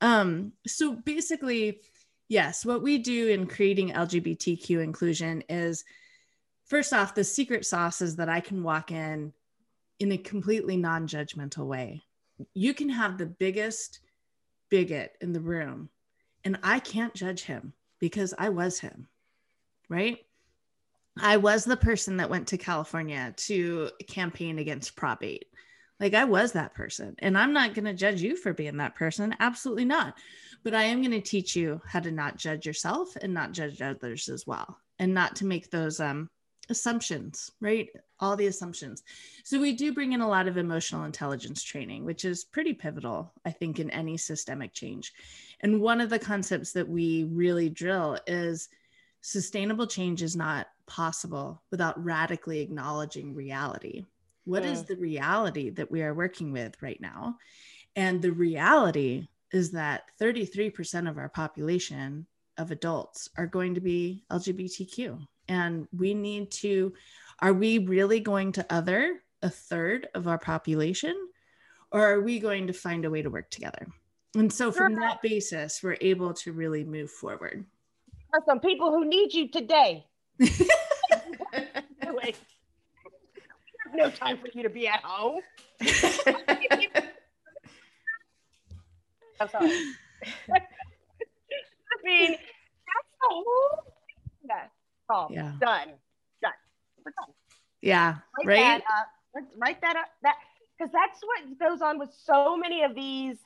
um, 0.00 0.52
so 0.66 0.92
basically 0.92 1.80
yes 2.28 2.64
what 2.64 2.82
we 2.82 2.98
do 2.98 3.28
in 3.28 3.46
creating 3.46 3.90
lgbtq 3.90 4.82
inclusion 4.82 5.42
is 5.48 5.84
first 6.66 6.92
off 6.92 7.14
the 7.14 7.24
secret 7.24 7.66
sauce 7.66 8.00
is 8.00 8.16
that 8.16 8.28
i 8.28 8.40
can 8.40 8.62
walk 8.62 8.90
in 8.90 9.32
in 9.98 10.12
a 10.12 10.18
completely 10.18 10.76
non-judgmental 10.76 11.66
way 11.66 12.02
you 12.54 12.72
can 12.72 12.88
have 12.88 13.18
the 13.18 13.26
biggest 13.26 14.00
bigot 14.70 15.16
in 15.20 15.32
the 15.32 15.40
room 15.40 15.88
and 16.44 16.58
i 16.62 16.78
can't 16.78 17.14
judge 17.14 17.42
him 17.42 17.72
because 17.98 18.34
i 18.38 18.48
was 18.48 18.78
him 18.78 19.08
right 19.88 20.18
I 21.20 21.36
was 21.36 21.64
the 21.64 21.76
person 21.76 22.18
that 22.18 22.30
went 22.30 22.48
to 22.48 22.58
California 22.58 23.34
to 23.36 23.90
campaign 24.06 24.58
against 24.58 24.96
Prop 24.96 25.22
8. 25.22 25.44
Like 26.00 26.14
I 26.14 26.24
was 26.24 26.52
that 26.52 26.74
person, 26.74 27.16
and 27.18 27.36
I'm 27.36 27.52
not 27.52 27.74
going 27.74 27.86
to 27.86 27.94
judge 27.94 28.22
you 28.22 28.36
for 28.36 28.52
being 28.52 28.76
that 28.76 28.94
person. 28.94 29.34
Absolutely 29.40 29.84
not. 29.84 30.16
But 30.62 30.74
I 30.74 30.84
am 30.84 31.02
going 31.02 31.10
to 31.10 31.20
teach 31.20 31.56
you 31.56 31.80
how 31.86 32.00
to 32.00 32.12
not 32.12 32.36
judge 32.36 32.66
yourself 32.66 33.16
and 33.20 33.34
not 33.34 33.52
judge 33.52 33.82
others 33.82 34.28
as 34.28 34.46
well, 34.46 34.78
and 35.00 35.12
not 35.12 35.36
to 35.36 35.46
make 35.46 35.70
those 35.70 35.98
um, 35.98 36.30
assumptions, 36.68 37.50
right? 37.60 37.88
All 38.20 38.36
the 38.36 38.46
assumptions. 38.46 39.02
So 39.44 39.60
we 39.60 39.72
do 39.72 39.92
bring 39.92 40.12
in 40.12 40.20
a 40.20 40.28
lot 40.28 40.48
of 40.48 40.56
emotional 40.56 41.04
intelligence 41.04 41.62
training, 41.62 42.04
which 42.04 42.24
is 42.24 42.44
pretty 42.44 42.74
pivotal, 42.74 43.32
I 43.44 43.50
think, 43.50 43.78
in 43.78 43.90
any 43.90 44.16
systemic 44.16 44.72
change. 44.74 45.12
And 45.60 45.80
one 45.80 46.00
of 46.00 46.10
the 46.10 46.18
concepts 46.18 46.72
that 46.72 46.88
we 46.88 47.24
really 47.24 47.68
drill 47.68 48.18
is 48.26 48.68
sustainable 49.20 49.86
change 49.86 50.22
is 50.22 50.36
not 50.36 50.66
possible 50.86 51.62
without 51.70 52.02
radically 52.02 52.60
acknowledging 52.60 53.34
reality. 53.34 54.04
What 54.44 54.64
is 54.64 54.80
hmm. 54.80 54.86
the 54.86 54.96
reality 54.96 55.70
that 55.70 55.90
we 55.90 56.02
are 56.02 56.14
working 56.14 56.52
with 56.52 56.80
right 56.82 57.00
now? 57.00 57.36
And 57.94 58.22
the 58.22 58.32
reality 58.32 59.28
is 59.52 59.72
that 59.72 60.04
33% 60.20 61.08
of 61.08 61.18
our 61.18 61.28
population 61.28 62.26
of 62.56 62.70
adults 62.70 63.28
are 63.36 63.46
going 63.46 63.74
to 63.74 63.80
be 63.80 64.24
LGBTQ. 64.30 65.26
And 65.48 65.88
we 65.96 66.12
need 66.14 66.50
to, 66.52 66.92
are 67.40 67.52
we 67.52 67.78
really 67.78 68.20
going 68.20 68.52
to 68.52 68.66
other 68.70 69.20
a 69.42 69.50
third 69.50 70.08
of 70.14 70.26
our 70.26 70.38
population? 70.38 71.14
Or 71.90 72.06
are 72.06 72.20
we 72.20 72.38
going 72.38 72.66
to 72.66 72.72
find 72.72 73.04
a 73.04 73.10
way 73.10 73.22
to 73.22 73.30
work 73.30 73.50
together? 73.50 73.86
And 74.34 74.52
so, 74.52 74.70
from 74.70 74.94
that 74.96 75.22
basis, 75.22 75.82
we're 75.82 75.96
able 76.02 76.34
to 76.34 76.52
really 76.52 76.84
move 76.84 77.10
forward. 77.10 77.64
There 78.30 78.40
are 78.40 78.44
some 78.46 78.60
people 78.60 78.90
who 78.90 79.06
need 79.06 79.32
you 79.32 79.48
today. 79.48 80.04
No 83.94 84.10
time 84.10 84.38
for 84.38 84.48
you 84.52 84.62
to 84.62 84.68
be 84.68 84.86
at 84.86 85.00
home. 85.02 85.40
I'm 89.40 89.48
sorry. 89.48 89.70
I 90.52 90.60
mean, 92.04 92.30
that's 92.32 93.08
the 93.20 93.28
whole 93.28 93.84
that 94.46 94.70
oh, 95.10 95.28
Yeah. 95.30 95.52
done. 95.60 95.94
Done. 97.10 97.26
We're 97.26 97.26
done. 97.26 97.34
Yeah. 97.80 98.14
Write 98.38 98.46
right. 98.46 98.56
that 98.56 99.00
up. 99.00 99.08
Let's 99.34 99.54
write 99.56 99.80
that 99.82 99.96
up. 99.96 100.06
That 100.22 100.36
because 100.78 100.92
that's 100.92 101.20
what 101.22 101.58
goes 101.58 101.82
on 101.82 101.98
with 101.98 102.10
so 102.24 102.56
many 102.56 102.82
of 102.82 102.94
these 102.94 103.36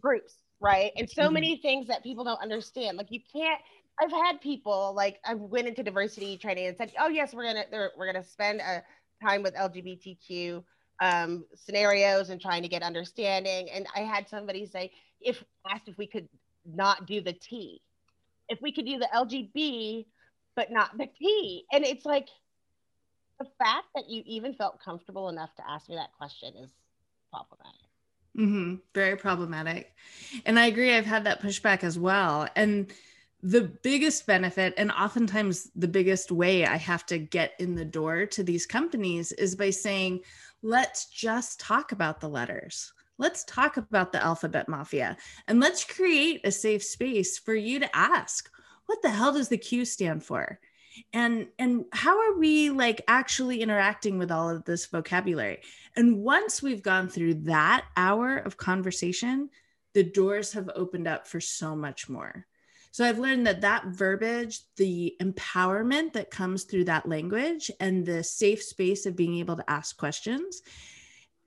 groups, 0.00 0.34
right? 0.60 0.92
And 0.96 1.08
so 1.08 1.28
Mhm. 1.28 1.34
many 1.34 1.56
things 1.56 1.86
that 1.88 2.02
people 2.02 2.24
don't 2.24 2.40
understand. 2.40 2.98
Like 2.98 3.10
you 3.10 3.20
can't. 3.32 3.60
I've 3.98 4.12
had 4.12 4.40
people 4.40 4.92
like 4.94 5.20
I 5.24 5.34
went 5.34 5.68
into 5.68 5.82
diversity 5.82 6.36
training 6.36 6.66
and 6.66 6.76
said, 6.76 6.92
"Oh 6.98 7.08
yes, 7.08 7.34
we're 7.34 7.44
gonna 7.44 7.90
we're 7.96 8.06
gonna 8.06 8.24
spend 8.24 8.60
a 8.60 8.84
time 9.22 9.42
with 9.42 9.54
LGBTQ 9.54 10.62
um, 11.00 11.46
scenarios 11.54 12.30
and 12.30 12.40
trying 12.40 12.62
to 12.62 12.68
get 12.68 12.82
understanding." 12.82 13.70
And 13.70 13.86
I 13.94 14.00
had 14.00 14.28
somebody 14.28 14.66
say, 14.66 14.92
if 15.20 15.42
asked 15.68 15.88
if 15.88 15.96
we 15.96 16.06
could 16.06 16.28
not 16.66 17.06
do 17.06 17.20
the 17.22 17.32
T, 17.32 17.80
if 18.48 18.60
we 18.60 18.72
could 18.72 18.86
do 18.86 18.98
the 18.98 19.08
LGB 19.14 20.06
but 20.56 20.72
not 20.72 20.96
the 20.98 21.06
T, 21.06 21.64
and 21.72 21.84
it's 21.84 22.04
like 22.06 22.28
the 23.38 23.46
fact 23.58 23.86
that 23.94 24.08
you 24.08 24.22
even 24.26 24.54
felt 24.54 24.82
comfortable 24.82 25.28
enough 25.28 25.54
to 25.56 25.70
ask 25.70 25.88
me 25.88 25.96
that 25.96 26.12
question 26.16 26.54
is 26.56 26.70
problematic. 27.30 27.80
hmm 28.34 28.74
Very 28.94 29.16
problematic. 29.16 29.94
And 30.44 30.58
I 30.58 30.66
agree, 30.66 30.94
I've 30.94 31.06
had 31.06 31.24
that 31.24 31.42
pushback 31.42 31.84
as 31.84 31.98
well. 31.98 32.48
And 32.56 32.92
the 33.42 33.62
biggest 33.82 34.26
benefit, 34.26 34.74
and 34.76 34.90
oftentimes 34.90 35.70
the 35.76 35.88
biggest 35.88 36.32
way 36.32 36.66
I 36.66 36.76
have 36.76 37.04
to 37.06 37.18
get 37.18 37.52
in 37.58 37.74
the 37.74 37.84
door 37.84 38.26
to 38.26 38.42
these 38.42 38.66
companies 38.66 39.32
is 39.32 39.54
by 39.54 39.70
saying, 39.70 40.20
let's 40.62 41.06
just 41.06 41.60
talk 41.60 41.92
about 41.92 42.20
the 42.20 42.28
letters. 42.28 42.92
Let's 43.18 43.44
talk 43.44 43.76
about 43.76 44.12
the 44.12 44.22
alphabet 44.22 44.68
mafia 44.68 45.16
and 45.48 45.60
let's 45.60 45.84
create 45.84 46.40
a 46.44 46.50
safe 46.50 46.82
space 46.82 47.38
for 47.38 47.54
you 47.54 47.78
to 47.78 47.96
ask, 47.96 48.50
what 48.86 49.02
the 49.02 49.10
hell 49.10 49.32
does 49.32 49.48
the 49.48 49.58
Q 49.58 49.84
stand 49.84 50.24
for? 50.24 50.60
And 51.12 51.48
and 51.58 51.84
how 51.92 52.18
are 52.18 52.38
we 52.38 52.70
like 52.70 53.02
actually 53.06 53.60
interacting 53.60 54.18
with 54.18 54.30
all 54.30 54.48
of 54.48 54.64
this 54.64 54.86
vocabulary? 54.86 55.60
And 55.94 56.18
once 56.18 56.62
we've 56.62 56.82
gone 56.82 57.08
through 57.08 57.34
that 57.44 57.84
hour 57.96 58.36
of 58.38 58.56
conversation, 58.56 59.50
the 59.94 60.04
doors 60.04 60.52
have 60.52 60.70
opened 60.74 61.08
up 61.08 61.26
for 61.26 61.40
so 61.40 61.76
much 61.76 62.08
more. 62.08 62.46
So 62.92 63.04
I've 63.04 63.18
learned 63.18 63.46
that 63.46 63.60
that 63.60 63.88
verbiage, 63.88 64.60
the 64.76 65.14
empowerment 65.20 66.14
that 66.14 66.30
comes 66.30 66.64
through 66.64 66.84
that 66.84 67.06
language 67.06 67.70
and 67.78 68.06
the 68.06 68.24
safe 68.24 68.62
space 68.62 69.04
of 69.04 69.16
being 69.16 69.36
able 69.36 69.56
to 69.56 69.70
ask 69.70 69.98
questions. 69.98 70.62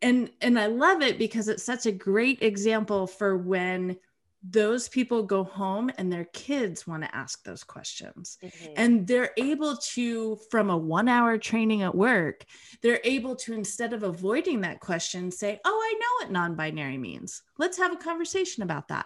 And 0.01 0.29
and 0.41 0.59
I 0.59 0.67
love 0.67 1.01
it 1.01 1.17
because 1.17 1.47
it's 1.47 1.63
such 1.63 1.87
a 1.87 1.91
great 1.91 2.43
example 2.43 3.07
for 3.07 3.35
when 3.35 3.97
those 4.41 4.87
people 4.87 5.23
go 5.23 5.43
home 5.43 5.91
and 5.97 6.11
their 6.11 6.25
kids 6.25 6.87
want 6.87 7.03
to 7.03 7.15
ask 7.15 7.43
those 7.43 7.63
questions. 7.63 8.37
Mm-hmm. 8.43 8.73
And 8.77 9.07
they're 9.07 9.31
able 9.37 9.77
to 9.93 10.37
from 10.49 10.69
a 10.69 10.77
one 10.77 11.09
hour 11.09 11.37
training 11.37 11.81
at 11.81 11.95
work 11.95 12.45
they're 12.81 13.01
able 13.03 13.35
to 13.35 13.53
instead 13.53 13.93
of 13.93 14.03
avoiding 14.03 14.61
that 14.61 14.79
question 14.79 15.31
say 15.31 15.59
oh 15.65 15.81
i 15.83 15.93
know 15.99 16.25
what 16.25 16.31
non-binary 16.31 16.97
means. 16.97 17.43
Let's 17.57 17.77
have 17.77 17.91
a 17.91 17.97
conversation 17.97 18.63
about 18.63 18.87
that 18.89 19.05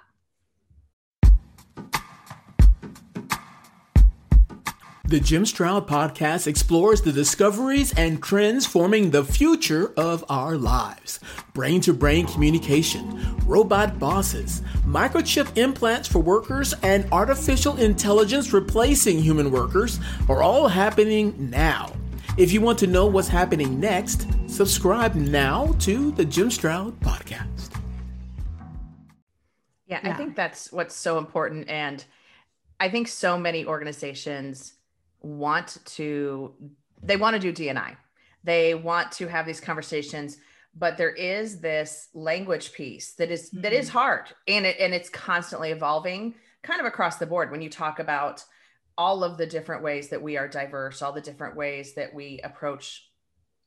The 5.14 5.20
Jim 5.20 5.46
Stroud 5.46 5.88
podcast 5.88 6.48
explores 6.48 7.04
the 7.04 7.12
discoveries 7.12 7.94
and 7.94 8.20
trends 8.24 8.66
forming 8.66 9.12
the 9.12 9.24
future 9.24 9.94
of 9.96 10.26
our 10.28 10.58
lives. 10.58 11.20
Brain 11.54 11.82
to 11.82 11.94
brain 11.94 12.26
communication, 12.26 13.38
robot 13.46 14.00
bosses, 14.00 14.64
microchip 14.88 15.56
implants 15.56 16.08
for 16.08 16.18
workers, 16.18 16.74
and 16.82 17.06
artificial 17.12 17.78
intelligence 17.78 18.54
replacing 18.54 19.20
human 19.20 19.52
workers 19.52 20.00
are 20.30 20.42
all 20.42 20.68
happening 20.68 21.36
now. 21.52 21.94
If 22.40 22.52
you 22.52 22.62
want 22.62 22.80
to 22.80 22.88
know 22.88 23.06
what's 23.06 23.28
happening 23.28 23.80
next, 23.80 24.26
subscribe 24.50 25.14
now 25.14 25.76
to 25.82 26.10
the 26.14 26.26
Jim 26.26 26.50
Stroud 26.50 27.00
podcast. 27.02 27.70
Yeah, 29.86 30.00
I 30.02 30.14
think 30.14 30.36
that's 30.36 30.72
what's 30.72 30.96
so 30.96 31.20
important. 31.20 31.70
And 31.70 32.04
I 32.80 32.90
think 32.90 33.08
so 33.08 33.38
many 33.38 33.64
organizations 33.64 34.73
want 35.24 35.80
to, 35.86 36.54
they 37.02 37.18
want 37.18 37.42
to 37.42 37.52
do 37.52 37.66
DNI. 37.66 37.96
They 38.44 38.76
want 38.76 39.12
to 39.14 39.28
have 39.28 39.46
these 39.46 39.62
conversations, 39.62 40.38
but 40.76 40.98
there 40.98 41.12
is 41.12 41.60
this 41.60 42.10
language 42.14 42.74
piece 42.74 43.14
that 43.14 43.32
is 43.32 43.50
that 43.52 43.74
is 43.74 43.88
mm-hmm. 43.88 43.98
hard 43.98 44.26
and 44.48 44.66
it 44.66 44.78
and 44.80 44.94
it's 44.94 45.10
constantly 45.10 45.72
evolving 45.72 46.36
kind 46.62 46.80
of 46.80 46.86
across 46.86 47.18
the 47.18 47.26
board 47.26 47.52
when 47.52 47.62
you 47.62 47.70
talk 47.70 48.00
about 48.00 48.44
all 48.98 49.24
of 49.24 49.38
the 49.38 49.46
different 49.46 49.84
ways 49.84 50.10
that 50.10 50.22
we 50.22 50.38
are 50.38 50.48
diverse, 50.48 51.02
all 51.02 51.12
the 51.12 51.22
different 51.22 51.56
ways 51.56 51.96
that 51.96 52.14
we 52.14 52.40
approach 52.44 53.10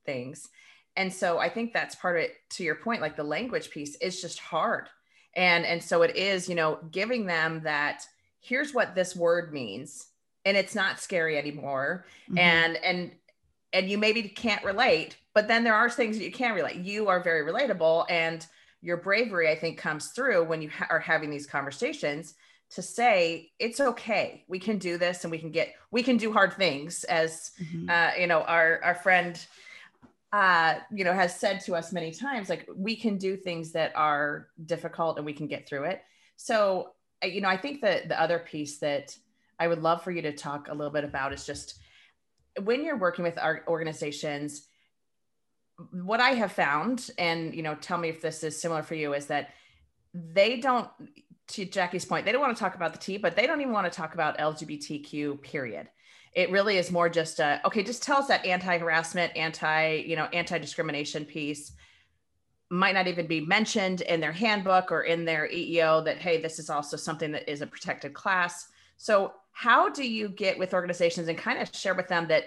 things. 0.04 0.48
And 0.96 1.12
so 1.12 1.38
I 1.38 1.48
think 1.48 1.72
that's 1.72 1.94
part 1.94 2.16
of 2.16 2.22
it 2.22 2.32
to 2.50 2.64
your 2.64 2.76
point, 2.76 3.02
like 3.02 3.16
the 3.16 3.24
language 3.24 3.70
piece 3.70 3.96
is 3.96 4.20
just 4.20 4.38
hard. 4.38 4.88
And 5.34 5.64
and 5.66 5.82
so 5.82 6.02
it 6.02 6.16
is, 6.16 6.48
you 6.48 6.54
know, 6.54 6.78
giving 6.90 7.26
them 7.26 7.62
that 7.64 8.04
here's 8.40 8.72
what 8.72 8.94
this 8.94 9.14
word 9.14 9.52
means 9.52 10.06
and 10.46 10.56
it's 10.56 10.74
not 10.74 10.98
scary 11.00 11.36
anymore. 11.36 12.06
Mhm. 12.30 12.38
And 12.38 12.76
and 12.78 13.12
and 13.72 13.90
you 13.90 13.98
maybe 13.98 14.22
can't 14.22 14.64
relate, 14.64 15.18
but 15.34 15.48
then 15.48 15.64
there 15.64 15.74
are 15.74 15.90
things 15.90 16.16
that 16.16 16.24
you 16.24 16.32
can 16.32 16.54
relate. 16.54 16.76
You 16.76 17.08
are 17.08 17.20
very 17.22 17.42
relatable 17.52 18.06
and 18.08 18.46
your 18.80 18.96
bravery 18.96 19.50
I 19.50 19.56
think 19.56 19.76
comes 19.76 20.12
through 20.12 20.44
when 20.44 20.62
you 20.62 20.70
ha- 20.70 20.86
are 20.88 21.00
having 21.00 21.28
these 21.28 21.46
conversations 21.46 22.34
to 22.70 22.82
say 22.82 23.50
it's 23.58 23.80
okay. 23.80 24.44
We 24.48 24.58
can 24.60 24.78
do 24.78 24.96
this 24.98 25.24
and 25.24 25.30
we 25.30 25.38
can 25.38 25.50
get 25.50 25.74
we 25.90 26.02
can 26.02 26.16
do 26.16 26.32
hard 26.32 26.54
things 26.54 27.04
as 27.04 27.50
Mhm. 27.60 27.90
uh, 27.90 28.12
you 28.20 28.26
know, 28.28 28.42
our 28.42 28.80
our 28.84 28.94
friend, 28.94 29.44
uh, 30.32 30.76
you 30.92 31.04
know, 31.04 31.12
has 31.12 31.38
said 31.38 31.60
to 31.62 31.74
us 31.74 31.92
many 31.92 32.12
times, 32.12 32.48
like 32.48 32.68
we 32.74 32.94
can 32.96 33.18
do 33.18 33.36
things 33.36 33.72
that 33.72 33.92
are 33.96 34.48
difficult 34.64 35.16
and 35.16 35.26
we 35.26 35.32
can 35.32 35.46
get 35.48 35.68
through 35.68 35.84
it. 35.84 36.02
So, 36.36 36.94
uh, 37.22 37.26
you 37.26 37.40
know, 37.40 37.48
I 37.48 37.56
think 37.56 37.80
that 37.82 38.08
the 38.08 38.20
other 38.20 38.38
piece 38.38 38.78
that 38.78 39.16
I 39.58 39.68
would 39.68 39.82
love 39.82 40.02
for 40.02 40.10
you 40.10 40.22
to 40.22 40.32
talk 40.32 40.68
a 40.68 40.74
little 40.74 40.92
bit 40.92 41.04
about 41.04 41.32
is 41.32 41.46
just 41.46 41.78
when 42.62 42.84
you're 42.84 42.98
working 42.98 43.24
with 43.24 43.38
our 43.38 43.62
organizations. 43.68 44.66
What 45.92 46.20
I 46.20 46.30
have 46.30 46.52
found, 46.52 47.10
and 47.18 47.54
you 47.54 47.62
know, 47.62 47.74
tell 47.74 47.98
me 47.98 48.08
if 48.08 48.22
this 48.22 48.42
is 48.42 48.60
similar 48.60 48.82
for 48.82 48.94
you, 48.94 49.12
is 49.14 49.26
that 49.26 49.50
they 50.14 50.58
don't 50.58 50.88
to 51.48 51.64
Jackie's 51.64 52.04
point, 52.04 52.24
they 52.26 52.32
don't 52.32 52.40
want 52.40 52.56
to 52.56 52.60
talk 52.60 52.74
about 52.74 52.92
the 52.92 52.98
T, 52.98 53.18
but 53.18 53.36
they 53.36 53.46
don't 53.46 53.60
even 53.60 53.72
want 53.72 53.90
to 53.90 53.96
talk 53.96 54.14
about 54.14 54.38
LGBTQ, 54.38 55.40
period. 55.42 55.88
It 56.32 56.50
really 56.50 56.76
is 56.76 56.90
more 56.90 57.08
just 57.08 57.38
a, 57.40 57.60
okay, 57.64 57.82
just 57.82 58.02
tell 58.02 58.18
us 58.18 58.28
that 58.28 58.44
anti-harassment, 58.44 59.36
anti, 59.36 60.04
you 60.06 60.16
know, 60.16 60.28
anti-discrimination 60.32 61.24
piece 61.24 61.72
might 62.68 62.94
not 62.94 63.06
even 63.06 63.26
be 63.26 63.40
mentioned 63.40 64.00
in 64.00 64.20
their 64.20 64.32
handbook 64.32 64.90
or 64.90 65.02
in 65.02 65.24
their 65.24 65.48
EEO 65.48 66.04
that, 66.04 66.18
hey, 66.18 66.42
this 66.42 66.58
is 66.58 66.68
also 66.68 66.96
something 66.96 67.30
that 67.32 67.48
is 67.50 67.62
a 67.62 67.66
protected 67.66 68.12
class. 68.12 68.66
So 68.96 69.34
how 69.52 69.88
do 69.88 70.06
you 70.06 70.28
get 70.28 70.58
with 70.58 70.74
organizations 70.74 71.28
and 71.28 71.38
kind 71.38 71.60
of 71.60 71.74
share 71.74 71.94
with 71.94 72.08
them 72.08 72.28
that 72.28 72.44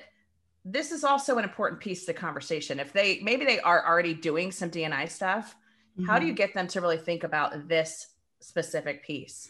this 0.65 0.91
is 0.91 1.03
also 1.03 1.37
an 1.37 1.43
important 1.43 1.81
piece 1.81 2.01
of 2.01 2.07
the 2.07 2.13
conversation. 2.13 2.79
If 2.79 2.93
they 2.93 3.19
maybe 3.21 3.45
they 3.45 3.59
are 3.61 3.85
already 3.87 4.13
doing 4.13 4.51
some 4.51 4.69
DNI 4.69 5.09
stuff, 5.09 5.55
how 6.05 6.19
do 6.19 6.25
you 6.25 6.33
Mhm. 6.33 6.37
get 6.37 6.53
them 6.53 6.67
to 6.67 6.81
really 6.81 6.97
think 6.97 7.23
about 7.23 7.67
this 7.67 8.07
specific 8.39 9.03
piece? 9.03 9.49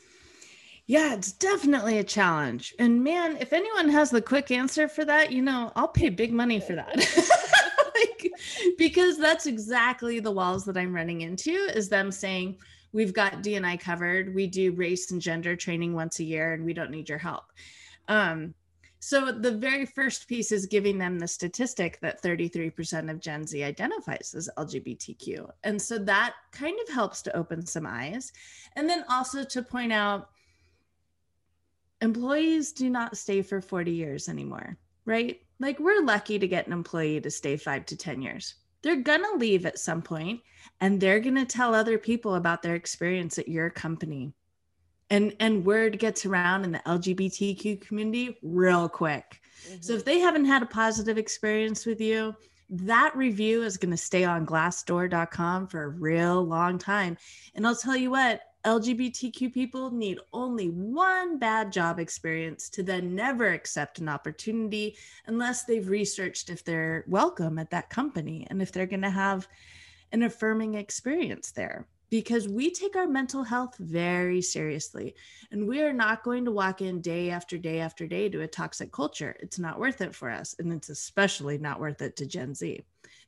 Yeah, 0.85 1.13
it's 1.13 1.31
definitely 1.31 1.99
a 1.99 2.03
challenge. 2.03 2.73
And 2.79 3.03
man, 3.03 3.37
if 3.37 3.53
anyone 3.53 3.89
has 3.89 4.09
the 4.09 4.21
quick 4.21 4.49
answer 4.49 4.87
for 4.87 5.05
that, 5.05 5.31
you 5.31 5.41
know, 5.41 5.71
I'll 5.75 5.87
pay 5.87 6.09
big 6.09 6.31
money 6.31 6.59
for 6.59 6.73
that. 6.73 6.95
like, 7.95 8.31
because 8.77 9.17
that's 9.17 9.45
exactly 9.45 10.19
the 10.19 10.31
walls 10.31 10.65
that 10.65 10.77
I'm 10.77 10.95
running 10.95 11.21
into 11.21 11.51
is 11.51 11.89
them 11.89 12.11
saying, 12.11 12.57
we've 12.91 13.13
got 13.13 13.43
DNI 13.43 13.79
covered. 13.79 14.33
We 14.33 14.47
do 14.47 14.71
race 14.71 15.11
and 15.11 15.21
gender 15.21 15.55
training 15.55 15.93
once 15.93 16.19
a 16.19 16.23
year 16.23 16.53
and 16.53 16.65
we 16.65 16.73
don't 16.73 16.91
need 16.91 17.09
your 17.09 17.17
help. 17.17 17.45
Um, 18.07 18.53
so 19.01 19.31
the 19.31 19.51
very 19.51 19.85
first 19.85 20.27
piece 20.27 20.51
is 20.51 20.65
giving 20.65 20.97
them 20.97 21.19
the 21.19 21.27
statistic 21.27 21.99
that 22.01 22.21
33% 22.21 23.09
of 23.09 23.21
Gen 23.21 23.47
Z 23.47 23.63
identifies 23.63 24.33
as 24.35 24.49
LGBTQ. 24.57 25.49
And 25.63 25.81
so 25.81 25.97
that 25.99 26.33
kind 26.51 26.77
of 26.81 26.93
helps 26.93 27.21
to 27.23 27.35
open 27.35 27.65
some 27.65 27.85
eyes. 27.85 28.33
And 28.75 28.89
then 28.89 29.05
also 29.09 29.45
to 29.45 29.61
point 29.61 29.93
out 29.93 30.29
employees 32.01 32.73
do 32.73 32.89
not 32.89 33.17
stay 33.17 33.41
for 33.41 33.61
40 33.61 33.91
years 33.91 34.27
anymore, 34.27 34.77
right? 35.05 35.41
Like 35.59 35.79
we're 35.79 36.03
lucky 36.03 36.37
to 36.37 36.47
get 36.47 36.67
an 36.67 36.73
employee 36.73 37.21
to 37.21 37.31
stay 37.31 37.55
five 37.55 37.85
to 37.87 37.97
10 37.97 38.21
years. 38.21 38.55
They're 38.81 38.97
going 38.97 39.23
to 39.23 39.37
leave 39.37 39.65
at 39.65 39.79
some 39.79 40.01
point 40.01 40.41
and 40.81 40.99
they're 40.99 41.19
going 41.19 41.35
to 41.35 41.45
tell 41.45 41.75
other 41.75 41.97
people 41.97 42.35
about 42.35 42.61
their 42.61 42.75
experience 42.75 43.37
at 43.37 43.47
your 43.47 43.69
company. 43.69 44.33
And, 45.09 45.35
and 45.39 45.65
word 45.65 45.97
gets 45.99 46.25
around 46.25 46.65
in 46.65 46.71
the 46.71 46.79
LGBTQ 46.79 47.81
community 47.81 48.37
real 48.43 48.87
quick. 48.87 49.41
So 49.81 49.93
if 49.93 49.99
mm-hmm. 49.99 50.09
they 50.09 50.19
haven't 50.19 50.45
had 50.45 50.61
a 50.61 50.67
positive 50.67 51.17
experience 51.17 51.85
with 51.85 51.99
you, 51.99 52.35
that 52.69 53.15
review 53.15 53.63
is 53.63 53.77
going 53.77 53.91
to 53.91 53.97
stay 53.97 54.23
on 54.23 54.45
glassdoor.com 54.45 55.67
for 55.67 55.83
a 55.83 55.89
real 55.89 56.43
long 56.43 56.77
time. 56.77 57.17
And 57.55 57.65
I'll 57.65 57.75
tell 57.75 57.97
you 57.97 58.11
what, 58.11 58.41
LGBTQ 58.65 59.53
people 59.53 59.89
need 59.89 60.19
only 60.33 60.67
one 60.67 61.39
bad 61.39 61.71
job 61.71 61.97
experience 61.97 62.69
to 62.69 62.83
then 62.83 63.15
never 63.15 63.47
accept 63.47 63.99
an 63.99 64.09
opportunity 64.09 64.97
unless 65.27 65.63
they've 65.63 65.87
researched 65.87 66.49
if 66.49 66.65
they're 66.65 67.05
welcome 67.07 67.57
at 67.57 67.69
that 67.69 67.89
company 67.89 68.45
and 68.49 68.61
if 68.61 68.71
they're 68.71 68.85
going 68.85 69.01
to 69.01 69.09
have 69.09 69.47
an 70.11 70.23
affirming 70.23 70.75
experience 70.75 71.51
there. 71.51 71.87
Because 72.09 72.49
we 72.49 72.71
take 72.71 72.95
our 72.95 73.07
mental 73.07 73.43
health 73.43 73.75
very 73.77 74.41
seriously 74.41 75.15
and 75.51 75.67
we 75.67 75.81
are 75.83 75.93
not 75.93 76.23
going 76.23 76.43
to 76.45 76.51
walk 76.51 76.81
in 76.81 77.01
day 77.01 77.29
after 77.29 77.57
day 77.57 77.79
after 77.79 78.07
day 78.07 78.27
to 78.29 78.41
a 78.41 78.47
toxic 78.47 78.91
culture. 78.91 79.37
It's 79.39 79.59
not 79.59 79.79
worth 79.79 80.01
it 80.01 80.15
for 80.15 80.29
us. 80.29 80.55
And 80.57 80.73
it's 80.73 80.89
especially 80.89 81.59
not 81.59 81.79
worth 81.79 82.01
it 82.01 82.15
to 82.17 82.25
Gen 82.25 82.55
Z. 82.55 82.81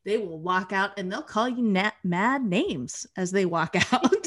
They 0.04 0.18
will 0.18 0.40
walk 0.40 0.74
out 0.74 0.98
and 0.98 1.12
they'll 1.12 1.22
call 1.22 1.48
you 1.48 1.62
na- 1.62 1.92
mad 2.04 2.44
names 2.44 3.06
as 3.16 3.32
they 3.32 3.46
walk 3.46 3.76
out. 3.94 4.26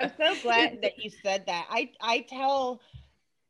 I'm 0.00 0.10
so 0.16 0.36
glad 0.36 0.80
that 0.82 0.98
you 0.98 1.10
said 1.10 1.46
that. 1.46 1.66
I 1.70 1.90
I 2.00 2.20
tell 2.28 2.80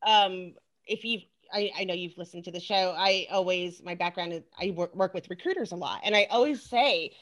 um 0.06 0.54
if 0.86 1.04
you've 1.04 1.22
I, 1.52 1.70
I 1.78 1.84
know 1.84 1.94
you've 1.94 2.18
listened 2.18 2.44
to 2.44 2.50
the 2.52 2.60
show. 2.60 2.94
I 2.96 3.26
always 3.30 3.82
my 3.82 3.94
background 3.94 4.32
is 4.32 4.42
I 4.60 4.70
work, 4.70 4.94
work 4.94 5.14
with 5.14 5.30
recruiters 5.30 5.72
a 5.72 5.76
lot, 5.76 6.00
and 6.04 6.14
I 6.16 6.24
always 6.30 6.62
say, 6.62 7.12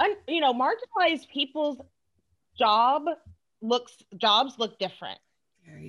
un, 0.00 0.14
you 0.26 0.40
know, 0.40 0.52
marginalized 0.52 1.28
people's 1.28 1.78
job 2.58 3.04
looks 3.60 3.96
jobs 4.16 4.58
look 4.58 4.78
different, 4.78 5.18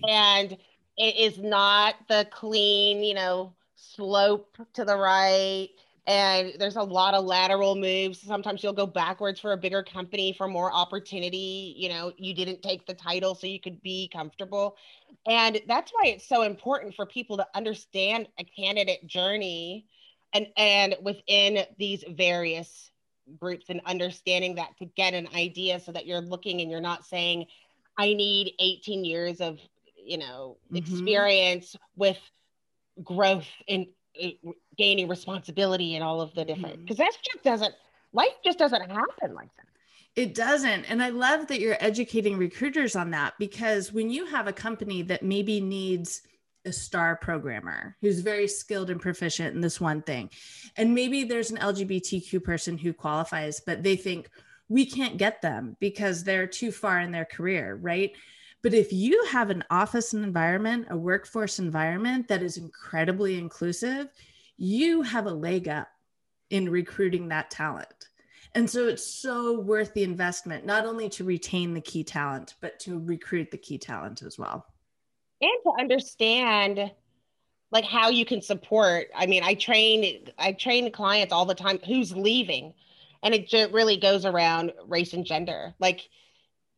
and 0.07 0.57
it 0.97 1.16
is 1.18 1.38
not 1.39 1.95
the 2.10 2.28
clean, 2.32 3.03
you 3.03 3.14
know, 3.16 3.53
slope 3.76 4.57
to 4.74 4.86
the 4.86 4.95
right. 4.97 5.70
And 6.08 6.54
there's 6.60 6.76
a 6.76 6.84
lot 6.84 7.14
of 7.14 7.26
lateral 7.26 7.76
moves. 7.76 8.22
Sometimes 8.22 8.64
you'll 8.64 8.74
go 8.74 8.88
backwards 8.88 9.39
for 9.39 9.52
a 9.54 9.58
bigger 9.58 9.84
company 9.84 10.34
for 10.34 10.47
more 10.47 10.74
opportunity. 10.74 11.76
You 11.78 11.89
know, 11.89 12.14
you 12.18 12.34
didn't 12.34 12.62
take 12.64 12.86
the 12.86 12.93
title 12.95 13.36
so 13.36 13.47
you 13.47 13.60
could 13.60 13.82
be 13.82 14.10
comfortable. 14.12 14.76
And 15.28 15.62
that's 15.68 15.91
why 15.91 16.08
it's 16.08 16.28
so 16.28 16.41
important 16.43 16.95
for 16.95 17.06
people 17.06 17.38
to 17.38 17.47
understand 17.56 18.28
a 18.39 18.43
candidate 18.43 19.06
journey 19.06 19.88
and 20.34 20.47
and 20.58 20.95
within 21.02 21.66
these 21.78 22.04
various 22.10 22.91
groups 23.38 23.66
and 23.70 23.82
understanding 23.86 24.56
that 24.56 24.76
to 24.78 24.86
get 24.86 25.14
an 25.14 25.28
idea 25.36 25.80
so 25.80 25.91
that 25.91 26.06
you're 26.08 26.22
looking 26.22 26.62
and 26.62 26.72
you're 26.72 26.82
not 26.82 27.06
saying 27.06 27.45
I 27.97 28.14
need 28.14 28.54
18 28.60 29.04
years 29.06 29.41
of, 29.41 29.60
you 29.95 30.18
know, 30.18 30.58
Mhm. 30.72 30.78
experience 30.78 31.76
with 31.95 32.18
growth 33.04 33.47
in 33.68 33.88
gaining 34.78 35.07
responsibility 35.07 35.95
and 35.95 36.03
all 36.03 36.22
of 36.22 36.34
the 36.36 36.45
different 36.45 36.78
Mhm. 36.78 36.82
because 36.84 36.97
that 36.97 37.11
just 37.24 37.43
doesn't 37.43 37.74
life 38.13 38.34
just 38.43 38.57
doesn't 38.59 38.89
happen 38.89 39.34
like 39.36 39.49
that. 39.57 39.65
It 40.15 40.34
doesn't. 40.34 40.86
And 40.86 41.01
I 41.03 41.09
love 41.09 41.47
that 41.47 41.59
you're 41.59 41.78
educating 41.80 42.38
recruiters 42.38 42.95
on 42.95 43.11
that 43.11 43.36
because 43.38 43.93
when 43.93 44.09
you 44.09 44.26
have 44.26 44.47
a 44.47 44.53
company 44.53 45.01
that 45.03 45.22
maybe 45.24 45.61
needs 45.61 46.24
a 46.65 46.74
star 46.74 47.15
programmer 47.15 47.95
who's 48.01 48.20
very 48.20 48.47
skilled 48.47 48.89
and 48.89 48.99
proficient 48.99 49.55
in 49.55 49.61
this 49.61 49.80
one 49.80 50.01
thing, 50.01 50.30
and 50.76 50.93
maybe 50.95 51.24
there's 51.24 51.51
an 51.51 51.57
LGBTQ 51.57 52.43
person 52.43 52.78
who 52.78 52.91
qualifies, 52.91 53.61
but 53.61 53.84
they 53.84 53.95
think 53.95 54.30
we 54.67 54.86
can't 54.86 55.17
get 55.17 55.41
them 55.41 55.78
because 55.80 56.24
they're 56.24 56.47
too 56.47 56.72
far 56.72 56.99
in 56.99 57.11
their 57.11 57.26
career, 57.26 57.76
right? 57.82 58.11
But 58.62 58.74
if 58.74 58.91
you 58.91 59.24
have 59.26 59.49
an 59.49 59.64
office 59.70 60.14
environment, 60.14 60.88
a 60.89 60.97
workforce 60.97 61.60
environment 61.60 62.28
that 62.28 62.43
is 62.43 62.57
incredibly 62.57 63.38
inclusive, 63.38 64.10
you 64.57 65.01
have 65.01 65.28
a 65.28 65.32
leg 65.32 65.68
up 65.68 65.88
in 66.49 66.70
recruiting 66.70 67.30
that 67.30 67.51
talent. 67.51 68.10
And 68.55 68.70
so 68.70 68.88
it's 68.88 69.05
so 69.05 69.60
worth 69.60 69.93
the 69.93 70.03
investment, 70.03 70.66
not 70.66 70.86
only 70.86 71.07
to 71.10 71.24
retain 71.24 71.74
the 71.74 71.82
key 71.82 72.03
talent, 72.03 72.55
but 72.62 72.80
to 72.82 72.99
recruit 72.99 73.51
the 73.51 73.57
key 73.57 73.78
talent 73.78 74.24
as 74.24 74.38
well. 74.38 74.66
and 75.41 75.51
to 75.64 75.72
understand 75.80 76.91
like 77.72 77.86
how 77.86 78.10
you 78.10 78.26
can 78.26 78.41
support 78.41 79.07
i 79.16 79.26
mean 79.26 79.43
i 79.43 79.53
train 79.53 80.28
i 80.38 80.51
train 80.51 80.91
clients 80.91 81.32
all 81.32 81.45
the 81.45 81.55
time 81.55 81.80
who's 81.86 82.16
leaving 82.16 82.74
and 83.24 83.34
it 83.34 83.72
really 83.72 83.97
goes 83.97 84.26
around 84.26 84.74
race 84.88 85.14
and 85.14 85.26
gender 85.26 85.74
like 85.80 86.10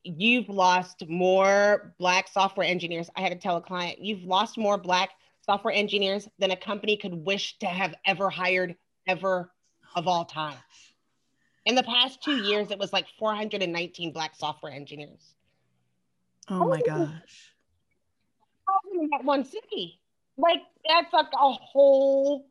you've 0.04 0.50
lost 0.50 1.08
more 1.08 1.94
black 2.00 2.28
software 2.28 2.66
engineers 2.66 3.10
i 3.16 3.22
had 3.22 3.32
to 3.32 3.38
tell 3.38 3.58
a 3.58 3.62
client 3.62 4.00
you've 4.00 4.24
lost 4.24 4.58
more 4.58 4.78
black 4.78 5.12
software 5.46 5.74
engineers 5.74 6.28
than 6.40 6.52
a 6.52 6.56
company 6.56 6.98
could 6.98 7.14
wish 7.14 7.58
to 7.60 7.68
have 7.68 7.94
ever 8.06 8.30
hired 8.30 8.76
ever 9.08 9.52
of 9.96 10.08
all 10.08 10.26
time 10.26 10.58
in 11.66 11.76
the 11.76 11.84
past 11.84 12.24
two 12.24 12.38
years 12.44 12.72
it 12.72 12.80
was 12.80 12.92
like 12.92 13.06
419 13.20 14.12
black 14.12 14.36
software 14.36 14.72
engineers 14.72 15.36
Oh 16.50 16.68
my 16.68 16.82
gosh. 16.82 17.54
in 18.94 19.10
that 19.12 19.24
one 19.24 19.46
city. 19.46 20.00
Like 20.38 20.62
that's 20.88 21.14
like 21.14 21.28
a 21.34 21.52
whole, 21.52 22.48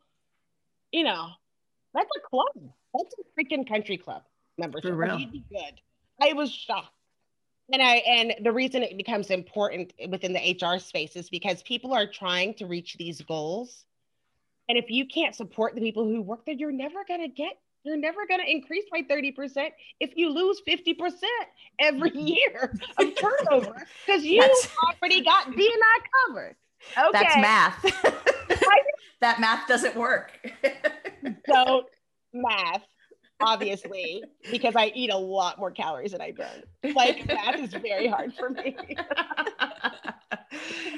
you 0.92 1.05
know, 1.05 1.28
that's 1.92 2.11
a 2.16 2.20
club. 2.28 2.72
That's 2.94 3.14
a 3.18 3.24
freaking 3.38 3.68
country 3.68 3.96
club 3.96 4.22
membership. 4.59 4.90
For 4.90 4.96
real. 4.96 5.18
Good. 5.18 5.80
I 6.22 6.32
was 6.32 6.51
shocked. 6.51 6.94
And 7.73 7.83
I 7.83 7.97
and 7.97 8.35
the 8.43 8.53
reason 8.53 8.83
it 8.83 8.97
becomes 8.97 9.31
important 9.31 9.93
within 10.09 10.33
the 10.33 10.59
HR 10.61 10.79
space 10.79 11.16
is 11.16 11.31
because 11.31 11.62
people 11.62 11.93
are 11.95 12.07
trying 12.07 12.55
to 12.55 12.66
reach 12.66 12.97
these 12.97 13.21
goals. 13.21 13.85
And 14.68 14.79
if 14.79 14.91
you 14.91 15.07
can't 15.07 15.35
support 15.35 15.75
the 15.75 15.81
people 15.81 16.05
who 16.05 16.21
work 16.21 16.47
there, 16.47 16.55
you're 16.55 16.73
never 16.73 17.05
gonna 17.07 17.29
get 17.29 17.59
you're 17.85 17.97
never 17.97 18.27
going 18.27 18.41
to 18.41 18.51
increase 18.51 18.85
by 18.91 19.03
30% 19.03 19.71
if 20.01 20.11
you 20.14 20.31
lose 20.31 20.61
50% 20.68 20.97
every 21.79 22.11
mm-hmm. 22.11 22.27
year 22.27 22.75
of 22.99 23.16
turnover 23.16 23.87
because 24.07 24.25
you 24.25 24.41
That's- 24.41 24.68
already 25.01 25.25
got 25.25 25.57
D 25.57 25.73
and 25.73 25.83
I 25.83 25.99
covered. 26.27 26.57
Okay. 26.97 27.11
That's 27.12 27.37
math. 27.37 27.83
that 29.21 29.41
math 29.41 29.68
doesn't 29.68 29.97
work. 29.97 30.33
Don't 31.47 31.87
math, 32.33 32.83
obviously, 33.41 34.24
because 34.51 34.76
I 34.76 34.93
eat 34.95 35.11
a 35.11 35.16
lot 35.16 35.59
more 35.59 35.70
calories 35.70 36.12
than 36.12 36.20
I 36.20 36.32
burn. 36.32 36.62
Like 36.95 37.26
that 37.28 37.59
is 37.61 37.72
very 37.74 38.09
hard 38.09 38.34
for 38.34 38.51
me. 38.51 38.76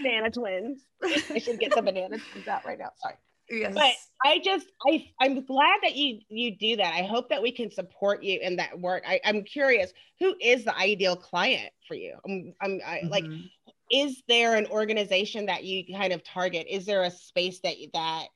banana 0.03 0.31
twins. 0.31 0.83
I 1.31 1.39
should 1.39 1.59
get 1.59 1.75
some 1.75 1.85
banana 1.85 2.19
twins 2.19 2.49
out 2.49 2.65
right 2.65 2.79
now. 2.79 2.91
Sorry. 2.97 3.15
yes. 3.51 3.75
But 3.75 3.95
I 4.25 4.39
just 4.39 4.67
I 4.89 5.09
I'm 5.21 5.45
glad 5.45 5.79
that 5.83 5.97
you 5.97 6.21
you 6.29 6.57
do 6.57 6.77
that. 6.77 6.95
I 6.95 7.03
hope 7.03 7.29
that 7.31 7.43
we 7.43 7.53
can 7.53 7.71
support 7.71 8.23
you 8.23 8.39
in 8.41 8.57
that 8.57 8.79
work. 8.81 9.05
I, 9.07 9.21
I'm 9.25 9.43
curious, 9.45 9.93
who 10.21 10.35
is 10.41 10.65
the 10.65 10.77
ideal 10.77 11.17
client 11.17 11.73
for 11.87 11.95
you? 11.95 12.17
I'm, 12.25 12.55
I'm 12.61 12.81
I, 12.85 13.03
like, 13.11 13.25
Mhm. 13.25 13.51
is 13.91 14.23
there 14.29 14.57
an 14.57 14.67
organization 14.67 15.47
that 15.47 15.65
you 15.65 15.85
kind 15.95 16.13
of 16.13 16.25
target? 16.25 16.67
Is 16.69 16.87
there 16.87 17.03
a 17.03 17.11
space 17.11 17.61
that 17.61 17.77
that 17.93 18.27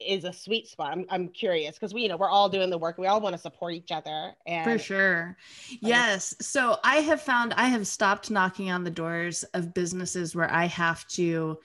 is 0.00 0.24
a 0.24 0.32
sweet 0.32 0.66
spot? 0.68 0.92
I'm, 0.92 1.06
I'm 1.10 1.28
curious 1.28 1.74
because 1.74 1.92
we 1.92 2.02
you 2.02 2.08
know 2.08 2.16
we're 2.16 2.28
all 2.28 2.48
doing 2.48 2.70
the 2.70 2.78
work. 2.78 2.98
We 2.98 3.06
all 3.06 3.20
want 3.20 3.34
to 3.34 3.40
support 3.40 3.74
each 3.74 3.92
other. 3.92 4.32
And 4.46 4.64
For 4.64 4.78
sure. 4.78 5.36
Yes. 5.80 6.34
So 6.40 6.78
I 6.84 6.96
have 6.96 7.20
found 7.20 7.54
I 7.54 7.66
have 7.66 7.86
stopped 7.86 8.30
knocking 8.30 8.70
on 8.70 8.84
the 8.84 8.90
doors 8.90 9.44
of 9.54 9.74
businesses 9.74 10.34
where 10.34 10.50
I 10.52 10.66
have 10.66 11.06
to 11.08 11.58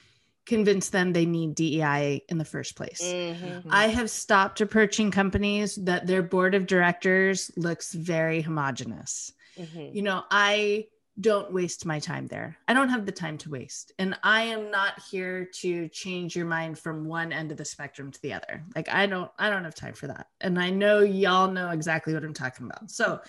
convince 0.45 0.89
them 0.89 1.13
they 1.13 1.25
need 1.25 1.55
DEI 1.55 2.21
in 2.27 2.37
the 2.37 2.45
first 2.45 2.75
place. 2.75 3.01
Mhm. 3.01 3.63
I 3.69 3.87
have 3.87 4.09
stopped 4.09 4.59
approaching 4.59 5.09
companies 5.09 5.75
that 5.75 6.05
their 6.05 6.21
board 6.21 6.53
of 6.53 6.67
directors 6.67 7.49
looks 7.55 7.93
very 7.93 8.41
homogenous. 8.41 9.31
Mhm. 9.57 9.95
You 9.95 10.01
know, 10.01 10.23
I 10.29 10.87
don't 11.19 11.53
waste 11.53 11.85
my 11.85 11.99
time 11.99 12.27
there. 12.27 12.57
I 12.67 12.73
don't 12.73 12.89
have 12.89 13.05
the 13.05 13.11
time 13.11 13.37
to 13.39 13.49
waste. 13.49 13.91
And 13.99 14.17
I 14.23 14.43
am 14.43 14.71
not 14.71 14.99
here 15.11 15.45
to 15.61 15.87
change 15.89 16.35
your 16.35 16.47
mind 16.47 16.79
from 16.79 17.05
one 17.05 17.31
end 17.31 17.51
of 17.51 17.57
the 17.57 17.65
spectrum 17.65 18.11
to 18.11 18.21
the 18.21 18.33
other. 18.33 18.63
Like 18.75 18.89
I 18.89 19.05
don't 19.05 19.29
I 19.37 19.49
don't 19.49 19.63
have 19.63 19.75
time 19.75 19.93
for 19.93 20.07
that. 20.07 20.27
And 20.41 20.59
I 20.59 20.71
know 20.71 21.01
y'all 21.01 21.51
know 21.51 21.69
exactly 21.69 22.13
what 22.13 22.23
I'm 22.23 22.33
talking 22.33 22.65
about. 22.65 22.89
So 22.89 23.21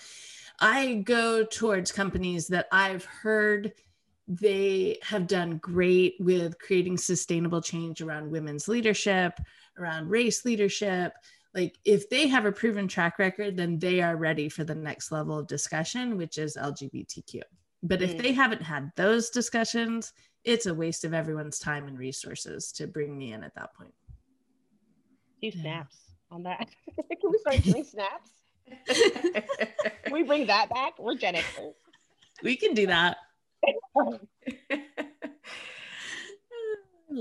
I 0.59 1.03
go 1.05 1.43
towards 1.43 1.91
companies 1.91 2.47
that 2.47 2.67
I've 2.71 3.05
heard 3.05 3.73
they 4.27 4.97
have 5.03 5.27
done 5.27 5.57
great 5.57 6.15
with 6.19 6.57
creating 6.59 6.97
sustainable 6.97 7.61
change 7.61 8.01
around 8.01 8.31
women's 8.31 8.67
leadership, 8.67 9.39
around 9.77 10.09
race 10.09 10.45
leadership. 10.45 11.13
Like, 11.53 11.77
if 11.85 12.09
they 12.09 12.27
have 12.27 12.45
a 12.45 12.51
proven 12.51 12.87
track 12.87 13.19
record, 13.19 13.55
then 13.55 13.77
they 13.79 14.01
are 14.01 14.17
ready 14.17 14.49
for 14.49 14.63
the 14.63 14.75
next 14.75 15.11
level 15.11 15.37
of 15.37 15.47
discussion, 15.47 16.17
which 16.17 16.37
is 16.37 16.57
LGBTQ. 16.57 17.41
But 17.87 18.01
if 18.01 18.15
Mm. 18.17 18.23
they 18.23 18.31
haven't 18.33 18.63
had 18.63 18.91
those 18.95 19.29
discussions, 19.29 20.11
it's 20.43 20.65
a 20.65 20.73
waste 20.73 21.05
of 21.05 21.13
everyone's 21.13 21.59
time 21.59 21.87
and 21.87 21.99
resources 21.99 22.71
to 22.73 22.87
bring 22.87 23.15
me 23.15 23.31
in 23.31 23.43
at 23.43 23.53
that 23.53 23.75
point. 23.75 23.93
Few 25.39 25.51
Yeah. 25.53 25.61
snaps 25.61 26.15
on 26.31 26.41
that. 26.43 26.67
Can 27.21 27.31
we 27.31 27.37
start 27.37 27.61
doing 27.61 27.83
snaps? 27.83 28.31
Can 28.87 29.43
we 30.11 30.23
bring 30.23 30.47
that 30.47 30.69
back? 30.69 30.97
We're 30.97 31.13
Gen 31.13 31.35
Xers. 31.35 31.73
We 32.41 32.55
can 32.55 32.73
do 32.73 32.87
that. 32.87 33.17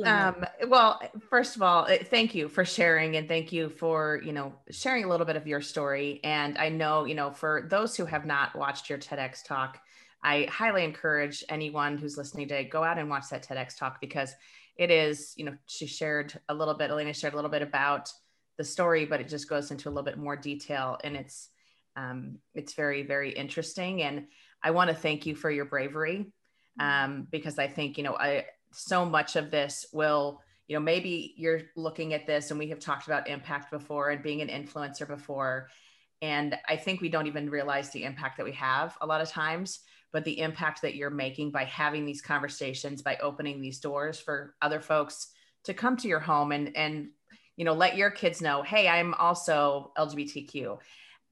um, 0.05 0.47
well, 0.67 1.01
first 1.29 1.57
of 1.57 1.63
all, 1.63 1.85
uh, 1.85 1.99
thank 2.05 2.35
you 2.35 2.49
for 2.49 2.65
sharing 2.65 3.17
and 3.17 3.29
thank 3.29 3.53
you 3.53 3.69
for, 3.69 4.21
you 4.25 4.33
know, 4.33 4.55
sharing 4.71 5.05
a 5.05 5.09
little 5.09 5.27
bit 5.27 5.37
of 5.37 5.47
your 5.47 5.61
story. 5.61 6.21
And 6.25 6.57
I 6.59 6.71
know, 6.71 7.05
you 7.05 7.15
know, 7.15 7.31
for 7.31 7.67
those 7.71 7.97
who 7.97 8.07
have 8.07 8.25
not 8.25 8.57
watched 8.57 8.89
your 8.89 8.99
TEDx 8.99 9.45
talk, 9.45 9.79
I 10.25 10.49
highly 10.51 10.83
encourage 10.83 11.45
anyone 11.51 11.99
who's 11.99 12.17
listening 12.17 12.49
to 12.49 12.65
go 12.65 12.83
out 12.83 12.99
and 12.99 13.11
watch 13.11 13.29
that 13.31 13.47
TEDx 13.47 13.77
talk 13.77 14.01
because 14.01 14.35
it 14.77 14.91
is, 14.91 15.35
you 15.37 15.45
know, 15.45 15.55
she 15.67 15.87
shared 15.87 16.33
a 16.49 16.55
little 16.55 16.75
bit, 16.75 16.91
Elena 16.91 17.13
shared 17.13 17.35
a 17.35 17.37
little 17.37 17.51
bit 17.51 17.63
about 17.63 18.11
the 18.57 18.65
story, 18.65 19.05
but 19.05 19.21
it 19.21 19.29
just 19.29 19.49
goes 19.49 19.71
into 19.71 19.89
a 19.89 19.91
little 19.91 20.03
bit 20.03 20.19
more 20.19 20.35
detail 20.35 20.99
and 21.05 21.15
it's, 21.15 21.51
um, 21.97 22.39
it's 22.55 22.73
very, 22.73 23.03
very 23.03 23.31
interesting. 23.31 24.03
And 24.03 24.27
I 24.63 24.71
want 24.71 24.89
to 24.89 24.97
thank 24.97 25.27
you 25.27 25.37
for 25.37 25.51
your 25.51 25.67
bravery 25.67 26.33
um, 26.81 27.29
because 27.31 27.59
I 27.59 27.69
think, 27.69 27.99
you 27.99 28.05
know, 28.05 28.17
I, 28.17 28.47
so 28.73 29.05
much 29.05 29.37
of 29.37 29.51
this 29.51 29.87
will 29.93 30.41
you 30.67 30.75
know 30.75 30.81
maybe 30.81 31.35
you're 31.37 31.63
looking 31.77 32.15
at 32.15 32.27
this 32.27 32.51
and 32.51 32.59
we 32.59 32.69
have 32.69 32.81
talked 32.81 33.07
about 33.07 33.29
impact 33.29 33.71
before 33.71 34.11
and 34.11 34.23
being 34.23 34.41
an 34.41 34.49
influencer 34.49 35.07
before. 35.07 35.69
And 36.23 36.57
i 36.69 36.77
think 36.77 37.01
we 37.01 37.09
don't 37.09 37.27
even 37.27 37.51
realize 37.51 37.91
the 37.91 38.05
impact 38.05 38.39
that 38.39 38.45
we 38.45 38.53
have 38.53 38.97
a 39.01 39.07
lot 39.07 39.21
of 39.21 39.29
times 39.29 39.81
but 40.15 40.25
the 40.25 40.39
impact 40.39 40.81
that 40.83 40.95
you're 40.95 41.11
making 41.11 41.51
by 41.51 41.65
having 41.65 42.07
these 42.07 42.23
conversations 42.23 43.03
by 43.03 43.17
opening 43.17 43.61
these 43.61 43.81
doors 43.81 44.19
for 44.19 44.55
other 44.63 44.81
folks 44.81 45.27
to 45.65 45.75
come 45.75 45.97
to 45.97 46.09
your 46.09 46.21
home 46.21 46.53
and 46.53 46.75
and 46.77 47.09
you 47.57 47.65
know 47.65 47.75
let 47.75 47.97
your 47.97 48.11
kids 48.11 48.41
know 48.41 48.63
hey 48.63 48.89
i'm 48.89 49.13
also 49.15 49.93
lgbtq 49.99 50.79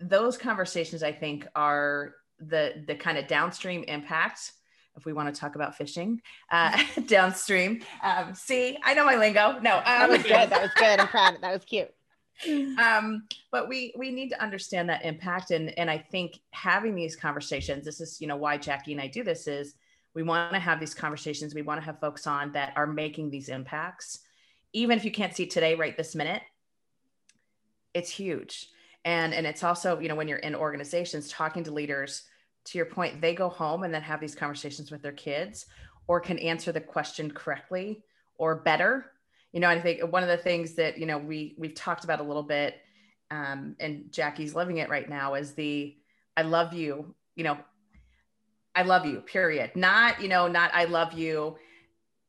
those 0.01 0.37
conversations 0.37 1.03
i 1.03 1.13
think 1.13 1.47
are 1.55 2.17
the 2.41 2.85
the 2.89 2.95
kind 2.97 3.17
of 3.17 3.27
downstream 3.29 3.85
impact 3.85 4.53
if 4.97 5.07
we 5.07 5.13
want 5.13 5.33
to 5.33 5.41
talk 5.41 5.55
about 5.55 5.75
fishing 5.75 6.21
uh, 6.51 6.79
downstream. 7.07 7.81
Um, 8.03 8.35
see, 8.35 8.77
I 8.85 8.93
know 8.93 9.07
my 9.07 9.17
lingo. 9.17 9.53
No, 9.63 9.81
That 9.87 10.05
um, 10.05 10.11
was 10.11 10.23
good. 10.23 10.51
That 10.51 10.61
was 10.61 10.71
good. 10.77 11.01
I'm 11.01 11.09
proud. 11.09 11.39
That 11.41 11.55
was 11.55 11.65
cute. 11.65 11.91
um, 12.79 13.25
but 13.51 13.69
we 13.69 13.93
we 13.97 14.11
need 14.11 14.31
to 14.31 14.43
understand 14.43 14.89
that 14.89 15.05
impact, 15.05 15.51
and 15.51 15.77
and 15.79 15.91
I 15.91 15.99
think 15.99 16.41
having 16.51 16.95
these 16.95 17.17
conversations. 17.17 17.85
This 17.85 18.01
is 18.01 18.21
you 18.21 18.27
know 18.27 18.37
why 18.37 18.57
Jackie 18.57 18.93
and 18.93 19.01
I 19.01 19.07
do 19.07 19.23
this 19.23 19.47
is 19.47 19.75
we 20.15 20.23
want 20.23 20.53
to 20.53 20.59
have 20.59 20.81
these 20.81 20.95
conversations. 20.95 21.55
We 21.55 21.63
want 21.63 21.81
to 21.81 21.85
have 21.85 22.01
folks 22.01 22.27
on 22.27 22.53
that 22.53 22.73
are 22.77 22.87
making 22.87 23.31
these 23.31 23.49
impacts, 23.49 24.21
even 24.73 24.99
if 24.99 25.05
you 25.05 25.11
can't 25.11 25.35
see 25.35 25.47
today, 25.47 25.75
right 25.75 25.97
this 25.97 26.15
minute. 26.15 26.43
It's 27.95 28.11
huge, 28.11 28.69
and 29.05 29.35
and 29.35 29.47
it's 29.47 29.63
also 29.63 29.99
you 30.01 30.09
know 30.09 30.17
when 30.17 30.29
you're 30.29 30.39
in 30.39 30.55
organizations 30.55 31.29
talking 31.29 31.65
to 31.65 31.71
leaders 31.71 32.25
to 32.65 32.79
your 32.79 32.87
point, 32.87 33.21
they 33.21 33.35
go 33.35 33.49
home 33.49 33.83
and 33.83 33.93
then 33.93 34.03
have 34.03 34.21
these 34.21 34.35
conversations 34.35 34.91
with 34.91 35.03
their 35.03 35.13
kids 35.13 35.67
or 36.07 36.21
can 36.21 36.39
answer 36.39 36.73
the 36.73 36.81
question 36.81 37.31
correctly 37.31 38.03
or 38.37 38.57
better. 38.57 39.13
You 39.53 39.61
know, 39.61 39.69
I 39.69 39.81
think 39.81 40.01
one 40.11 40.23
of 40.23 40.29
the 40.29 40.37
things 40.37 40.75
that, 40.75 40.99
you 40.99 41.07
know, 41.07 41.19
we 41.19 41.55
we've 41.59 41.75
talked 41.75 42.05
about 42.05 42.21
a 42.21 42.25
little 42.25 42.43
bit, 42.43 42.77
um, 43.31 43.77
and 43.81 44.11
Jackie's 44.11 44.55
living 44.55 44.79
it 44.79 44.89
right 44.89 45.09
now 45.09 45.35
is 45.35 45.55
the 45.55 45.97
I 46.37 46.43
love 46.43 46.73
you, 46.73 47.15
you 47.37 47.45
know, 47.45 47.59
I 48.75 48.83
love 48.83 49.05
you, 49.05 49.21
period. 49.21 49.73
Not, 49.75 50.23
you 50.23 50.29
know, 50.29 50.49
not 50.49 50.71
I 50.75 50.85
love 50.85 51.13
you, 51.13 51.57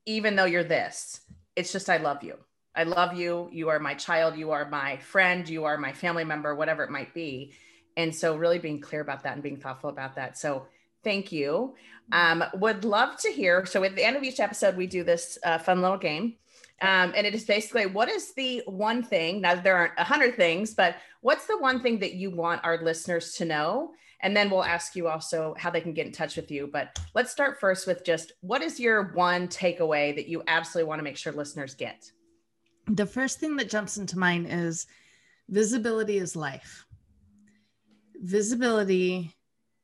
even 0.05 0.35
though 0.35 0.45
you're 0.45 0.63
this. 0.63 1.21
It's 1.55 1.71
just 1.71 1.89
I 1.89 1.97
love 1.97 2.23
you. 2.23 2.37
I 2.75 2.83
love 2.83 3.13
you. 3.13 3.49
You 3.51 3.69
are 3.69 3.79
my 3.79 3.93
child. 3.93 4.35
You 4.35 4.51
are 4.51 4.67
my 4.67 4.97
friend. 4.97 5.47
You 5.47 5.65
are 5.65 5.77
my 5.77 5.93
family 5.93 6.23
member, 6.23 6.55
whatever 6.55 6.83
it 6.83 6.89
might 6.89 7.13
be 7.13 7.53
and 7.97 8.13
so 8.13 8.35
really 8.35 8.59
being 8.59 8.79
clear 8.79 9.01
about 9.01 9.23
that 9.23 9.33
and 9.33 9.43
being 9.43 9.57
thoughtful 9.57 9.89
about 9.89 10.15
that 10.15 10.37
so 10.37 10.65
thank 11.03 11.31
you 11.31 11.75
um, 12.11 12.43
would 12.55 12.83
love 12.85 13.17
to 13.17 13.29
hear 13.29 13.65
so 13.65 13.83
at 13.83 13.95
the 13.95 14.03
end 14.03 14.15
of 14.15 14.23
each 14.23 14.39
episode 14.39 14.75
we 14.75 14.87
do 14.87 15.03
this 15.03 15.37
uh, 15.43 15.57
fun 15.57 15.81
little 15.81 15.97
game 15.97 16.35
um, 16.81 17.13
and 17.15 17.25
it 17.27 17.33
is 17.33 17.45
basically 17.45 17.85
what 17.85 18.09
is 18.09 18.33
the 18.33 18.61
one 18.65 19.03
thing 19.03 19.41
now 19.41 19.55
there 19.55 19.75
aren't 19.75 19.93
a 19.97 20.03
hundred 20.03 20.35
things 20.35 20.73
but 20.73 20.95
what's 21.23 21.47
the 21.47 21.57
one 21.57 21.81
thing 21.81 21.99
that 21.99 22.13
you 22.13 22.29
want 22.29 22.63
our 22.63 22.83
listeners 22.83 23.33
to 23.35 23.45
know? 23.45 23.93
And 24.19 24.35
then 24.35 24.49
we'll 24.49 24.63
ask 24.63 24.95
you 24.95 25.07
also 25.07 25.55
how 25.57 25.69
they 25.69 25.81
can 25.81 25.93
get 25.93 26.05
in 26.05 26.11
touch 26.11 26.35
with 26.35 26.51
you. 26.51 26.69
But 26.71 26.99
let's 27.15 27.31
start 27.31 27.59
first 27.59 27.87
with 27.87 28.05
just 28.05 28.33
what 28.41 28.61
is 28.61 28.79
your 28.79 29.13
one 29.13 29.47
takeaway 29.47 30.15
that 30.15 30.27
you 30.27 30.43
absolutely 30.47 30.87
want 30.87 30.99
to 30.99 31.03
make 31.03 31.17
sure 31.17 31.33
listeners 31.33 31.73
get? 31.75 32.11
The 32.87 33.05
first 33.05 33.39
thing 33.39 33.55
that 33.55 33.69
jumps 33.69 33.97
into 33.97 34.19
mind 34.19 34.47
is 34.49 34.85
visibility 35.49 36.17
is 36.17 36.35
life. 36.35 36.85
Visibility, 38.15 39.33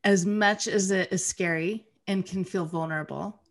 as 0.03 0.25
much 0.25 0.67
as 0.67 0.91
it 0.91 1.11
is 1.11 1.25
scary 1.25 1.85
and 2.05 2.25
can 2.25 2.43
feel 2.43 2.65
vulnerable, 2.65 3.41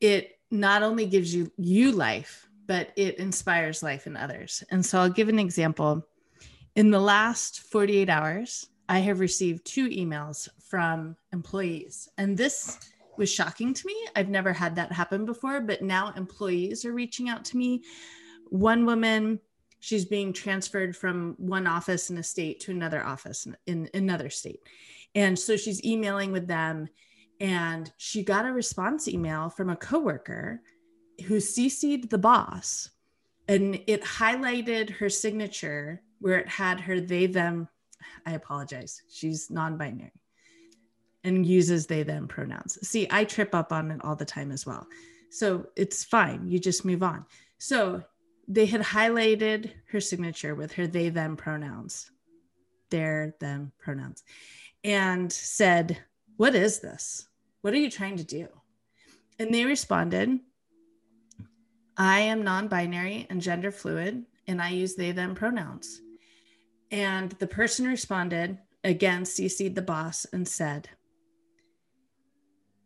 it 0.00 0.38
not 0.50 0.82
only 0.82 1.06
gives 1.06 1.34
you 1.34 1.52
you 1.56 1.92
life, 1.92 2.48
but 2.70 2.92
it 2.94 3.18
inspires 3.18 3.82
life 3.82 4.06
in 4.06 4.16
others. 4.16 4.62
And 4.70 4.86
so 4.86 5.00
I'll 5.00 5.10
give 5.10 5.28
an 5.28 5.40
example. 5.40 6.06
In 6.76 6.92
the 6.92 7.00
last 7.00 7.62
48 7.62 8.08
hours, 8.08 8.68
I 8.88 9.00
have 9.00 9.18
received 9.18 9.64
two 9.64 9.88
emails 9.88 10.48
from 10.68 11.16
employees, 11.32 12.08
and 12.16 12.36
this 12.36 12.78
was 13.18 13.28
shocking 13.28 13.74
to 13.74 13.86
me. 13.88 13.96
I've 14.14 14.28
never 14.28 14.52
had 14.52 14.76
that 14.76 14.92
happen 14.92 15.24
before, 15.24 15.60
but 15.60 15.82
now 15.82 16.12
employees 16.16 16.84
are 16.84 16.92
reaching 16.92 17.28
out 17.28 17.44
to 17.46 17.56
me. 17.56 17.82
One 18.50 18.86
woman 18.86 19.40
she's 19.80 20.04
being 20.04 20.32
transferred 20.32 20.96
from 20.96 21.34
one 21.38 21.66
office 21.66 22.08
in 22.08 22.18
a 22.18 22.22
state 22.22 22.60
to 22.60 22.70
another 22.70 23.02
office 23.02 23.46
in, 23.46 23.56
in 23.66 23.88
another 23.94 24.30
state. 24.30 24.60
And 25.16 25.36
so 25.36 25.56
she's 25.56 25.84
emailing 25.84 26.30
with 26.30 26.46
them 26.46 26.88
and 27.40 27.90
she 27.96 28.22
got 28.22 28.46
a 28.46 28.52
response 28.52 29.08
email 29.08 29.48
from 29.48 29.70
a 29.70 29.76
coworker 29.76 30.60
who 31.22 31.36
CC'd 31.36 32.10
the 32.10 32.18
boss 32.18 32.90
and 33.48 33.80
it 33.86 34.02
highlighted 34.02 34.90
her 34.90 35.08
signature 35.08 36.02
where 36.20 36.38
it 36.38 36.48
had 36.48 36.80
her 36.80 37.00
they 37.00 37.26
them 37.26 37.68
I 38.26 38.32
apologize. 38.32 39.02
She's 39.12 39.50
non-binary 39.50 40.12
and 41.24 41.44
uses 41.44 41.86
they 41.86 42.02
them 42.02 42.28
pronouns. 42.28 42.78
See, 42.86 43.06
I 43.10 43.24
trip 43.24 43.54
up 43.54 43.72
on 43.72 43.90
it 43.90 44.00
all 44.04 44.16
the 44.16 44.24
time 44.24 44.50
as 44.50 44.64
well. 44.64 44.86
So 45.30 45.66
it's 45.76 46.04
fine. 46.04 46.48
You 46.48 46.58
just 46.58 46.84
move 46.84 47.02
on. 47.02 47.26
So 47.58 48.02
they 48.48 48.66
had 48.66 48.80
highlighted 48.80 49.72
her 49.90 50.00
signature 50.00 50.54
with 50.54 50.72
her 50.72 50.86
they 50.86 51.08
them 51.08 51.36
pronouns 51.36 52.10
their 52.90 53.36
them 53.38 53.70
pronouns 53.78 54.24
and 54.82 55.32
said 55.32 55.96
what 56.36 56.56
is 56.56 56.80
this 56.80 57.28
what 57.60 57.72
are 57.72 57.78
you 57.78 57.88
trying 57.88 58.16
to 58.16 58.24
do 58.24 58.48
and 59.38 59.54
they 59.54 59.64
responded 59.64 60.40
i 62.00 62.18
am 62.18 62.42
non-binary 62.42 63.26
and 63.30 63.40
gender 63.40 63.70
fluid 63.70 64.24
and 64.48 64.60
i 64.60 64.70
use 64.70 64.96
they 64.96 65.12
them 65.12 65.34
pronouns 65.34 66.00
and 66.90 67.30
the 67.32 67.46
person 67.46 67.86
responded 67.86 68.58
again 68.82 69.22
cc'd 69.22 69.76
the 69.76 69.82
boss 69.82 70.26
and 70.32 70.48
said 70.48 70.88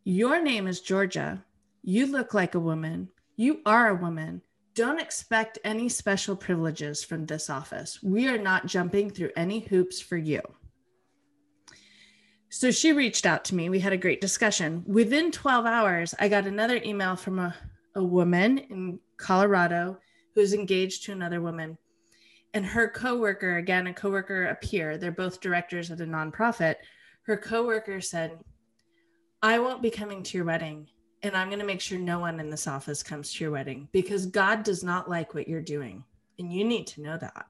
your 0.05 0.43
name 0.43 0.67
is 0.67 0.81
georgia 0.83 1.43
you 1.83 2.05
look 2.07 2.35
like 2.35 2.55
a 2.55 2.61
woman 2.61 3.09
you 3.37 3.61
are 3.65 3.89
a 3.89 3.95
woman 3.95 4.43
don't 4.75 5.01
expect 5.01 5.59
any 5.65 5.89
special 5.89 6.35
privileges 6.35 7.05
from 7.05 7.27
this 7.27 7.49
office. 7.49 8.03
We 8.03 8.29
are 8.29 8.39
not 8.39 8.67
jumping 8.67 9.11
through 9.11 9.31
any 9.37 9.61
hoops 9.61 10.01
for 10.01 10.17
you. 10.17 10.41
So 12.49 12.71
she 12.71 12.93
reached 12.93 13.27
out 13.27 13.45
to 13.47 13.55
me. 13.55 13.69
We 13.69 13.81
had 13.81 13.93
a 13.93 13.99
great 13.99 14.21
discussion. 14.21 14.85
Within 14.87 15.31
12 15.31 15.67
hours, 15.67 16.15
I 16.19 16.29
got 16.29 16.47
another 16.47 16.81
email 16.85 17.17
from 17.17 17.39
a, 17.39 17.55
a 17.95 18.03
woman 18.03 18.59
in 18.59 18.99
Colorado 19.17 19.99
who's 20.35 20.53
engaged 20.53 21.05
to 21.05 21.13
another 21.13 21.41
woman. 21.41 21.79
And 22.53 22.65
her 22.65 22.89
coworker, 22.89 23.57
again, 23.57 23.87
a 23.87 23.95
coworker, 23.95 24.47
a 24.47 24.55
peer, 24.55 24.97
they're 24.97 25.13
both 25.13 25.41
directors 25.41 25.91
at 25.91 26.01
a 26.01 26.05
nonprofit. 26.05 26.77
Her 27.23 27.37
coworker 27.37 28.01
said, 28.01 28.39
I 29.43 29.59
won't 29.59 29.83
be 29.83 29.91
coming 29.91 30.23
to 30.23 30.39
your 30.39 30.47
wedding, 30.47 30.89
and 31.23 31.37
I'm 31.37 31.49
going 31.49 31.61
to 31.61 31.67
make 31.67 31.81
sure 31.81 31.99
no 31.99 32.19
one 32.19 32.41
in 32.41 32.51
this 32.51 32.67
office 32.67 33.03
comes 33.03 33.33
to 33.33 33.45
your 33.45 33.51
wedding 33.51 33.89
because 33.93 34.27
God 34.27 34.63
does 34.63 34.85
not 34.85 35.11
like 35.11 35.35
what 35.35 35.49
you're 35.49 35.61
doing. 35.61 36.05
And 36.39 36.53
you 36.53 36.65
need 36.65 36.87
to 36.89 37.03
know 37.03 37.19
that. 37.19 37.47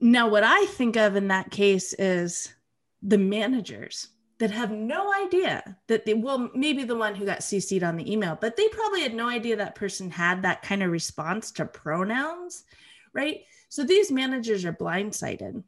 Now, 0.00 0.28
what 0.28 0.44
I 0.44 0.66
think 0.66 0.96
of 0.96 1.16
in 1.16 1.28
that 1.28 1.50
case 1.50 1.94
is 1.94 2.52
the 3.02 3.18
managers 3.18 4.08
that 4.38 4.50
have 4.50 4.70
no 4.70 5.12
idea 5.14 5.76
that 5.86 6.04
they 6.04 6.14
well 6.14 6.50
maybe 6.54 6.84
the 6.84 6.96
one 6.96 7.14
who 7.14 7.24
got 7.24 7.40
cc'd 7.40 7.82
on 7.82 7.96
the 7.96 8.12
email 8.12 8.36
but 8.40 8.56
they 8.56 8.68
probably 8.68 9.00
had 9.00 9.14
no 9.14 9.28
idea 9.28 9.56
that 9.56 9.74
person 9.74 10.10
had 10.10 10.42
that 10.42 10.62
kind 10.62 10.82
of 10.82 10.90
response 10.90 11.50
to 11.50 11.64
pronouns 11.64 12.64
right? 13.16 13.44
So 13.70 13.82
these 13.82 14.12
managers 14.12 14.64
are 14.64 14.72
blindsided. 14.72 15.64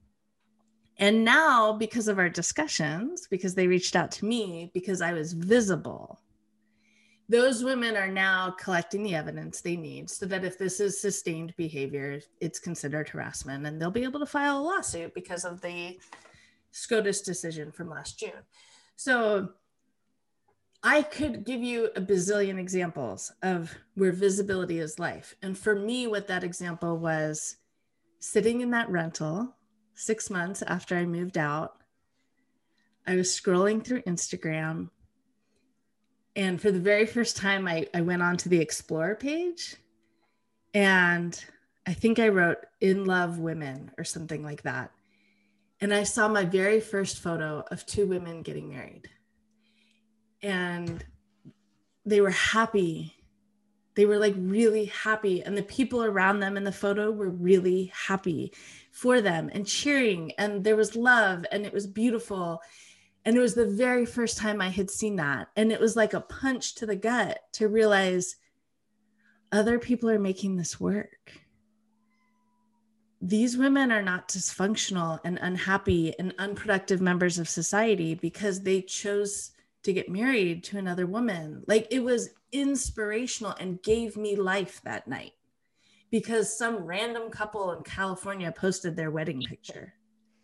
And 0.98 1.24
now 1.24 1.72
because 1.72 2.06
of 2.06 2.18
our 2.18 2.28
discussions 2.28 3.26
because 3.28 3.54
they 3.54 3.66
reached 3.66 3.96
out 3.96 4.10
to 4.10 4.24
me 4.24 4.70
because 4.74 5.00
i 5.00 5.12
was 5.12 5.32
visible 5.32 6.20
those 7.30 7.62
women 7.62 7.96
are 7.96 8.10
now 8.10 8.50
collecting 8.58 9.04
the 9.04 9.14
evidence 9.14 9.60
they 9.60 9.76
need 9.76 10.10
so 10.10 10.26
that 10.26 10.44
if 10.44 10.58
this 10.58 10.80
is 10.80 11.00
sustained 11.00 11.54
behavior 11.56 12.20
it's 12.40 12.58
considered 12.58 13.08
harassment 13.08 13.64
and 13.64 13.80
they'll 13.80 13.92
be 13.92 14.02
able 14.02 14.18
to 14.18 14.26
file 14.26 14.58
a 14.58 14.60
lawsuit 14.60 15.14
because 15.14 15.44
of 15.44 15.60
the 15.60 15.96
SCOTUS 16.72 17.22
decision 17.22 17.72
from 17.72 17.90
last 17.90 18.18
June. 18.18 18.44
So 18.96 19.50
I 20.82 21.02
could 21.02 21.44
give 21.44 21.62
you 21.62 21.90
a 21.96 22.00
bazillion 22.00 22.58
examples 22.58 23.32
of 23.42 23.74
where 23.94 24.12
visibility 24.12 24.78
is 24.78 24.98
life. 24.98 25.34
And 25.42 25.58
for 25.58 25.74
me, 25.74 26.06
what 26.06 26.28
that 26.28 26.44
example 26.44 26.98
was 26.98 27.56
sitting 28.20 28.60
in 28.60 28.70
that 28.70 28.90
rental 28.90 29.56
six 29.94 30.30
months 30.30 30.62
after 30.62 30.96
I 30.96 31.04
moved 31.04 31.36
out. 31.36 31.74
I 33.06 33.16
was 33.16 33.28
scrolling 33.28 33.84
through 33.84 34.02
Instagram. 34.02 34.90
And 36.36 36.60
for 36.60 36.70
the 36.70 36.78
very 36.78 37.06
first 37.06 37.36
time, 37.36 37.66
I, 37.66 37.88
I 37.92 38.02
went 38.02 38.22
onto 38.22 38.48
the 38.48 38.60
Explore 38.60 39.16
page. 39.16 39.76
And 40.74 41.42
I 41.86 41.94
think 41.94 42.18
I 42.20 42.28
wrote 42.28 42.58
In 42.80 43.04
Love 43.04 43.38
Women 43.38 43.90
or 43.98 44.04
something 44.04 44.44
like 44.44 44.62
that 44.62 44.92
and 45.80 45.94
I 45.94 46.02
saw 46.02 46.28
my 46.28 46.44
very 46.44 46.80
first 46.80 47.20
photo 47.20 47.64
of 47.70 47.86
two 47.86 48.06
women 48.06 48.42
getting 48.42 48.68
married. 48.68 49.08
And 50.42 51.04
they 52.04 52.20
were 52.20 52.30
happy. 52.30 53.14
They 53.94 54.06
were 54.06 54.18
like 54.18 54.34
really 54.36 54.86
happy. 54.86 55.42
And 55.42 55.56
the 55.56 55.62
people 55.62 56.04
around 56.04 56.40
them 56.40 56.56
in 56.56 56.64
the 56.64 56.72
photo 56.72 57.10
were 57.10 57.30
really 57.30 57.92
happy 57.94 58.52
for 58.90 59.20
them 59.20 59.50
and 59.52 59.66
cheering. 59.66 60.32
And 60.38 60.64
there 60.64 60.76
was 60.76 60.96
love 60.96 61.44
and 61.52 61.64
it 61.64 61.72
was 61.72 61.86
beautiful. 61.86 62.60
And 63.24 63.36
it 63.36 63.40
was 63.40 63.54
the 63.54 63.66
very 63.66 64.06
first 64.06 64.38
time 64.38 64.60
I 64.60 64.70
had 64.70 64.90
seen 64.90 65.16
that. 65.16 65.48
And 65.54 65.70
it 65.70 65.80
was 65.80 65.96
like 65.96 66.14
a 66.14 66.20
punch 66.20 66.76
to 66.76 66.86
the 66.86 66.96
gut 66.96 67.38
to 67.52 67.68
realize 67.68 68.36
other 69.52 69.78
people 69.78 70.10
are 70.10 70.18
making 70.18 70.56
this 70.56 70.80
work 70.80 71.32
these 73.20 73.56
women 73.56 73.90
are 73.90 74.02
not 74.02 74.28
dysfunctional 74.28 75.18
and 75.24 75.38
unhappy 75.42 76.14
and 76.18 76.34
unproductive 76.38 77.00
members 77.00 77.38
of 77.38 77.48
society 77.48 78.14
because 78.14 78.62
they 78.62 78.80
chose 78.80 79.50
to 79.82 79.92
get 79.92 80.08
married 80.08 80.62
to 80.64 80.78
another 80.78 81.06
woman. 81.06 81.64
Like 81.66 81.88
it 81.90 82.00
was 82.00 82.30
inspirational 82.52 83.54
and 83.58 83.82
gave 83.82 84.16
me 84.16 84.36
life 84.36 84.80
that 84.84 85.08
night 85.08 85.32
because 86.10 86.56
some 86.56 86.84
random 86.84 87.30
couple 87.30 87.72
in 87.72 87.82
California 87.82 88.52
posted 88.52 88.96
their 88.96 89.10
wedding 89.10 89.42
picture, 89.42 89.94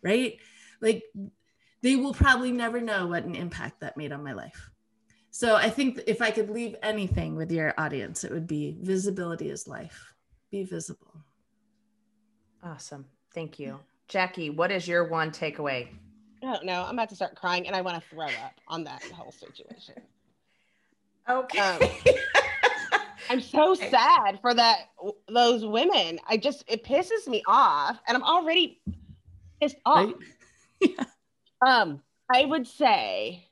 right? 0.03 0.37
Like 0.81 1.03
they 1.81 1.95
will 1.95 2.13
probably 2.13 2.51
never 2.51 2.81
know 2.81 3.07
what 3.07 3.23
an 3.23 3.35
impact 3.35 3.79
that 3.81 3.97
made 3.97 4.11
on 4.11 4.23
my 4.23 4.33
life. 4.33 4.69
So 5.31 5.55
I 5.55 5.69
think 5.69 6.01
if 6.07 6.21
I 6.21 6.31
could 6.31 6.49
leave 6.49 6.75
anything 6.81 7.35
with 7.35 7.51
your 7.51 7.73
audience, 7.77 8.23
it 8.23 8.31
would 8.31 8.47
be 8.47 8.77
visibility 8.81 9.49
is 9.49 9.67
life. 9.67 10.13
Be 10.51 10.63
visible. 10.63 11.25
Awesome. 12.65 13.05
Thank 13.33 13.59
you. 13.59 13.79
Jackie, 14.07 14.49
what 14.49 14.71
is 14.71 14.87
your 14.87 15.03
one 15.05 15.29
takeaway? 15.31 15.87
I 16.41 16.45
don't 16.51 16.65
know. 16.65 16.83
I'm 16.83 16.95
about 16.95 17.09
to 17.09 17.15
start 17.15 17.35
crying 17.35 17.67
and 17.67 17.75
I 17.75 17.81
want 17.81 18.01
to 18.01 18.09
throw 18.09 18.25
up 18.25 18.53
on 18.67 18.83
that 18.85 19.03
whole 19.03 19.31
situation. 19.31 19.95
Okay. 21.29 21.59
Um, 21.59 21.79
I'm 23.29 23.41
so 23.41 23.73
sad 23.75 24.39
for 24.41 24.53
that 24.53 24.89
those 25.27 25.65
women. 25.65 26.19
I 26.27 26.37
just 26.37 26.63
it 26.67 26.83
pisses 26.83 27.27
me 27.27 27.43
off 27.47 27.99
and 28.07 28.15
I'm 28.15 28.23
already 28.23 28.81
pissed 29.59 29.77
off. 29.85 30.05
Right? 30.05 30.15
yeah. 30.97 31.05
Um 31.65 32.01
I 32.33 32.45
would 32.45 32.67
say 32.67 33.47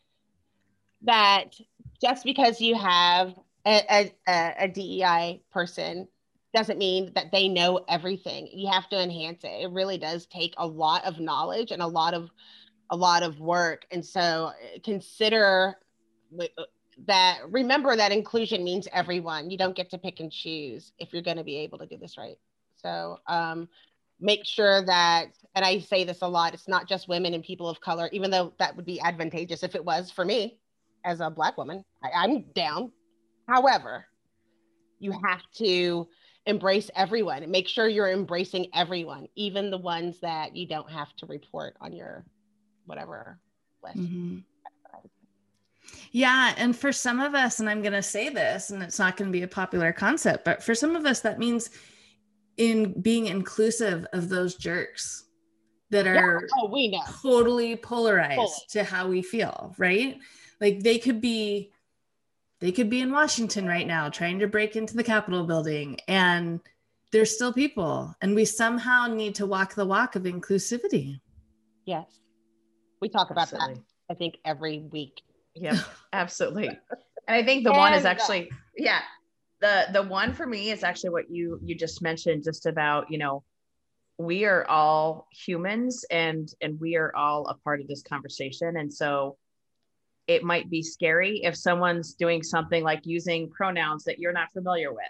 that 1.03 1.55
just 2.01 2.23
because 2.23 2.59
you 2.61 2.75
have 2.75 3.35
a, 3.65 4.11
a, 4.27 4.53
a 4.59 4.67
DEI 4.67 5.41
person 5.51 6.07
doesn't 6.53 6.77
mean 6.77 7.11
that 7.15 7.31
they 7.31 7.47
know 7.47 7.83
everything. 7.89 8.47
You 8.51 8.69
have 8.71 8.87
to 8.89 9.01
enhance 9.01 9.43
it. 9.43 9.63
It 9.63 9.71
really 9.71 9.97
does 9.97 10.27
take 10.27 10.53
a 10.57 10.67
lot 10.67 11.03
of 11.05 11.19
knowledge 11.19 11.71
and 11.71 11.81
a 11.81 11.87
lot 11.87 12.13
of 12.13 12.29
a 12.89 12.95
lot 12.95 13.23
of 13.23 13.39
work. 13.39 13.85
And 13.91 14.05
so 14.05 14.19
uh, 14.19 14.79
consider 14.83 15.75
uh, 16.39 16.63
that 17.07 17.39
remember 17.49 17.95
that 17.95 18.11
inclusion 18.11 18.63
means 18.63 18.87
everyone. 18.93 19.49
You 19.49 19.57
don't 19.57 19.75
get 19.75 19.89
to 19.91 19.97
pick 19.97 20.19
and 20.19 20.31
choose 20.31 20.91
if 20.99 21.11
you're 21.11 21.23
going 21.23 21.37
to 21.37 21.43
be 21.43 21.57
able 21.57 21.79
to 21.79 21.87
do 21.87 21.97
this 21.97 22.17
right. 22.17 22.37
So 22.75 23.17
um, 23.27 23.67
make 24.19 24.45
sure 24.45 24.85
that, 24.85 25.29
and 25.55 25.65
I 25.65 25.79
say 25.79 26.03
this 26.03 26.21
a 26.21 26.27
lot, 26.27 26.53
it's 26.53 26.67
not 26.67 26.87
just 26.87 27.07
women 27.07 27.33
and 27.33 27.43
people 27.43 27.67
of 27.67 27.81
color, 27.81 28.09
even 28.11 28.29
though 28.29 28.53
that 28.59 28.75
would 28.75 28.85
be 28.85 29.01
advantageous 29.01 29.63
if 29.63 29.73
it 29.75 29.83
was 29.83 30.11
for 30.11 30.23
me 30.23 30.59
as 31.03 31.19
a 31.19 31.29
Black 31.29 31.57
woman. 31.57 31.83
I, 32.03 32.23
I'm 32.23 32.43
down. 32.53 32.91
However, 33.47 34.05
you 34.99 35.11
have 35.25 35.41
to 35.55 36.07
embrace 36.45 36.89
everyone 36.95 37.49
make 37.49 37.67
sure 37.67 37.87
you're 37.87 38.11
embracing 38.11 38.67
everyone, 38.73 39.27
even 39.35 39.71
the 39.71 39.77
ones 39.77 40.19
that 40.19 40.55
you 40.55 40.67
don't 40.67 40.89
have 40.91 41.15
to 41.15 41.25
report 41.25 41.75
on 41.79 41.93
your 41.93 42.25
whatever 42.85 43.39
list. 43.83 43.97
Mm-hmm. 43.97 44.39
Yeah. 46.11 46.53
And 46.57 46.75
for 46.75 46.91
some 46.91 47.19
of 47.19 47.33
us, 47.33 47.59
and 47.59 47.69
I'm 47.69 47.81
going 47.81 47.93
to 47.93 48.03
say 48.03 48.29
this, 48.29 48.69
and 48.69 48.83
it's 48.83 48.99
not 48.99 49.17
going 49.17 49.29
to 49.29 49.33
be 49.33 49.43
a 49.43 49.47
popular 49.47 49.91
concept, 49.91 50.45
but 50.45 50.63
for 50.63 50.75
some 50.75 50.95
of 50.95 51.05
us, 51.05 51.21
that 51.21 51.39
means 51.39 51.71
in 52.57 52.99
being 53.01 53.25
inclusive 53.25 54.05
of 54.13 54.29
those 54.29 54.55
jerks 54.55 55.25
that 55.89 56.07
are 56.07 56.41
yeah. 56.41 56.47
oh, 56.59 56.67
we 56.67 56.89
know. 56.89 57.01
totally 57.21 57.75
polarized 57.75 58.35
Fully. 58.35 58.51
to 58.69 58.83
how 58.83 59.07
we 59.07 59.21
feel, 59.21 59.73
right? 59.77 60.17
Like 60.61 60.81
they 60.81 60.99
could 60.99 61.19
be 61.19 61.71
they 62.63 62.71
could 62.71 62.89
be 62.89 63.01
in 63.01 63.11
Washington 63.11 63.67
right 63.67 63.85
now 63.85 64.07
trying 64.07 64.39
to 64.39 64.47
break 64.47 64.77
into 64.77 64.95
the 64.95 65.03
Capitol 65.03 65.45
building 65.45 65.99
and 66.07 66.61
there's 67.11 67.35
still 67.35 67.51
people 67.51 68.15
and 68.21 68.33
we 68.33 68.45
somehow 68.45 69.05
need 69.05 69.35
to 69.35 69.45
walk 69.45 69.75
the 69.75 69.85
walk 69.85 70.15
of 70.15 70.23
inclusivity. 70.23 71.19
Yes. 71.83 72.21
We 73.01 73.09
talk 73.09 73.31
about 73.31 73.51
absolutely. 73.51 73.73
that 73.73 73.83
I 74.09 74.13
think 74.13 74.37
every 74.45 74.79
week. 74.79 75.21
Yeah, 75.55 75.77
absolutely. 76.13 76.67
and 76.67 76.79
I 77.27 77.43
think 77.43 77.65
the 77.65 77.71
and, 77.71 77.79
one 77.79 77.93
is 77.93 78.05
uh, 78.05 78.07
actually 78.07 78.49
yeah. 78.77 79.01
The 79.59 79.87
the 79.91 80.03
one 80.03 80.33
for 80.33 80.47
me 80.47 80.71
is 80.71 80.85
actually 80.85 81.09
what 81.09 81.29
you 81.29 81.59
you 81.61 81.75
just 81.75 82.01
mentioned 82.01 82.45
just 82.45 82.65
about, 82.65 83.11
you 83.11 83.17
know, 83.17 83.43
we 84.17 84.45
are 84.45 84.65
all 84.69 85.27
humans 85.33 86.05
and 86.09 86.47
and 86.61 86.79
we 86.79 86.95
are 86.95 87.13
all 87.13 87.45
a 87.47 87.55
part 87.55 87.81
of 87.81 87.89
this 87.89 88.03
conversation 88.03 88.77
and 88.77 88.93
so 88.93 89.35
it 90.27 90.43
might 90.43 90.69
be 90.69 90.81
scary 90.81 91.41
if 91.43 91.55
someone's 91.55 92.13
doing 92.13 92.43
something 92.43 92.83
like 92.83 93.01
using 93.05 93.49
pronouns 93.49 94.03
that 94.05 94.19
you're 94.19 94.33
not 94.33 94.51
familiar 94.53 94.91
with. 94.91 95.01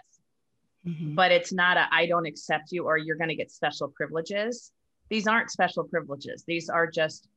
Mm-hmm. 0.86 1.14
But 1.14 1.32
it's 1.32 1.52
not 1.52 1.76
a 1.76 1.86
I 1.92 2.06
don't 2.06 2.26
accept 2.26 2.72
you 2.72 2.84
or 2.84 2.98
you're 2.98 3.16
going 3.16 3.28
to 3.28 3.36
get 3.36 3.50
special 3.50 3.88
privileges. 3.88 4.72
These 5.08 5.26
aren't 5.26 5.50
special 5.50 5.84
privileges. 5.84 6.44
These 6.46 6.68
are 6.68 6.86
just 6.86 7.28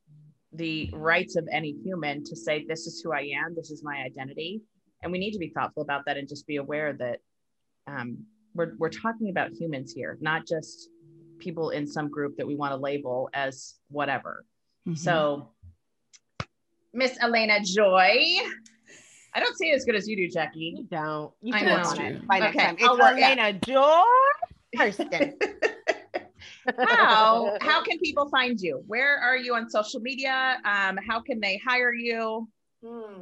the 0.53 0.89
rights 0.93 1.35
of 1.35 1.47
any 1.51 1.75
human 1.83 2.23
to 2.23 2.35
say, 2.35 2.65
this 2.67 2.87
is 2.87 3.01
who 3.01 3.13
I 3.13 3.29
am, 3.45 3.53
this 3.55 3.69
is 3.69 3.83
my 3.83 3.97
identity. 3.97 4.61
And 5.03 5.11
we 5.11 5.19
need 5.19 5.31
to 5.31 5.39
be 5.39 5.49
thoughtful 5.49 5.83
about 5.83 6.05
that 6.05 6.17
and 6.17 6.27
just 6.27 6.47
be 6.47 6.55
aware 6.55 6.93
that 6.93 7.19
um, 7.85 8.25
we're, 8.55 8.73
we're 8.77 8.89
talking 8.89 9.29
about 9.29 9.51
humans 9.51 9.93
here, 9.93 10.17
not 10.19 10.47
just 10.47 10.89
people 11.37 11.69
in 11.69 11.85
some 11.85 12.09
group 12.09 12.35
that 12.37 12.47
we 12.47 12.55
want 12.55 12.71
to 12.71 12.77
label 12.77 13.29
as 13.33 13.75
whatever. 13.89 14.45
Mm-hmm. 14.87 14.95
So 14.95 15.51
Miss 16.97 17.15
Elena 17.21 17.59
Joy. 17.63 18.25
I 19.35 19.39
don't 19.39 19.55
say 19.55 19.67
it 19.67 19.75
as 19.75 19.85
good 19.85 19.93
as 19.93 20.07
you 20.07 20.15
do, 20.17 20.27
Jackie. 20.27 20.73
You 20.77 20.83
don't. 20.89 21.31
You 21.41 21.53
I 21.53 21.61
know. 21.61 21.75
on 21.75 22.01
it 22.01 22.27
by 22.27 22.39
next 22.39 22.55
okay. 22.55 22.65
time. 22.65 22.75
It's 22.79 22.87
I'll 22.87 22.99
Elena 22.99 23.53
Joy. 23.53 24.01
Thurston. 24.75 25.37
How 26.79 27.55
how 27.61 27.81
can 27.81 27.97
people 27.97 28.27
find 28.27 28.59
you? 28.59 28.83
Where 28.87 29.17
are 29.19 29.37
you 29.37 29.55
on 29.55 29.69
social 29.69 30.01
media? 30.01 30.57
Um, 30.65 30.97
how 30.97 31.21
can 31.21 31.39
they 31.39 31.61
hire 31.65 31.93
you? 31.93 32.49
Hmm. 32.85 33.21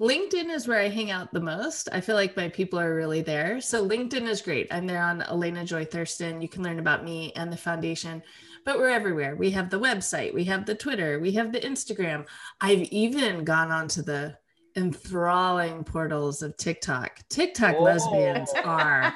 LinkedIn 0.00 0.48
is 0.48 0.66
where 0.66 0.80
I 0.80 0.88
hang 0.88 1.10
out 1.10 1.30
the 1.32 1.40
most. 1.40 1.90
I 1.92 2.00
feel 2.00 2.14
like 2.14 2.34
my 2.34 2.48
people 2.48 2.80
are 2.80 2.94
really 2.94 3.20
there. 3.20 3.60
So 3.60 3.86
LinkedIn 3.86 4.26
is 4.26 4.40
great. 4.40 4.68
I'm 4.70 4.86
there 4.86 5.02
on 5.02 5.20
Elena 5.22 5.66
Joy 5.66 5.84
Thurston. 5.84 6.40
You 6.40 6.48
can 6.48 6.62
learn 6.62 6.78
about 6.78 7.04
me 7.04 7.32
and 7.36 7.52
the 7.52 7.58
foundation, 7.58 8.22
but 8.68 8.78
we're 8.78 8.90
everywhere. 8.90 9.34
We 9.34 9.50
have 9.52 9.70
the 9.70 9.80
website, 9.80 10.34
we 10.34 10.44
have 10.44 10.66
the 10.66 10.74
Twitter, 10.74 11.18
we 11.18 11.32
have 11.32 11.52
the 11.52 11.60
Instagram. 11.60 12.26
I've 12.60 12.82
even 12.92 13.42
gone 13.42 13.70
onto 13.70 14.02
the 14.02 14.36
enthralling 14.76 15.84
portals 15.84 16.42
of 16.42 16.54
TikTok. 16.58 17.18
TikTok 17.30 17.76
oh. 17.78 17.82
lesbians 17.82 18.52
are 18.62 19.14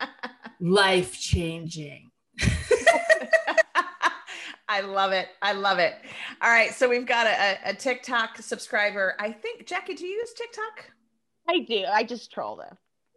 life 0.60 1.18
changing. 1.18 2.10
I 4.68 4.82
love 4.82 5.12
it. 5.12 5.28
I 5.40 5.52
love 5.52 5.78
it. 5.78 5.94
All 6.42 6.50
right. 6.50 6.74
So 6.74 6.86
we've 6.86 7.06
got 7.06 7.26
a, 7.26 7.70
a, 7.70 7.72
TikTok 7.72 8.42
subscriber. 8.42 9.14
I 9.18 9.32
think, 9.32 9.66
Jackie, 9.66 9.94
do 9.94 10.04
you 10.04 10.16
use 10.16 10.34
TikTok? 10.34 10.90
I 11.48 11.60
do. 11.60 11.84
I 11.90 12.04
just 12.04 12.30
troll 12.30 12.56
them. 12.56 12.76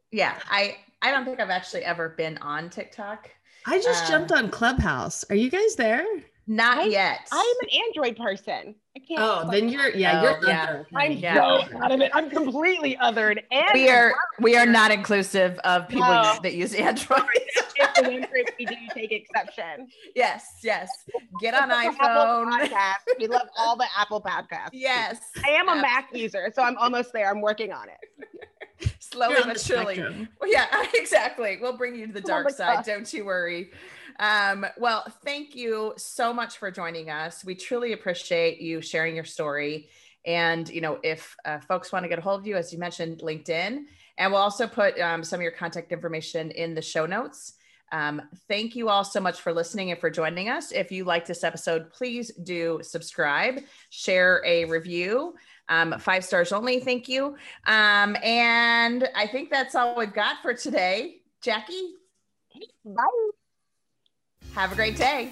Yeah. 0.09 0.39
I, 0.49 0.77
I 1.01 1.11
don't 1.11 1.25
think 1.25 1.41
I've 1.41 1.49
actually 1.49 1.83
ever 1.83 2.07
been 2.07 2.37
on 2.37 2.69
TikTok. 2.69 3.29
I 3.65 3.81
just 3.81 4.05
um, 4.05 4.09
jumped 4.09 4.31
on 4.31 4.49
Clubhouse. 4.49 5.25
Are 5.29 5.35
you 5.35 5.49
guys 5.49 5.75
there? 5.75 6.05
Not 6.47 6.77
I, 6.77 6.83
yet. 6.85 7.27
I'm 7.31 7.55
an 7.61 7.69
Android 7.87 8.17
person. 8.17 8.75
I 8.95 8.99
can't. 8.99 9.19
Oh, 9.19 9.49
then 9.49 9.67
you're 9.67 9.89
yeah, 9.89 10.19
oh, 10.19 10.23
you're 10.23 10.47
yeah. 10.47 10.83
I'm 10.93 11.13
yeah. 11.13 11.33
so 11.33 11.77
out 11.79 11.91
of 11.91 12.01
it. 12.01 12.11
I'm 12.13 12.29
completely 12.29 12.95
othered. 13.01 13.41
And 13.51 13.65
we 13.73 13.89
are 13.89 14.13
we 14.39 14.55
are 14.55 14.67
not 14.67 14.91
inclusive 14.91 15.57
of 15.59 15.87
people 15.87 16.07
no. 16.07 16.37
that 16.43 16.53
use 16.53 16.75
Android. 16.75 17.19
we 18.03 18.65
do 18.65 18.75
take 18.93 19.11
exception. 19.11 19.87
Yes, 20.15 20.59
yes. 20.63 20.89
Get 21.41 21.55
on 21.55 21.71
iPhone. 21.71 22.69
We 23.19 23.27
love 23.27 23.47
all 23.57 23.75
the 23.75 23.87
Apple 23.97 24.21
podcasts. 24.21 24.69
Yes. 24.73 25.19
I 25.43 25.49
am 25.49 25.67
a 25.67 25.75
Mac 25.75 26.09
user, 26.13 26.51
so 26.53 26.61
I'm 26.61 26.77
almost 26.77 27.11
there. 27.11 27.29
I'm 27.29 27.41
working 27.41 27.71
on 27.71 27.87
it. 27.89 28.27
Slowly 28.99 29.35
but 29.45 29.59
surely. 29.59 30.03
Yeah, 30.45 30.65
exactly. 30.93 31.57
We'll 31.61 31.77
bring 31.77 31.95
you 31.95 32.07
to 32.07 32.13
the 32.13 32.21
dark 32.21 32.47
oh 32.49 32.53
side. 32.53 32.85
Don't 32.85 33.11
you 33.13 33.25
worry. 33.25 33.71
Um, 34.19 34.65
well, 34.77 35.05
thank 35.23 35.55
you 35.55 35.93
so 35.97 36.33
much 36.33 36.57
for 36.57 36.71
joining 36.71 37.09
us. 37.09 37.43
We 37.43 37.55
truly 37.55 37.93
appreciate 37.93 38.61
you 38.61 38.81
sharing 38.81 39.15
your 39.15 39.25
story. 39.25 39.89
And, 40.25 40.67
you 40.69 40.81
know, 40.81 40.99
if 41.03 41.35
uh, 41.45 41.59
folks 41.59 41.91
want 41.91 42.03
to 42.03 42.09
get 42.09 42.17
a 42.17 42.21
hold 42.21 42.41
of 42.41 42.47
you, 42.47 42.55
as 42.55 42.73
you 42.73 42.79
mentioned, 42.79 43.19
LinkedIn, 43.19 43.83
and 44.17 44.31
we'll 44.31 44.41
also 44.41 44.67
put 44.67 44.99
um, 44.99 45.23
some 45.23 45.39
of 45.39 45.43
your 45.43 45.51
contact 45.51 45.91
information 45.91 46.51
in 46.51 46.73
the 46.73 46.81
show 46.81 47.05
notes. 47.05 47.53
Um, 47.91 48.21
thank 48.47 48.75
you 48.75 48.89
all 48.89 49.03
so 49.03 49.19
much 49.19 49.41
for 49.41 49.53
listening 49.53 49.91
and 49.91 49.99
for 49.99 50.09
joining 50.09 50.49
us. 50.49 50.71
If 50.71 50.91
you 50.91 51.03
like 51.03 51.25
this 51.25 51.43
episode, 51.43 51.91
please 51.91 52.31
do 52.43 52.79
subscribe, 52.81 53.61
share 53.89 54.41
a 54.45 54.65
review. 54.65 55.35
Um, 55.69 55.97
five 55.99 56.23
stars 56.23 56.51
only. 56.51 56.79
Thank 56.79 57.07
you. 57.07 57.35
Um, 57.65 58.15
and 58.23 59.09
I 59.15 59.27
think 59.27 59.49
that's 59.49 59.75
all 59.75 59.95
we've 59.95 60.13
got 60.13 60.41
for 60.41 60.53
today. 60.53 61.17
Jackie? 61.41 61.95
Bye. 62.85 63.29
Have 64.53 64.71
a 64.71 64.75
great 64.75 64.95
day. 64.95 65.31